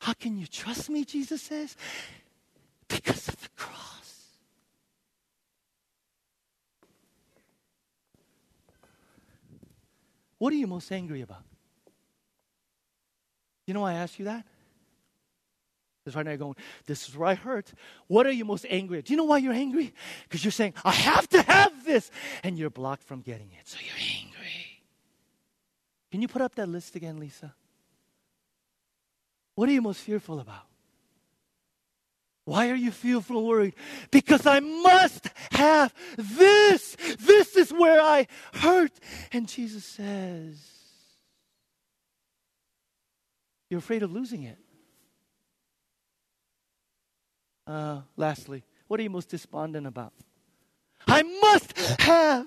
How 0.00 0.12
can 0.12 0.38
you 0.38 0.46
trust 0.46 0.90
me, 0.90 1.04
Jesus 1.04 1.42
says? 1.42 1.76
Because 2.88 3.28
of 3.28 3.40
the 3.40 3.48
cross. 3.56 3.97
What 10.38 10.52
are 10.52 10.56
you 10.56 10.66
most 10.66 10.90
angry 10.92 11.20
about? 11.20 11.42
You 13.66 13.74
know 13.74 13.80
why 13.80 13.92
I 13.92 13.96
ask 13.96 14.18
you 14.18 14.24
that? 14.26 14.46
Because 16.02 16.16
right 16.16 16.24
now 16.24 16.30
you're 16.30 16.38
going, 16.38 16.56
this 16.86 17.08
is 17.08 17.16
where 17.16 17.28
I 17.28 17.34
hurt. 17.34 17.72
What 18.06 18.26
are 18.26 18.32
you 18.32 18.44
most 18.44 18.64
angry 18.70 18.98
at? 18.98 19.04
Do 19.04 19.12
you 19.12 19.18
know 19.18 19.24
why 19.24 19.38
you're 19.38 19.52
angry? 19.52 19.92
Because 20.22 20.42
you're 20.42 20.52
saying, 20.52 20.72
I 20.84 20.92
have 20.92 21.28
to 21.30 21.42
have 21.42 21.84
this. 21.84 22.10
And 22.42 22.58
you're 22.58 22.70
blocked 22.70 23.02
from 23.02 23.20
getting 23.20 23.50
it. 23.58 23.68
So 23.68 23.76
you're 23.84 24.18
angry. 24.22 24.82
Can 26.10 26.22
you 26.22 26.28
put 26.28 26.40
up 26.40 26.54
that 26.54 26.68
list 26.68 26.96
again, 26.96 27.18
Lisa? 27.18 27.54
What 29.54 29.68
are 29.68 29.72
you 29.72 29.82
most 29.82 30.00
fearful 30.00 30.40
about? 30.40 30.64
Why 32.48 32.70
are 32.70 32.76
you 32.76 32.90
fearful 32.90 33.44
worried? 33.44 33.74
Because 34.10 34.46
I 34.46 34.60
must 34.60 35.28
have 35.52 35.92
this. 36.16 36.96
This 37.18 37.54
is 37.56 37.70
where 37.70 38.00
I 38.00 38.26
hurt. 38.54 38.92
And 39.32 39.46
Jesus 39.46 39.84
says, 39.84 40.56
You're 43.68 43.80
afraid 43.80 44.02
of 44.02 44.12
losing 44.12 44.44
it. 44.44 44.56
Uh, 47.66 48.00
lastly, 48.16 48.64
what 48.86 48.98
are 48.98 49.02
you 49.02 49.10
most 49.10 49.28
despondent 49.28 49.86
about? 49.86 50.14
I 51.06 51.22
must 51.22 51.76
have. 52.00 52.46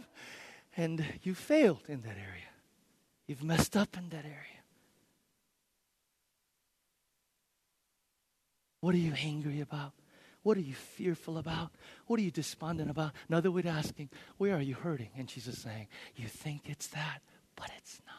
And 0.75 1.05
you 1.21 1.35
failed 1.35 1.83
in 1.87 2.01
that 2.01 2.17
area. 2.17 2.49
You've 3.27 3.43
messed 3.43 3.77
up 3.77 3.95
in 3.95 4.09
that 4.09 4.25
area. 4.25 4.60
What 8.81 8.93
are 8.95 8.99
you 8.99 9.13
angry 9.23 9.61
about? 9.61 9.93
What 10.43 10.57
are 10.57 10.61
you 10.61 10.73
fearful 10.73 11.37
about? 11.37 11.69
What 12.07 12.19
are 12.19 12.23
you 12.23 12.31
despondent 12.31 12.89
about? 12.89 13.11
Another 13.29 13.51
way 13.51 13.59
of 13.61 13.67
asking, 13.67 14.09
where 14.37 14.55
are 14.55 14.61
you 14.61 14.73
hurting? 14.73 15.09
And 15.15 15.27
Jesus 15.27 15.59
saying, 15.59 15.87
You 16.15 16.27
think 16.27 16.63
it's 16.67 16.87
that, 16.87 17.21
but 17.55 17.69
it's 17.77 18.01
not. 18.07 18.15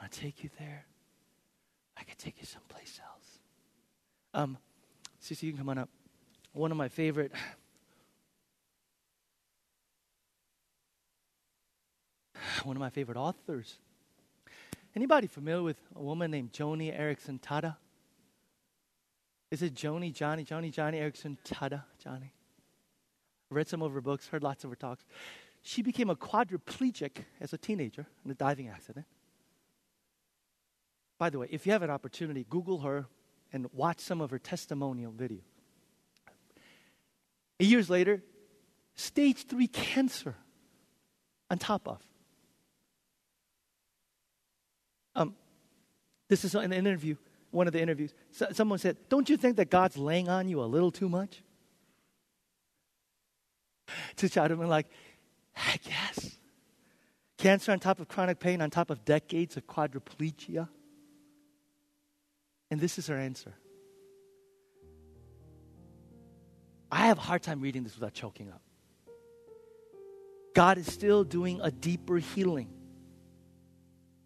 I'll 0.00 0.10
take 0.10 0.44
you 0.44 0.50
there. 0.58 0.84
I 1.96 2.02
could 2.04 2.18
take 2.18 2.36
you 2.38 2.46
someplace 2.46 3.00
else. 3.02 3.38
Um, 4.34 4.58
Sissy, 5.22 5.44
you 5.44 5.52
can 5.52 5.60
come 5.60 5.70
on 5.70 5.78
up. 5.78 5.88
One 6.52 6.70
of 6.70 6.76
my 6.76 6.88
favorite 6.88 7.32
one 12.62 12.76
of 12.76 12.80
my 12.80 12.90
favorite 12.90 13.16
authors. 13.16 13.78
Anybody 14.94 15.26
familiar 15.28 15.62
with 15.62 15.80
a 15.96 16.02
woman 16.02 16.30
named 16.30 16.52
Joni 16.52 16.94
Eareckson 16.98 17.40
Tada? 17.40 17.76
Is 19.50 19.62
it 19.62 19.74
Joni, 19.74 20.12
Johnny, 20.12 20.44
Joni, 20.44 20.70
Johnny 20.70 20.98
Eareckson, 20.98 21.38
Tada, 21.44 21.84
Johnny? 22.02 22.32
Read 23.50 23.66
some 23.66 23.80
of 23.80 23.92
her 23.92 24.00
books, 24.00 24.28
heard 24.28 24.42
lots 24.42 24.64
of 24.64 24.70
her 24.70 24.76
talks. 24.76 25.04
She 25.62 25.82
became 25.82 26.10
a 26.10 26.16
quadriplegic 26.16 27.24
as 27.40 27.52
a 27.52 27.58
teenager 27.58 28.06
in 28.24 28.30
a 28.30 28.34
diving 28.34 28.68
accident. 28.68 29.06
By 31.18 31.30
the 31.30 31.38
way, 31.38 31.48
if 31.50 31.66
you 31.66 31.72
have 31.72 31.82
an 31.82 31.90
opportunity, 31.90 32.46
Google 32.48 32.80
her 32.80 33.06
and 33.52 33.66
watch 33.72 34.00
some 34.00 34.20
of 34.20 34.30
her 34.30 34.38
testimonial 34.38 35.12
videos. 35.12 35.40
Years 37.58 37.90
later, 37.90 38.22
stage 38.94 39.46
three 39.46 39.66
cancer 39.66 40.36
on 41.50 41.58
top 41.58 41.88
of. 41.88 42.00
Um, 45.16 45.34
this 46.28 46.44
is 46.44 46.54
an 46.54 46.72
interview 46.72 47.16
one 47.50 47.66
of 47.66 47.72
the 47.72 47.80
interviews, 47.80 48.14
so, 48.30 48.46
someone 48.52 48.78
said, 48.78 48.96
Don't 49.08 49.28
you 49.28 49.36
think 49.36 49.56
that 49.56 49.70
God's 49.70 49.96
laying 49.96 50.28
on 50.28 50.48
you 50.48 50.62
a 50.62 50.66
little 50.66 50.90
too 50.90 51.08
much? 51.08 51.42
To 54.16 54.28
be 54.28 54.54
like, 54.64 54.86
I 55.56 55.76
guess. 55.82 56.36
Cancer 57.38 57.72
on 57.72 57.78
top 57.78 58.00
of 58.00 58.08
chronic 58.08 58.40
pain, 58.40 58.60
on 58.60 58.68
top 58.68 58.90
of 58.90 59.04
decades 59.04 59.56
of 59.56 59.66
quadriplegia. 59.66 60.68
And 62.70 62.80
this 62.80 62.98
is 62.98 63.06
her 63.06 63.16
answer. 63.16 63.54
I 66.90 67.06
have 67.06 67.18
a 67.18 67.22
hard 67.22 67.42
time 67.42 67.60
reading 67.60 67.84
this 67.84 67.94
without 67.94 68.14
choking 68.14 68.50
up. 68.50 68.62
God 70.54 70.78
is 70.78 70.86
still 70.86 71.22
doing 71.22 71.60
a 71.62 71.70
deeper 71.70 72.16
healing, 72.16 72.68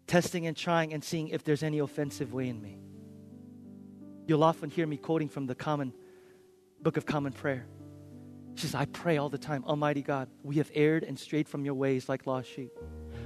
testing 0.07 0.47
and 0.47 0.57
trying 0.57 0.93
and 0.93 1.03
seeing 1.03 1.27
if 1.27 1.43
there's 1.43 1.61
any 1.61 1.79
offensive 1.79 2.33
way 2.33 2.47
in 2.47 2.61
me. 2.61 2.77
You'll 4.27 4.43
often 4.43 4.69
hear 4.69 4.87
me 4.87 4.97
quoting 4.97 5.29
from 5.29 5.47
the 5.47 5.55
common 5.55 5.93
book 6.81 6.97
of 6.97 7.05
common 7.05 7.33
prayer. 7.33 7.65
She 8.55 8.67
says, 8.67 8.75
I 8.75 8.85
pray 8.85 9.17
all 9.17 9.29
the 9.29 9.37
time, 9.37 9.63
Almighty 9.65 10.01
God, 10.01 10.29
we 10.43 10.57
have 10.57 10.69
erred 10.75 11.03
and 11.03 11.17
strayed 11.17 11.47
from 11.47 11.65
your 11.65 11.73
ways 11.73 12.07
like 12.07 12.27
lost 12.27 12.49
sheep. 12.49 12.71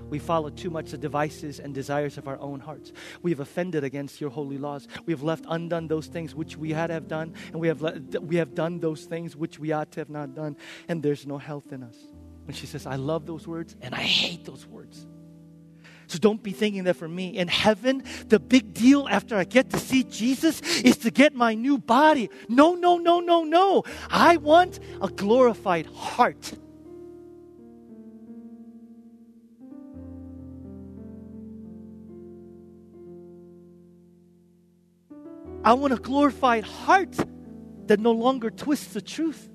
We 0.09 0.19
follow 0.19 0.49
too 0.49 0.69
much 0.69 0.91
the 0.91 0.97
devices 0.97 1.59
and 1.59 1.73
desires 1.73 2.17
of 2.17 2.29
our 2.29 2.39
own 2.39 2.61
hearts. 2.61 2.93
We 3.21 3.31
have 3.31 3.41
offended 3.41 3.83
against 3.83 4.21
your 4.21 4.29
holy 4.29 4.57
laws. 4.57 4.87
We 5.05 5.11
have 5.11 5.23
left 5.23 5.45
undone 5.49 5.89
those 5.89 6.07
things 6.07 6.33
which 6.33 6.55
we 6.55 6.71
had 6.71 6.89
have 6.89 7.09
done, 7.09 7.33
and 7.51 7.59
we 7.59 7.67
have, 7.67 7.81
le- 7.81 7.99
we 8.21 8.37
have 8.37 8.55
done 8.55 8.79
those 8.79 9.03
things 9.03 9.35
which 9.35 9.59
we 9.59 9.73
ought 9.73 9.91
to 9.91 9.99
have 9.99 10.09
not 10.09 10.33
done, 10.33 10.55
and 10.87 11.03
there's 11.03 11.27
no 11.27 11.37
health 11.37 11.73
in 11.73 11.83
us. 11.83 11.97
And 12.47 12.55
she 12.55 12.65
says, 12.65 12.85
I 12.85 12.95
love 12.95 13.25
those 13.25 13.45
words, 13.45 13.75
and 13.81 13.93
I 13.93 14.01
hate 14.01 14.45
those 14.45 14.65
words. 14.65 15.05
So 16.07 16.17
don't 16.17 16.41
be 16.41 16.51
thinking 16.51 16.85
that 16.85 16.95
for 16.95 17.07
me. 17.07 17.37
In 17.37 17.49
heaven, 17.49 18.03
the 18.27 18.39
big 18.39 18.73
deal 18.73 19.07
after 19.09 19.35
I 19.35 19.43
get 19.43 19.69
to 19.71 19.79
see 19.79 20.03
Jesus 20.03 20.61
is 20.81 20.97
to 20.99 21.11
get 21.11 21.35
my 21.35 21.53
new 21.53 21.77
body. 21.77 22.29
No, 22.47 22.75
no, 22.75 22.97
no, 22.97 23.19
no, 23.19 23.43
no. 23.43 23.83
I 24.09 24.37
want 24.37 24.79
a 25.01 25.09
glorified 25.09 25.85
heart. 25.87 26.53
I 35.63 35.73
want 35.73 35.91
a 35.91 35.97
glorified 35.97 36.63
heart 36.63 37.17
that 37.87 37.99
no 37.99 38.13
longer 38.13 38.49
twists 38.49 38.93
the 38.93 39.01
truth. 39.01 39.49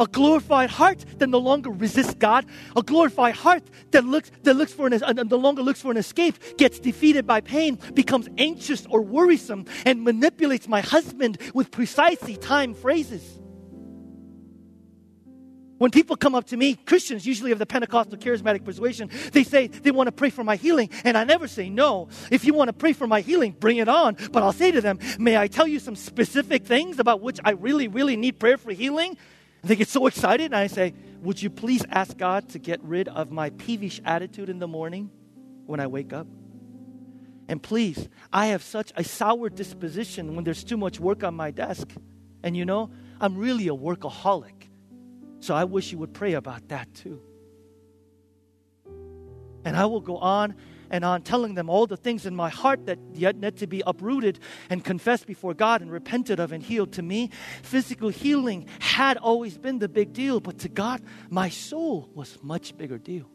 A 0.00 0.06
glorified 0.06 0.70
heart 0.70 1.04
that 1.18 1.28
no 1.28 1.38
longer 1.38 1.70
resists 1.70 2.14
God. 2.14 2.46
A 2.74 2.82
glorified 2.82 3.34
heart 3.34 3.62
that 3.90 4.04
looks, 4.04 4.30
that 4.44 4.54
looks 4.54 4.72
for 4.72 4.86
an, 4.86 4.94
uh, 4.94 5.12
no 5.12 5.36
longer 5.36 5.62
looks 5.62 5.82
for 5.82 5.90
an 5.90 5.98
escape, 5.98 6.56
gets 6.56 6.80
defeated 6.80 7.26
by 7.26 7.42
pain, 7.42 7.78
becomes 7.92 8.26
anxious 8.38 8.86
or 8.88 9.02
worrisome, 9.02 9.66
and 9.84 10.02
manipulates 10.02 10.66
my 10.66 10.80
husband 10.80 11.36
with 11.52 11.70
precisely 11.70 12.36
timed 12.36 12.78
phrases. 12.78 13.38
When 15.76 15.90
people 15.90 16.16
come 16.16 16.34
up 16.34 16.46
to 16.48 16.56
me, 16.56 16.74
Christians 16.74 17.26
usually 17.26 17.52
of 17.52 17.58
the 17.58 17.66
Pentecostal 17.66 18.18
charismatic 18.18 18.64
persuasion, 18.64 19.10
they 19.32 19.44
say 19.44 19.66
they 19.66 19.90
want 19.90 20.08
to 20.08 20.12
pray 20.12 20.30
for 20.30 20.44
my 20.44 20.56
healing, 20.56 20.88
and 21.04 21.16
I 21.16 21.24
never 21.24 21.46
say 21.46 21.68
no. 21.68 22.08
If 22.30 22.44
you 22.46 22.54
want 22.54 22.68
to 22.68 22.74
pray 22.74 22.94
for 22.94 23.06
my 23.06 23.20
healing, 23.20 23.56
bring 23.58 23.78
it 23.78 23.88
on. 23.88 24.16
But 24.30 24.42
I'll 24.42 24.52
say 24.52 24.70
to 24.72 24.80
them, 24.80 24.98
May 25.18 25.36
I 25.36 25.46
tell 25.46 25.66
you 25.66 25.78
some 25.78 25.96
specific 25.96 26.64
things 26.64 26.98
about 26.98 27.20
which 27.20 27.38
I 27.44 27.52
really, 27.52 27.88
really 27.88 28.16
need 28.16 28.38
prayer 28.38 28.56
for 28.56 28.72
healing? 28.72 29.16
They 29.62 29.76
get 29.76 29.88
so 29.88 30.06
excited, 30.06 30.46
and 30.46 30.56
I 30.56 30.66
say, 30.66 30.94
Would 31.22 31.42
you 31.42 31.50
please 31.50 31.84
ask 31.90 32.16
God 32.16 32.48
to 32.50 32.58
get 32.58 32.82
rid 32.82 33.08
of 33.08 33.30
my 33.30 33.50
peevish 33.50 34.00
attitude 34.04 34.48
in 34.48 34.58
the 34.58 34.68
morning 34.68 35.10
when 35.66 35.80
I 35.80 35.86
wake 35.86 36.12
up? 36.12 36.26
And 37.48 37.62
please, 37.62 38.08
I 38.32 38.46
have 38.46 38.62
such 38.62 38.92
a 38.96 39.02
sour 39.02 39.48
disposition 39.48 40.36
when 40.36 40.44
there's 40.44 40.62
too 40.62 40.76
much 40.76 41.00
work 41.00 41.24
on 41.24 41.34
my 41.34 41.50
desk. 41.50 41.88
And 42.42 42.56
you 42.56 42.64
know, 42.64 42.90
I'm 43.20 43.36
really 43.36 43.68
a 43.68 43.74
workaholic. 43.74 44.68
So 45.40 45.54
I 45.54 45.64
wish 45.64 45.90
you 45.90 45.98
would 45.98 46.14
pray 46.14 46.34
about 46.34 46.68
that 46.68 46.94
too. 46.94 47.20
And 49.64 49.76
I 49.76 49.84
will 49.86 50.00
go 50.00 50.16
on 50.16 50.54
and 50.90 51.04
on 51.04 51.22
telling 51.22 51.54
them 51.54 51.70
all 51.70 51.86
the 51.86 51.96
things 51.96 52.26
in 52.26 52.34
my 52.34 52.48
heart 52.48 52.86
that 52.86 52.98
yet 53.14 53.36
need 53.36 53.56
to 53.58 53.66
be 53.66 53.82
uprooted 53.86 54.40
and 54.68 54.84
confessed 54.84 55.26
before 55.26 55.54
God 55.54 55.80
and 55.80 55.90
repented 55.90 56.40
of 56.40 56.52
and 56.52 56.62
healed. 56.62 56.92
To 56.92 57.02
me, 57.02 57.30
physical 57.62 58.08
healing 58.08 58.66
had 58.80 59.16
always 59.16 59.56
been 59.58 59.78
the 59.78 59.88
big 59.88 60.12
deal, 60.12 60.40
but 60.40 60.58
to 60.60 60.68
God, 60.68 61.02
my 61.28 61.48
soul 61.48 62.10
was 62.14 62.38
much 62.42 62.76
bigger 62.76 62.98
deal. 62.98 63.30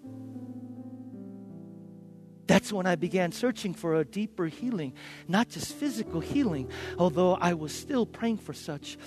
That's 2.47 2.72
when 2.72 2.86
I 2.86 2.95
began 2.95 3.32
searching 3.32 3.74
for 3.74 3.95
a 3.95 4.06
deeper 4.06 4.45
healing, 4.45 4.93
not 5.28 5.49
just 5.49 5.74
physical 5.74 6.20
healing, 6.20 6.70
although 6.99 7.36
I 7.36 7.53
was 7.53 7.74
still 7.74 8.06
praying 8.06 8.38
for 8.38 8.53
such. 8.53 8.97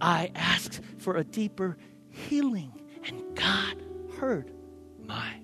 I 0.00 0.32
asked 0.34 0.80
for 0.98 1.16
a 1.16 1.24
deeper 1.24 1.76
healing, 2.10 2.72
and 3.04 3.36
God 3.36 3.82
heard 4.18 4.52
my 5.04 5.40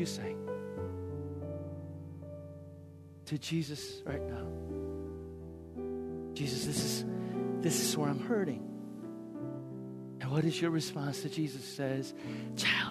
you 0.00 0.06
saying 0.06 0.38
to 3.26 3.38
Jesus 3.38 4.02
right 4.06 4.22
now? 4.22 4.46
Jesus, 6.32 6.64
this 6.64 6.82
is 6.82 7.04
this 7.58 7.80
is 7.82 7.96
where 7.98 8.08
I'm 8.08 8.18
hurting. 8.18 8.66
And 10.20 10.30
what 10.30 10.44
is 10.44 10.60
your 10.60 10.70
response 10.70 11.20
to 11.22 11.28
Jesus 11.28 11.62
says, 11.62 12.14
Child, 12.56 12.89